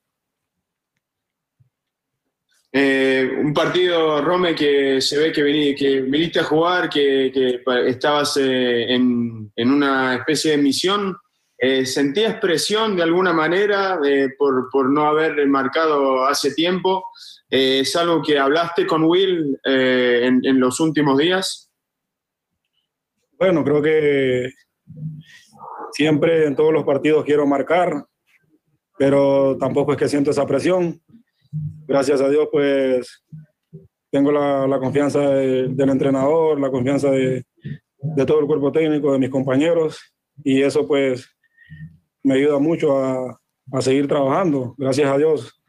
Eh, 2.77 3.31
un 3.39 3.55
partido, 3.55 4.21
Rome, 4.21 4.53
que 4.53 5.01
se 5.01 5.17
ve 5.17 5.31
que, 5.31 5.45
vení, 5.45 5.77
que 5.77 6.01
viniste 6.01 6.41
a 6.41 6.45
jugar, 6.45 6.91
que, 6.91 7.31
que 7.33 7.63
estabas 7.89 8.37
eh, 8.37 8.93
en, 8.93 9.53
en, 9.55 9.71
una 9.71 10.17
especie 10.17 10.51
de 10.51 10.57
misión. 10.57 11.17
Eh, 11.57 11.87
¿Sentías 11.87 12.41
presión 12.41 12.97
de 12.97 13.05
alguna 13.05 13.33
manera 13.33 14.01
eh, 14.05 14.31
por, 14.37 14.71
por, 14.73 14.91
no 14.91 15.07
haber 15.07 15.47
marcado 15.47 16.25
hace 16.25 16.53
tiempo? 16.53 17.05
¿Es 17.49 17.95
algo 17.95 18.21
que 18.21 18.41
hablaste 18.41 18.89
con 18.89 19.05
Will 19.05 19.57
en, 19.63 20.59
los 20.59 20.81
últimos 20.81 21.17
días? 21.17 21.71
Bueno, 23.39 23.63
creo 23.63 23.81
que 23.81 24.51
siempre 25.93 26.47
en 26.47 26.57
todos 26.57 26.73
los 26.73 26.83
partidos 26.83 27.25
quiero 27.25 27.47
marcar, 27.47 28.05
pero 28.99 29.57
tampoco 29.61 29.93
es 29.93 29.99
que 29.99 30.09
siento 30.09 30.33
esa 30.33 30.45
presión 30.45 31.04
gracias 31.87 32.21
a 32.21 32.29
Dios, 32.29 32.49
pues 32.51 33.25
tengo 34.11 34.31
la, 34.31 34.79
confianza 34.79 35.21
de, 35.21 35.69
del 35.69 35.91
entrenador, 35.91 36.61
la 36.61 36.71
confianza 36.71 37.11
de, 37.11 37.45
todo 38.27 38.41
el 38.41 38.47
cuerpo 38.47 38.71
técnico, 38.71 39.13
de 39.13 39.19
mis 39.19 39.31
compañeros, 39.31 39.99
y 40.43 40.63
eso 40.63 40.87
pues 40.87 41.29
me 42.23 42.35
ayuda 42.35 42.59
mucho 42.59 42.99
a, 42.99 43.41
a, 43.73 43.81
seguir 43.81 44.07
trabajando. 44.07 44.75
Gracias 44.79 45.11
a 45.11 45.19
Dios, 45.19 45.61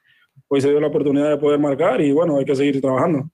hoy 0.47 0.61
se 0.61 0.69
dio 0.69 0.79
la 0.79 0.87
oportunidad 0.87 1.29
de 1.29 1.37
poder 1.37 1.59
marcar 1.59 2.01
y 2.01 2.11
bueno, 2.11 2.37
hay 2.37 2.45
que 2.45 2.55
seguir 2.55 2.79
trabajando. 2.81 3.29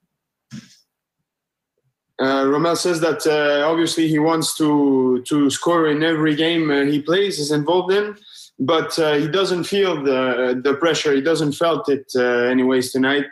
Uh, 2.21 2.45
Romel 2.45 2.77
says 2.77 3.01
that 3.01 3.25
uh, 3.25 3.67
obviously 3.67 4.07
he 4.07 4.19
wants 4.19 4.55
to 4.55 5.23
to 5.23 5.49
score 5.49 5.87
in 5.87 6.03
every 6.03 6.35
game 6.35 6.69
uh, 6.69 6.85
he 6.85 7.01
plays, 7.01 7.39
is 7.39 7.51
involved 7.51 7.91
in. 7.91 8.15
But 8.61 8.97
uh, 8.99 9.15
he 9.15 9.27
doesn't 9.27 9.63
feel 9.63 10.01
the 10.03 10.61
the 10.63 10.75
pressure. 10.75 11.13
He 11.13 11.21
doesn't 11.21 11.53
felt 11.53 11.89
it 11.89 12.05
uh, 12.15 12.45
anyways 12.53 12.91
tonight. 12.91 13.25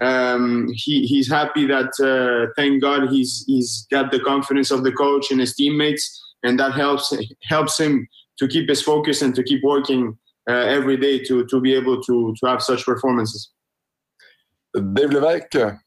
Um, 0.00 0.68
he 0.72 1.06
he's 1.06 1.28
happy 1.28 1.66
that 1.66 1.92
uh, 2.00 2.52
thank 2.56 2.80
God 2.80 3.10
he's 3.10 3.44
he's 3.46 3.86
got 3.90 4.12
the 4.12 4.20
confidence 4.20 4.70
of 4.70 4.84
the 4.84 4.92
coach 4.92 5.30
and 5.30 5.40
his 5.40 5.56
teammates, 5.56 6.04
and 6.44 6.58
that 6.60 6.72
helps 6.72 7.12
helps 7.42 7.80
him 7.80 8.06
to 8.38 8.46
keep 8.46 8.68
his 8.68 8.80
focus 8.80 9.22
and 9.22 9.34
to 9.34 9.42
keep 9.42 9.62
working 9.64 10.16
uh, 10.48 10.52
every 10.52 10.96
day 10.96 11.18
to 11.24 11.44
to 11.46 11.60
be 11.60 11.74
able 11.74 12.00
to 12.02 12.34
to 12.38 12.46
have 12.46 12.62
such 12.62 12.84
performances. 12.84 13.50
Dave 14.94 15.10
Levesque. 15.10 15.80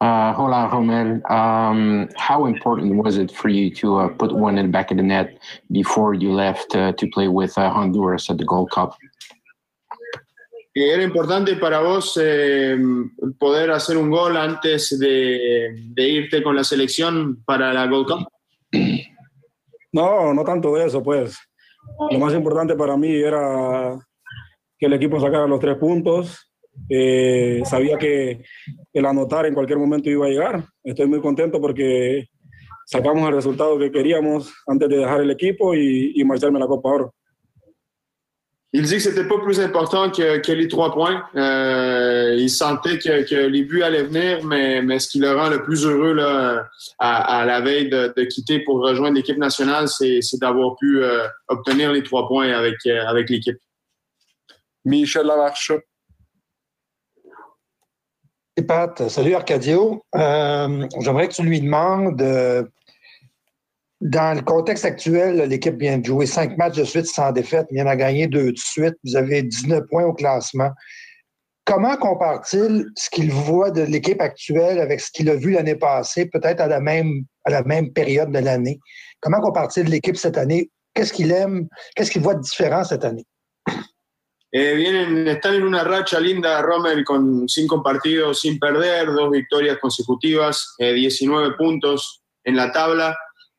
Uh, 0.00 0.32
hola, 0.32 0.68
Romel. 0.70 1.28
Um, 1.28 2.08
how 2.16 2.46
important 2.46 3.02
was 3.02 3.16
it 3.16 3.32
for 3.32 3.48
you 3.48 3.68
to 3.74 3.96
uh, 3.96 4.08
put 4.08 4.32
one 4.32 4.56
in 4.56 4.66
the 4.66 4.72
back 4.72 4.92
of 4.92 4.96
the 4.96 5.02
net 5.02 5.38
before 5.72 6.14
you 6.14 6.32
left 6.32 6.74
uh, 6.76 6.92
to 6.92 7.06
play 7.08 7.26
with 7.26 7.58
uh, 7.58 7.68
Honduras 7.70 8.30
at 8.30 8.38
the 8.38 8.44
Gold 8.44 8.70
Cup? 8.70 8.96
era 10.74 11.02
importante 11.02 11.56
para 11.56 11.80
vos 11.80 12.16
eh, 12.22 12.78
poder 13.38 13.72
hacer 13.72 13.96
un 13.96 14.10
gol 14.10 14.36
antes 14.36 14.96
de, 14.98 15.74
de, 15.92 16.08
irte 16.08 16.42
con 16.42 16.54
la 16.54 16.62
selección 16.62 17.42
para 17.44 17.72
la 17.72 17.86
Gold 17.86 18.06
Cup? 18.08 18.28
No, 19.90 20.34
no 20.34 20.44
tanto 20.44 20.74
de 20.74 20.84
eso, 20.84 21.02
pues. 21.02 21.38
Lo 22.10 22.18
más 22.18 22.34
importante 22.34 22.74
para 22.74 22.94
mí 22.94 23.10
era 23.10 23.98
que 24.78 24.84
el 24.84 24.92
equipo 24.92 25.18
sacara 25.18 25.46
los 25.46 25.58
tres 25.58 25.78
puntos. 25.78 26.47
Eh, 26.88 27.62
sabía 27.64 27.98
que 27.98 28.42
el 28.92 29.06
anotar 29.06 29.46
en 29.46 29.54
cualquier 29.54 29.78
momento 29.78 30.10
iba 30.10 30.26
a 30.26 30.30
llegar. 30.30 30.64
Estoy 30.82 31.06
muy 31.06 31.20
contento 31.20 31.60
porque 31.60 32.28
sacamos 32.86 33.28
el 33.28 33.34
resultado 33.34 33.78
que 33.78 33.90
queríamos 33.90 34.52
antes 34.66 34.88
de 34.88 34.96
dejar 34.96 35.20
el 35.20 35.30
equipo 35.30 35.74
y, 35.74 36.12
y 36.14 36.24
marcharme 36.24 36.58
a 36.58 36.60
la 36.60 36.66
Copa 36.66 36.88
Oro. 36.88 37.14
Il 38.74 38.82
dit 38.82 38.96
que 38.96 39.00
c'était 39.00 39.26
pas 39.26 39.38
plus 39.38 39.60
important 39.60 40.10
que, 40.10 40.38
que 40.38 40.52
les 40.52 40.68
trois 40.68 40.92
points. 40.92 41.24
Euh, 41.34 42.36
il 42.38 42.50
sentait 42.50 42.98
que, 42.98 43.26
que, 43.26 43.34
les 43.34 43.62
buts 43.62 43.82
allaient 43.82 44.02
venir, 44.02 44.44
mais, 44.44 44.82
mais 44.82 44.98
ce 44.98 45.08
qui 45.08 45.18
le 45.18 45.32
rend 45.34 45.48
le 45.48 45.62
plus 45.62 45.86
heureux 45.86 46.12
là, 46.12 46.68
à, 46.98 47.38
à 47.40 47.46
la 47.46 47.62
veille 47.62 47.88
de, 47.88 48.12
de, 48.14 48.24
quitter 48.24 48.60
pour 48.60 48.82
rejoindre 48.82 49.16
l'équipe 49.16 49.38
nationale, 49.38 49.88
c'est 49.88 50.20
d'avoir 50.38 50.76
pu 50.76 51.02
euh, 51.02 51.26
obtenir 51.48 51.92
les 51.92 52.02
trois 52.02 52.28
points 52.28 52.50
avec, 52.50 52.76
euh, 52.86 53.06
avec 53.06 53.30
l'équipe. 53.30 53.56
Michel 54.84 55.26
Lamarche. 55.26 55.72
Pat, 58.62 59.08
salut 59.08 59.34
Arcadio. 59.34 60.04
Euh, 60.14 60.86
J'aimerais 61.00 61.28
que 61.28 61.34
tu 61.34 61.42
lui 61.42 61.60
demandes 61.60 62.22
dans 64.00 64.36
le 64.36 64.42
contexte 64.42 64.84
actuel, 64.84 65.48
l'équipe 65.48 65.76
vient 65.76 65.98
de 65.98 66.04
jouer 66.04 66.26
cinq 66.26 66.56
matchs 66.56 66.76
de 66.76 66.84
suite 66.84 67.06
sans 67.06 67.32
défaite, 67.32 67.66
vient 67.72 67.84
d'en 67.84 67.96
gagner 67.96 68.28
deux 68.28 68.52
de 68.52 68.56
suite. 68.58 68.94
Vous 69.04 69.16
avez 69.16 69.42
19 69.42 69.86
points 69.90 70.04
au 70.04 70.12
classement. 70.12 70.70
Comment 71.64 71.96
compare-t-il 71.96 72.86
ce 72.96 73.10
qu'il 73.10 73.32
voit 73.32 73.70
de 73.70 73.82
l'équipe 73.82 74.20
actuelle 74.20 74.78
avec 74.78 75.00
ce 75.00 75.10
qu'il 75.10 75.28
a 75.28 75.34
vu 75.34 75.50
l'année 75.50 75.74
passée, 75.74 76.26
peut-être 76.26 76.60
à 76.60 76.68
la 76.68 76.80
même 76.80 77.24
à 77.44 77.50
la 77.50 77.62
même 77.64 77.92
période 77.92 78.30
de 78.30 78.38
l'année? 78.38 78.78
Comment 79.20 79.40
compare-t-il 79.40 79.88
l'équipe 79.88 80.16
cette 80.16 80.38
année? 80.38 80.70
Qu'est-ce 80.94 81.12
qu'il 81.12 81.32
aime? 81.32 81.66
Qu'est-ce 81.96 82.12
qu'il 82.12 82.22
voit 82.22 82.34
de 82.34 82.40
différent 82.40 82.84
cette 82.84 83.04
année? 83.04 83.26
Eh, 84.50 84.74
vienen, 84.74 85.28
están 85.28 85.56
en 85.56 85.64
una 85.64 85.84
racha 85.84 86.18
linda, 86.18 86.62
Rommel, 86.62 87.04
con 87.04 87.48
cinco 87.48 87.82
partidos 87.82 88.40
sin 88.40 88.58
perder, 88.58 89.12
dos 89.12 89.30
victorias 89.30 89.78
consecutivas, 89.78 90.74
eh, 90.78 90.94
19 90.94 91.54
puntos 91.54 92.22
en 92.44 92.56
la 92.56 92.72
tabla. 92.72 93.16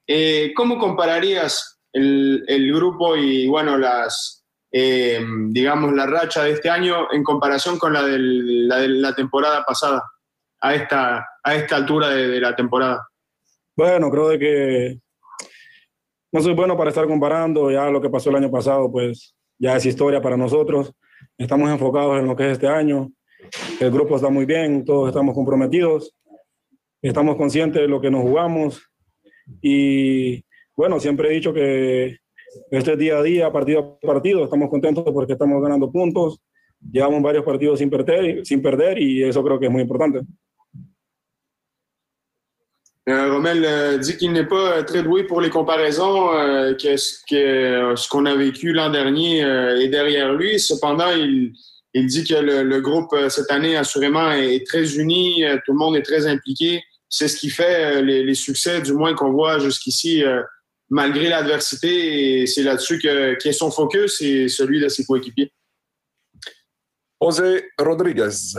Eh, 0.08 0.52
¿Cómo 0.56 0.80
compararías 0.80 1.80
el, 1.94 2.44
el, 2.48 2.74
grupo 2.74 3.16
y, 3.16 3.48
bueno, 3.48 3.78
las, 3.78 4.44
eh, 4.72 5.24
digamos, 5.50 5.94
la 5.94 6.08
racha 6.08 6.44
de 6.44 6.52
este 6.52 6.70
año 6.70 7.12
en 7.12 7.24
comparación 7.24 7.78
con 7.78 7.94
la, 7.94 8.04
del, 8.04 8.68
la 8.68 8.78
de 8.78 8.90
la 8.90 9.14
temporada 9.14 9.64
pasada, 9.64 10.04
a 10.62 10.74
esta, 10.74 11.28
a 11.44 11.56
esta 11.56 11.76
altura 11.76 12.10
de, 12.10 12.40
la 12.40 12.56
temporada? 12.56 13.08
Bueno, 13.76 14.10
creo 14.10 14.38
que 14.38 15.00
no 16.32 16.42
soy 16.42 16.54
bueno 16.54 16.76
para 16.78 16.90
estar 16.90 17.08
comparando, 17.08 17.72
ya 17.72 17.90
lo 17.90 18.02
que 18.02 18.10
pasó 18.10 18.30
el 18.30 18.38
año 18.38 18.52
pasado, 18.52 18.92
pues 18.92 19.36
ya 19.60 19.76
es 19.76 19.86
historia 19.86 20.22
para 20.22 20.38
nosotros. 20.38 20.94
Estamos 21.38 21.70
enfocados 21.70 22.20
en 22.20 22.28
lo 22.28 22.36
que 22.36 22.46
es 22.48 22.54
este 22.54 22.68
año. 22.68 23.12
El 23.80 23.92
grupo 23.92 24.16
está 24.16 24.30
muy 24.30 24.46
bien, 24.46 24.86
todos 24.86 25.10
estamos 25.10 25.36
comprometidos, 25.36 26.16
estamos 27.02 27.36
conscientes 27.36 27.82
de 27.82 27.88
lo 27.88 28.02
que 28.02 28.10
nos 28.10 28.22
jugamos 28.22 28.82
y 29.62 30.44
bueno, 30.76 31.00
siempre 31.00 31.30
he 31.30 31.34
dicho 31.34 31.54
que 31.54 32.18
este 32.72 32.96
día 32.96 33.18
a 33.18 33.24
día, 33.24 33.52
partido 33.52 34.00
a 34.02 34.08
partido, 34.08 34.44
estamos 34.44 34.70
contentos 34.70 35.04
porque 35.14 35.34
estamos 35.34 35.62
ganando 35.62 35.92
puntos, 35.92 36.42
llevamos 36.92 37.22
varios 37.22 37.44
partidos 37.44 37.80
sin 37.80 37.90
perder, 37.90 38.46
sin 38.46 38.62
perder 38.62 39.02
y 39.02 39.24
eso 39.24 39.44
creo 39.44 39.60
que 39.60 39.66
es 39.66 39.72
muy 39.72 39.82
importante. 39.82 40.22
Euh, 43.10 43.34
Rommel 43.34 43.66
euh, 43.66 43.98
dit 43.98 44.18
qu'il 44.18 44.32
n'est 44.34 44.46
pas 44.46 44.84
très 44.84 45.02
doué 45.02 45.24
pour 45.24 45.42
les 45.42 45.50
comparaisons, 45.50 46.32
euh, 46.32 46.76
que 46.76 46.96
ce 46.96 48.08
qu'on 48.08 48.26
a 48.26 48.36
vécu 48.36 48.72
l'an 48.72 48.92
dernier 48.92 49.44
euh, 49.44 49.80
est 49.80 49.88
derrière 49.88 50.34
lui. 50.34 50.60
Cependant, 50.60 51.12
il, 51.12 51.54
dit 51.96 52.24
que 52.24 52.36
le, 52.36 52.82
groupe 52.82 53.16
cette 53.30 53.50
année, 53.50 53.76
assurément, 53.76 54.32
est, 54.32 54.66
très 54.68 54.96
uni, 54.96 55.44
tout 55.66 55.72
le 55.72 55.80
monde 55.80 55.96
est 55.96 56.04
très 56.04 56.28
impliqué. 56.28 56.84
C'est 57.10 57.28
ce 57.28 57.36
qui 57.36 57.50
fait 57.50 58.04
les, 58.04 58.36
succès, 58.36 58.82
du 58.82 58.94
moins 58.94 59.16
qu'on 59.16 59.32
voit 59.32 59.58
jusqu'ici, 59.58 60.24
malgré 60.90 61.30
l'adversité. 61.30 62.42
Et 62.42 62.46
c'est 62.46 62.62
là-dessus 62.62 63.00
que, 63.00 63.34
qu 63.42 63.48
est 63.48 63.54
son 63.54 63.72
focus 63.72 64.22
et 64.22 64.48
celui 64.50 64.80
de 64.80 64.88
ses 64.88 65.04
coéquipiers. 65.04 65.52
José 67.20 67.66
Rodríguez. 67.80 68.54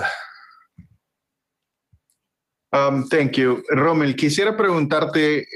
Um, 2.72 3.08
thank 3.08 3.32
you. 3.32 3.62
Rommel, 3.68 4.14
quisiera 4.14 4.56
preguntarte, 4.56 5.46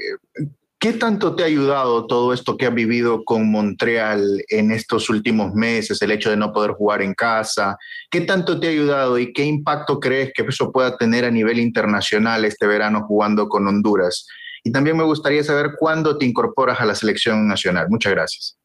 ¿qué 0.77 0.93
tanto 0.93 1.33
te 1.35 1.43
ha 1.43 1.45
ayudado 1.45 2.07
todo 2.07 2.33
esto 2.33 2.57
que 2.57 2.65
has 2.65 2.73
vivido 2.73 3.23
con 3.23 3.49
Montreal 3.49 4.43
en 4.49 4.71
estos 4.71 5.09
últimos 5.09 5.53
meses, 5.53 6.01
el 6.01 6.11
hecho 6.11 6.29
de 6.29 6.35
no 6.35 6.51
poder 6.51 6.71
jugar 6.71 7.01
en 7.01 7.13
casa? 7.13 7.77
¿Qué 8.11 8.21
tanto 8.21 8.59
te 8.59 8.67
ha 8.67 8.71
ayudado 8.71 9.17
y 9.17 9.31
qué 9.31 9.45
impacto 9.45 9.99
crees 10.01 10.33
que 10.33 10.43
eso 10.43 10.73
pueda 10.73 10.97
tener 10.97 11.23
a 11.23 11.31
nivel 11.31 11.59
internacional 11.59 12.43
este 12.43 12.67
verano 12.67 13.05
jugando 13.07 13.47
con 13.47 13.65
Honduras? 13.65 14.27
Y 14.65 14.71
también 14.71 14.97
me 14.97 15.03
gustaría 15.03 15.43
saber 15.43 15.71
cuándo 15.79 16.17
te 16.17 16.25
incorporas 16.25 16.81
a 16.81 16.85
la 16.85 16.95
selección 16.95 17.47
nacional. 17.47 17.87
Muchas 17.89 18.11
gracias. 18.11 18.57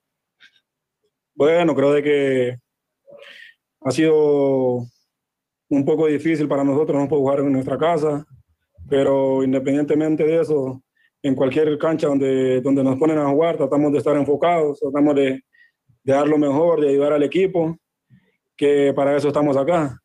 Bueno, 1.36 1.74
creo 1.76 1.92
de 1.92 2.02
que 2.02 2.56
ha 3.82 3.90
sido 3.92 4.86
un 5.68 5.84
poco 5.84 6.06
difícil 6.06 6.48
para 6.48 6.64
nosotros 6.64 7.00
no 7.00 7.08
poder 7.08 7.20
jugar 7.20 7.38
en 7.40 7.52
nuestra 7.52 7.78
casa 7.78 8.26
pero 8.90 9.42
independientemente 9.44 10.24
de 10.24 10.40
eso, 10.40 10.82
en 11.22 11.34
cualquier 11.34 11.78
cancha 11.78 12.08
donde, 12.08 12.60
donde 12.60 12.82
nos 12.82 12.98
ponen 12.98 13.18
a 13.18 13.28
jugar, 13.28 13.56
tratamos 13.56 13.92
de 13.92 13.98
estar 13.98 14.16
enfocados, 14.16 14.80
tratamos 14.80 15.14
de, 15.14 15.42
de 16.02 16.12
dar 16.12 16.28
lo 16.28 16.36
mejor, 16.36 16.80
de 16.80 16.90
ayudar 16.90 17.12
al 17.12 17.22
equipo, 17.22 17.78
que 18.56 18.92
para 18.94 19.16
eso 19.16 19.28
estamos 19.28 19.56
acá. 19.56 19.96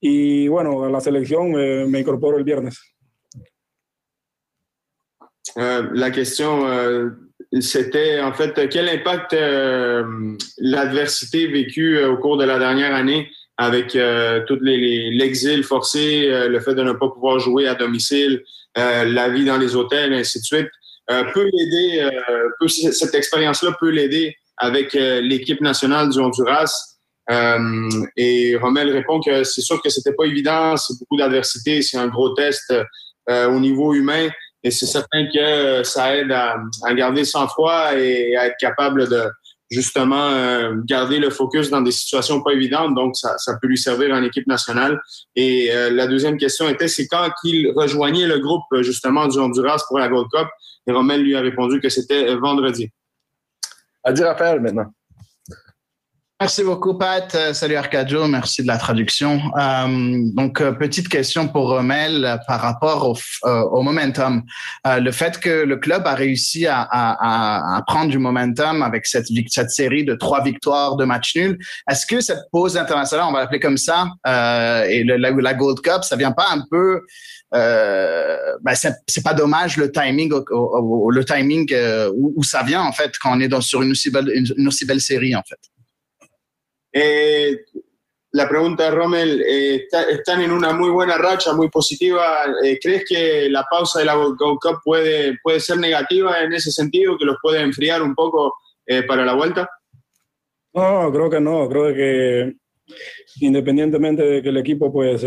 Y 0.00 0.48
bueno, 0.48 0.84
a 0.84 0.90
la 0.90 1.00
selección 1.00 1.54
eh, 1.58 1.86
me 1.86 2.00
incorporo 2.00 2.36
el 2.36 2.44
viernes. 2.44 2.78
Euh, 5.56 5.88
la 5.92 6.10
question, 6.10 6.66
euh, 6.66 7.10
c'était 7.60 8.20
en 8.20 8.32
fait 8.32 8.68
quel 8.68 8.88
impact 8.88 9.32
euh, 9.32 10.36
l'adversité 10.58 11.48
vécue 11.48 12.02
au 12.04 12.16
cours 12.18 12.36
de 12.36 12.44
la 12.44 12.58
dernière 12.58 12.94
année 12.94 13.28
avec 13.60 13.94
euh, 13.94 14.40
tout 14.46 14.58
l'exil 14.62 15.62
forcé, 15.64 16.30
euh, 16.30 16.48
le 16.48 16.60
fait 16.60 16.74
de 16.74 16.82
ne 16.82 16.92
pas 16.92 17.08
pouvoir 17.10 17.38
jouer 17.38 17.68
à 17.68 17.74
domicile, 17.74 18.42
euh, 18.78 19.04
la 19.04 19.28
vie 19.28 19.44
dans 19.44 19.58
les 19.58 19.76
hôtels, 19.76 20.14
ainsi 20.14 20.40
de 20.40 20.44
suite, 20.44 20.68
euh, 21.10 21.24
peut 21.34 21.46
l'aider, 21.52 22.00
euh, 22.00 22.68
cette 22.90 23.14
expérience-là 23.14 23.76
peut 23.78 23.90
l'aider 23.90 24.34
avec 24.56 24.94
euh, 24.94 25.20
l'équipe 25.20 25.60
nationale 25.60 26.08
du 26.08 26.18
Honduras. 26.20 26.72
et 28.16 28.56
Rommel 28.56 28.90
répond 28.92 29.20
que 29.20 29.44
c'est 29.44 29.60
sûr 29.60 29.82
que 29.82 29.90
c'était 29.90 30.14
pas 30.14 30.24
évident, 30.24 30.78
c'est 30.78 30.94
beaucoup 30.98 31.18
d'adversité, 31.18 31.82
c'est 31.82 31.98
un 31.98 32.08
gros 32.08 32.30
test 32.30 32.72
au 33.28 33.60
niveau 33.60 33.94
humain, 33.94 34.28
et 34.64 34.70
c'est 34.70 34.86
certain 34.86 35.26
que 35.32 35.84
ça 35.84 36.16
aide 36.16 36.32
à, 36.32 36.56
à 36.84 36.94
garder 36.94 37.24
sang-froid 37.24 37.94
et 37.96 38.34
à 38.36 38.46
être 38.46 38.56
capable 38.58 39.08
de, 39.08 39.22
justement 39.70 40.30
euh, 40.30 40.74
garder 40.84 41.18
le 41.18 41.30
focus 41.30 41.70
dans 41.70 41.80
des 41.80 41.92
situations 41.92 42.42
pas 42.42 42.52
évidentes. 42.52 42.94
Donc, 42.94 43.16
ça, 43.16 43.36
peut 43.60 43.68
lui 43.68 43.78
servir 43.78 44.14
en 44.14 44.22
équipe 44.22 44.46
nationale. 44.46 45.00
Et 45.36 45.70
euh, 45.72 45.90
la 45.90 46.06
deuxième 46.06 46.36
question 46.36 46.68
était, 46.68 46.88
c'est 46.88 47.06
quand 47.06 47.28
qu'il 47.40 47.70
rejoignait 47.74 48.26
le 48.26 48.38
groupe 48.38 48.64
justement 48.80 49.28
du 49.28 49.38
Honduras 49.38 49.82
pour 49.88 49.98
la 49.98 50.08
Gold 50.08 50.28
Cup? 50.32 50.48
Et 50.86 50.92
Rommel 50.92 51.22
lui 51.22 51.36
a 51.36 51.40
répondu 51.40 51.80
que 51.80 51.88
c'était 51.88 52.34
vendredi. 52.36 52.90
À 54.02 54.12
dire 54.12 54.26
Raphaël 54.26 54.60
maintenant. 54.60 54.90
Merci 56.42 56.64
beaucoup, 56.64 56.96
Pat. 56.96 57.34
Euh, 57.34 57.52
salut 57.52 57.74
Arcadio, 57.74 58.26
merci 58.26 58.62
de 58.62 58.66
la 58.66 58.78
traduction. 58.78 59.42
Euh, 59.58 60.22
donc, 60.34 60.62
euh, 60.62 60.72
petite 60.72 61.10
question 61.10 61.48
pour 61.48 61.68
Rommel 61.68 62.40
par 62.46 62.62
rapport 62.62 63.10
au, 63.10 63.14
euh, 63.46 63.60
au 63.64 63.82
momentum. 63.82 64.42
Euh, 64.86 65.00
le 65.00 65.12
fait 65.12 65.38
que 65.38 65.50
le 65.50 65.76
club 65.76 66.06
a 66.06 66.14
réussi 66.14 66.66
à, 66.66 66.80
à, 66.80 67.76
à 67.76 67.82
prendre 67.82 68.10
du 68.10 68.16
momentum 68.16 68.82
avec 68.82 69.04
cette, 69.04 69.26
cette, 69.48 69.68
série 69.68 70.02
de 70.02 70.14
trois 70.14 70.42
victoires 70.42 70.96
de 70.96 71.04
match 71.04 71.36
nul, 71.36 71.58
est-ce 71.90 72.06
que 72.06 72.22
cette 72.22 72.48
pause 72.50 72.78
internationale, 72.78 73.26
on 73.28 73.32
va 73.32 73.40
l'appeler 73.40 73.60
comme 73.60 73.76
ça, 73.76 74.08
euh, 74.26 74.84
et 74.84 75.04
la, 75.04 75.18
la, 75.18 75.52
Gold 75.52 75.80
Cup, 75.80 76.04
ça 76.04 76.16
vient 76.16 76.32
pas 76.32 76.46
un 76.52 76.64
peu... 76.70 77.02
Ben 77.52 78.74
c'est 78.74 79.22
pas 79.22 79.34
dommage 79.34 79.76
le 79.76 79.92
timing, 79.92 80.32
le 80.32 81.24
timing 81.24 81.70
où, 82.14 82.32
où, 82.36 82.42
ça 82.44 82.62
vient 82.62 82.80
en 82.80 82.92
fait 82.92 83.18
quand 83.18 83.36
on 83.36 83.40
est 83.40 83.48
dans, 83.48 83.60
sur 83.60 83.82
une 83.82 83.90
aussi 83.90 84.08
belle, 84.08 84.32
une 84.56 84.68
aussi 84.68 84.86
belle 84.86 85.02
série 85.02 85.36
en 85.36 85.42
fait? 85.46 85.58
Eh, 86.92 87.58
la 88.32 88.48
pregunta 88.48 88.84
de 88.84 88.90
Rommel, 88.92 89.42
eh, 89.42 89.74
está, 89.76 90.02
están 90.04 90.40
en 90.42 90.52
una 90.52 90.72
muy 90.72 90.90
buena 90.90 91.16
racha, 91.18 91.52
muy 91.52 91.68
positiva. 91.68 92.44
Eh, 92.64 92.78
¿Crees 92.80 93.04
que 93.08 93.48
la 93.50 93.64
pausa 93.68 94.00
de 94.00 94.04
la 94.04 94.14
Gold 94.14 94.36
Cup 94.38 94.80
puede, 94.84 95.38
puede 95.42 95.60
ser 95.60 95.78
negativa 95.78 96.42
en 96.42 96.52
ese 96.52 96.70
sentido, 96.70 97.18
que 97.18 97.24
los 97.24 97.36
puede 97.42 97.60
enfriar 97.60 98.02
un 98.02 98.14
poco 98.14 98.54
para 99.06 99.24
la 99.24 99.34
vuelta? 99.34 99.70
No, 100.72 101.12
creo 101.12 101.30
que 101.30 101.40
no. 101.40 101.68
Creo 101.68 101.94
que 101.94 102.56
independientemente 103.40 104.22
de 104.22 104.42
que 104.42 104.48
el 104.48 104.56
equipo 104.56 104.92
pues 104.92 105.24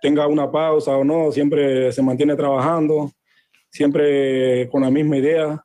tenga 0.00 0.26
una 0.28 0.50
pausa 0.50 0.96
o 0.96 1.02
no, 1.02 1.32
siempre 1.32 1.90
se 1.90 2.02
mantiene 2.02 2.36
trabajando, 2.36 3.10
siempre 3.68 4.68
con 4.70 4.82
la 4.82 4.90
misma 4.90 5.16
idea. 5.16 5.64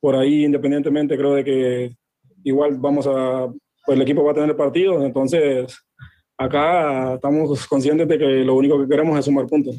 Por 0.00 0.16
ahí, 0.16 0.44
independientemente, 0.44 1.16
creo 1.16 1.34
de 1.34 1.44
que 1.44 1.96
igual 2.44 2.76
vamos 2.78 3.06
a, 3.06 3.48
pues 3.84 3.96
el 3.96 4.02
equipo 4.02 4.24
va 4.24 4.32
a 4.32 4.34
tener 4.34 4.56
partidos, 4.56 5.02
entonces 5.04 5.66
acá 6.36 7.14
estamos 7.14 7.66
conscientes 7.66 8.08
de 8.08 8.18
que 8.18 8.44
lo 8.44 8.54
único 8.54 8.80
que 8.80 8.88
queremos 8.88 9.18
es 9.18 9.24
sumar 9.24 9.46
puntos. 9.46 9.76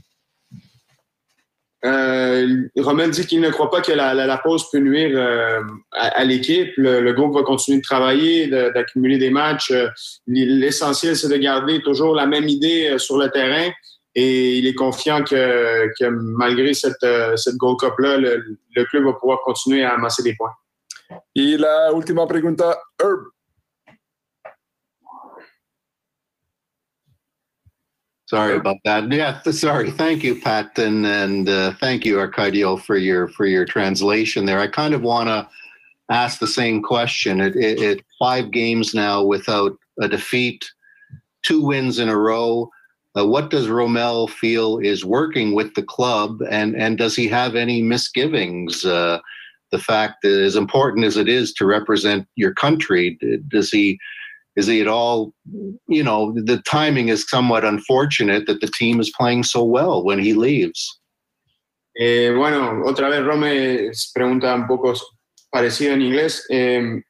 Euh, 1.86 2.68
Romain 2.76 3.08
dit 3.08 3.26
qu'il 3.26 3.40
ne 3.40 3.50
croit 3.50 3.70
pas 3.70 3.82
que 3.82 3.94
la, 3.94 4.38
pause 4.44 4.70
peut 4.70 4.80
nuire 4.80 5.12
euh, 5.14 5.62
à, 5.92 6.26
l'équipe. 6.26 6.72
Le, 6.78 7.12
groupe 7.14 7.34
va 7.34 7.44
continuer 7.44 7.78
de 7.78 7.84
travailler, 7.84 8.48
d'accumuler 8.48 9.18
des 9.18 9.30
matchs. 9.30 9.72
Euh, 9.72 9.88
l'essentiel, 10.28 11.16
c'est 11.16 11.30
de 11.30 11.38
garder 11.38 11.82
toujours 11.82 12.16
la 12.16 12.26
même 12.26 12.50
idée 12.50 12.90
euh, 12.90 12.98
sur 12.98 13.18
le 13.18 13.30
terrain. 13.30 13.72
Et 14.16 14.58
il 14.58 14.68
est 14.68 14.74
confiant 14.74 15.24
que, 15.24 15.88
malgré 16.10 16.74
cette, 16.74 17.06
cette 17.36 17.56
Gold 17.56 17.80
Cup-là, 17.80 18.18
le, 18.18 18.44
le, 18.76 18.86
club 18.86 19.06
va 19.06 19.14
pouvoir 19.14 19.40
continuer 19.42 19.84
à 19.84 19.94
amasser 19.94 20.24
des 20.24 20.36
points. 20.36 20.52
Et 21.36 21.58
la 21.58 21.92
última 21.92 22.28
pregunta, 22.28 22.76
Herb. 23.02 23.26
Sorry 28.30 28.58
about 28.58 28.78
that. 28.86 29.12
Yeah, 29.12 29.42
sorry. 29.42 29.90
Thank 29.90 30.24
you, 30.24 30.40
Pat, 30.40 30.78
and 30.78 31.06
and 31.06 31.50
uh, 31.50 31.74
thank 31.80 32.06
you, 32.06 32.18
Arcadio, 32.18 32.80
for 32.80 32.96
your 32.96 33.28
for 33.30 33.48
your 33.48 33.66
translation 33.66 34.46
there. 34.46 34.60
I 34.60 34.68
kind 34.68 34.94
of 34.94 35.02
want 35.02 35.30
to 35.30 35.50
ask 36.10 36.40
the 36.40 36.48
same 36.48 36.84
question. 36.84 37.42
It, 37.42 37.56
it, 37.56 37.82
it, 37.82 38.06
five 38.20 38.52
games 38.52 38.94
now 38.94 39.24
without 39.24 39.76
a 40.00 40.08
defeat, 40.08 40.70
two 41.44 41.62
wins 41.66 41.98
in 41.98 42.10
a 42.10 42.18
row. 42.18 42.70
Uh, 43.18 43.26
what 43.26 43.50
does 43.50 43.68
Romel 43.68 44.30
feel 44.30 44.78
is 44.78 45.04
working 45.04 45.56
with 45.56 45.74
the 45.74 45.84
club, 45.84 46.44
and 46.52 46.76
and 46.76 47.00
does 47.00 47.16
he 47.16 47.28
have 47.28 47.56
any 47.56 47.82
misgivings? 47.82 48.86
Uh, 48.86 49.20
the 49.72 49.80
fact 49.80 50.16
that 50.24 50.40
as 50.40 50.56
important 50.56 51.06
as 51.06 51.18
it 51.18 51.28
is 51.28 51.54
to 51.54 51.66
represent 51.66 52.28
your 52.36 52.54
country, 52.54 53.18
does 53.48 53.70
he? 53.72 54.00
is 54.56 54.68
he 54.68 54.82
at 54.82 54.88
all, 54.88 55.34
you 55.88 56.04
know, 56.04 56.34
the 56.36 56.62
timing 56.64 57.08
is 57.10 57.30
somewhat 57.30 57.64
unfortunate 57.64 58.46
that 58.46 58.60
the 58.60 58.68
team 58.68 59.00
is 59.00 59.12
playing 59.18 59.44
so 59.44 59.64
well 59.64 60.04
when 60.04 60.20
he 60.20 60.34
leaves. 60.34 61.00
Eh, 62.00 62.32
bueno, 62.32 62.84
otra 62.86 63.10
vez 63.10 63.24
Rome 63.24 63.92
pregunta 64.14 64.54
un 64.56 64.68
poco 64.68 64.94
parecido 65.52 65.94
en 65.94 66.02
inglés. 66.02 66.46
Eh, 66.50 67.02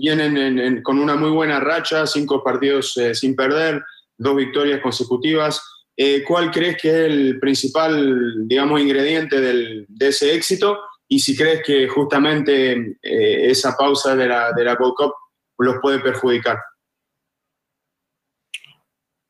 vienen 0.00 0.36
en, 0.36 0.58
en, 0.58 0.82
con 0.82 0.98
una 0.98 1.16
muy 1.16 1.30
buena 1.30 1.60
racha, 1.60 2.06
cinco 2.06 2.42
partidos 2.42 2.96
eh, 2.96 3.14
sin 3.14 3.34
perder, 3.34 3.82
dos 4.18 4.36
victorias 4.36 4.80
consecutivas. 4.80 5.60
Eh, 5.96 6.24
¿Cuál 6.26 6.50
crees 6.50 6.76
que 6.80 6.88
es 6.88 7.10
el 7.10 7.38
principal, 7.38 8.48
digamos, 8.48 8.80
ingrediente 8.80 9.40
del, 9.40 9.86
de 9.88 10.08
ese 10.08 10.34
éxito? 10.34 10.78
Y 11.14 11.20
si 11.20 11.36
crees 11.36 11.62
que 11.64 11.86
justamente 11.86 12.72
eh, 13.00 13.48
esa 13.48 13.76
pausa 13.76 14.16
de 14.16 14.26
la, 14.26 14.52
de 14.52 14.64
la 14.64 14.74
Gold 14.74 14.94
Cup 14.96 15.12
los 15.58 15.76
puede 15.80 16.00
perjudicar. 16.00 16.58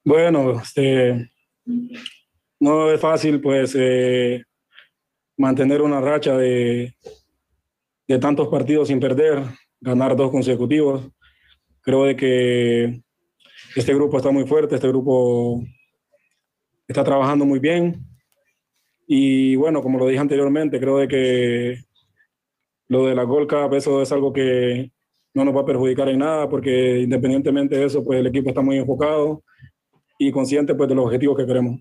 Bueno, 0.02 0.62
este, 0.62 1.30
no 2.58 2.90
es 2.90 2.98
fácil 2.98 3.38
pues 3.42 3.76
eh, 3.78 4.42
mantener 5.36 5.82
una 5.82 6.00
racha 6.00 6.38
de, 6.38 6.96
de, 8.08 8.18
tantos 8.18 8.48
partidos 8.48 8.88
sin 8.88 8.98
perder, 8.98 9.44
ganar 9.78 10.16
dos 10.16 10.30
consecutivos. 10.30 11.06
Creo 11.82 12.06
de 12.06 12.16
que 12.16 13.02
este 13.76 13.92
grupo 13.92 14.16
está 14.16 14.30
muy 14.30 14.46
fuerte, 14.46 14.76
este 14.76 14.88
grupo 14.88 15.62
está 16.88 17.04
trabajando 17.04 17.44
muy 17.44 17.58
bien. 17.58 18.13
Y 19.06 19.56
bueno, 19.56 19.82
como 19.82 19.98
lo 19.98 20.06
dije 20.06 20.20
anteriormente, 20.20 20.80
creo 20.80 20.98
de 20.98 21.08
que 21.08 21.84
lo 22.88 23.06
de 23.06 23.14
la 23.14 23.24
Gold 23.24 23.48
Cup, 23.48 23.74
es 23.74 24.12
algo 24.12 24.32
que 24.32 24.90
no 25.34 25.44
nos 25.44 25.54
va 25.54 25.62
a 25.62 25.66
perjudicar 25.66 26.08
en 26.08 26.20
nada, 26.20 26.48
porque 26.48 27.00
independientemente 27.00 27.76
de 27.76 27.84
eso, 27.84 28.04
pues 28.04 28.20
el 28.20 28.26
equipo 28.28 28.50
está 28.50 28.62
muy 28.62 28.78
enfocado 28.78 29.42
y 30.18 30.30
consciente 30.30 30.74
pues, 30.74 30.88
de 30.88 30.94
los 30.94 31.06
objetivos 31.06 31.36
que 31.36 31.46
queremos. 31.46 31.80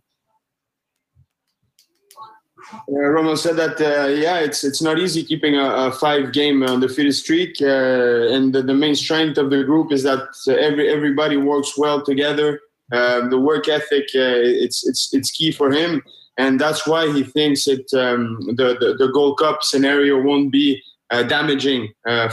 Uh, 2.87 3.07
Romo 3.09 3.35
said 3.35 3.55
that 3.55 3.79
uh, 3.79 4.07
yeah, 4.07 4.39
it's 4.39 4.63
it's 4.63 4.81
not 4.81 4.97
easy 4.97 5.23
keeping 5.23 5.55
a, 5.55 5.87
a 5.87 5.91
five-game 5.91 6.63
undefeated 6.63 7.13
streak, 7.13 7.61
uh, 7.61 8.33
and 8.33 8.51
the, 8.51 8.63
the, 8.63 8.73
main 8.73 8.95
strength 8.95 9.37
of 9.37 9.51
the 9.51 9.63
group 9.63 9.91
is 9.91 10.01
that 10.01 10.27
every 10.47 10.89
everybody 10.89 11.37
works 11.37 11.77
well 11.77 12.01
together. 12.01 12.59
the 12.89 13.39
work 13.39 13.67
ethic 13.67 14.05
it's 14.13 14.87
it's 14.87 15.13
it's 15.13 15.31
key 15.31 15.51
for 15.51 15.71
him, 15.71 16.01
and 16.37 16.59
that's 16.59 16.87
why 16.87 17.11
he 17.11 17.23
thinks 17.23 17.67
it 17.67 17.85
um, 17.93 18.39
the, 18.55 18.75
the, 18.79 18.95
the 18.97 19.11
Gold 19.11 19.37
Cup 19.37 19.63
scenario 19.63 20.21
won't 20.21 20.51
be 20.51 20.81
damaging 21.27 21.89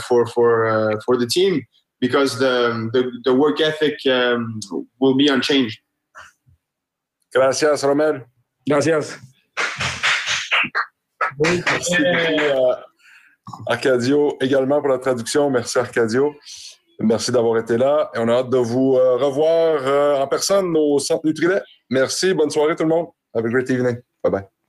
for 0.07 0.25
for 0.25 0.99
for 1.05 1.17
the 1.17 1.27
team 1.27 1.61
because 1.99 2.39
the 2.39 2.89
the, 2.93 3.11
the 3.23 3.33
work 3.33 3.61
ethic 3.61 3.95
um, 4.07 4.59
will 4.99 5.15
be 5.15 5.27
unchanged. 5.27 5.79
Gracias, 7.33 7.83
Romel. 7.83 8.25
Gracias. 8.67 9.17
Merci 11.39 11.95
euh, 11.99 12.73
Arcadio 13.67 14.37
également 14.41 14.81
pour 14.81 14.89
la 14.89 14.99
traduction. 14.99 15.49
Merci 15.49 15.79
Arcadio. 15.79 16.35
Merci 16.99 17.31
d'avoir 17.31 17.57
été 17.57 17.77
là 17.77 18.11
et 18.13 18.19
on 18.19 18.27
a 18.27 18.33
hâte 18.33 18.49
de 18.49 18.57
vous 18.57 18.95
euh, 18.95 19.15
revoir 19.15 19.81
euh, 19.87 20.19
en 20.19 20.27
personne 20.27 20.75
au 20.77 20.99
Centre 20.99 21.25
Nutrilet. 21.25 21.61
Merci, 21.89 22.33
bonne 22.33 22.49
soirée 22.49 22.75
tout 22.75 22.83
le 22.83 22.89
monde. 22.89 23.07
Have 23.35 23.45
a 23.45 23.49
great 23.49 23.69
evening. 23.69 24.01
Bye 24.23 24.29
bye. 24.29 24.60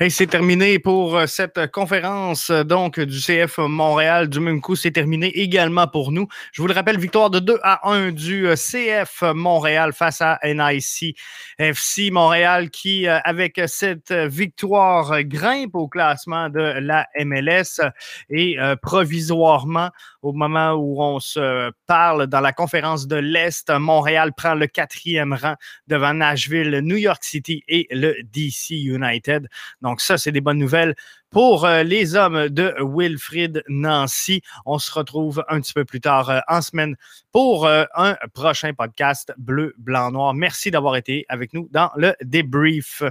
Hey, 0.00 0.10
c'est 0.10 0.26
terminé 0.26 0.80
pour 0.80 1.16
euh, 1.16 1.26
cette 1.26 1.70
conférence 1.70 2.50
euh, 2.50 2.64
donc 2.64 2.98
du 2.98 3.20
CF 3.20 3.58
Montréal. 3.58 4.28
Du 4.28 4.40
même 4.40 4.60
coup, 4.60 4.74
c'est 4.74 4.90
terminé 4.90 5.28
également 5.38 5.86
pour 5.86 6.10
nous. 6.10 6.26
Je 6.50 6.62
vous 6.62 6.66
le 6.66 6.74
rappelle, 6.74 6.98
victoire 6.98 7.30
de 7.30 7.38
2 7.38 7.60
à 7.62 7.88
1 7.88 8.10
du 8.10 8.48
euh, 8.48 8.56
CF 8.56 9.22
Montréal 9.22 9.92
face 9.92 10.20
à 10.20 10.40
NIC 10.42 11.16
FC 11.60 12.10
Montréal 12.10 12.70
qui, 12.70 13.06
avec 13.06 13.60
cette 13.66 14.10
victoire, 14.10 15.22
grimpe 15.22 15.76
au 15.76 15.86
classement 15.86 16.48
de 16.48 16.58
la 16.80 17.06
MLS 17.24 17.80
et 18.30 18.56
provisoirement, 18.82 19.90
au 20.22 20.32
moment 20.32 20.72
où 20.72 21.00
on 21.00 21.20
se 21.20 21.70
parle 21.86 22.26
dans 22.26 22.40
la 22.40 22.52
conférence 22.52 23.06
de 23.06 23.16
l'Est, 23.16 23.70
Montréal 23.70 24.32
prend 24.36 24.54
le 24.54 24.66
quatrième 24.66 25.34
rang 25.34 25.54
devant 25.86 26.14
Nashville, 26.14 26.80
New 26.82 26.96
York 26.96 27.22
City 27.22 27.62
et 27.68 27.86
le 27.90 28.16
DC 28.24 28.70
United. 28.70 29.48
Donc, 29.84 30.00
ça, 30.00 30.18
c'est 30.18 30.32
des 30.32 30.40
bonnes 30.40 30.58
nouvelles 30.58 30.96
pour 31.30 31.66
euh, 31.66 31.82
les 31.82 32.16
hommes 32.16 32.48
de 32.48 32.74
Wilfrid 32.80 33.62
Nancy. 33.68 34.40
On 34.64 34.78
se 34.78 34.90
retrouve 34.90 35.44
un 35.48 35.60
petit 35.60 35.74
peu 35.74 35.84
plus 35.84 36.00
tard 36.00 36.30
euh, 36.30 36.40
en 36.48 36.62
semaine 36.62 36.96
pour 37.32 37.66
euh, 37.66 37.84
un 37.94 38.16
prochain 38.32 38.72
podcast 38.72 39.32
bleu, 39.36 39.74
blanc, 39.76 40.10
noir. 40.10 40.32
Merci 40.32 40.70
d'avoir 40.70 40.96
été 40.96 41.26
avec 41.28 41.52
nous 41.52 41.68
dans 41.70 41.90
le 41.96 42.14
débrief. 42.22 43.02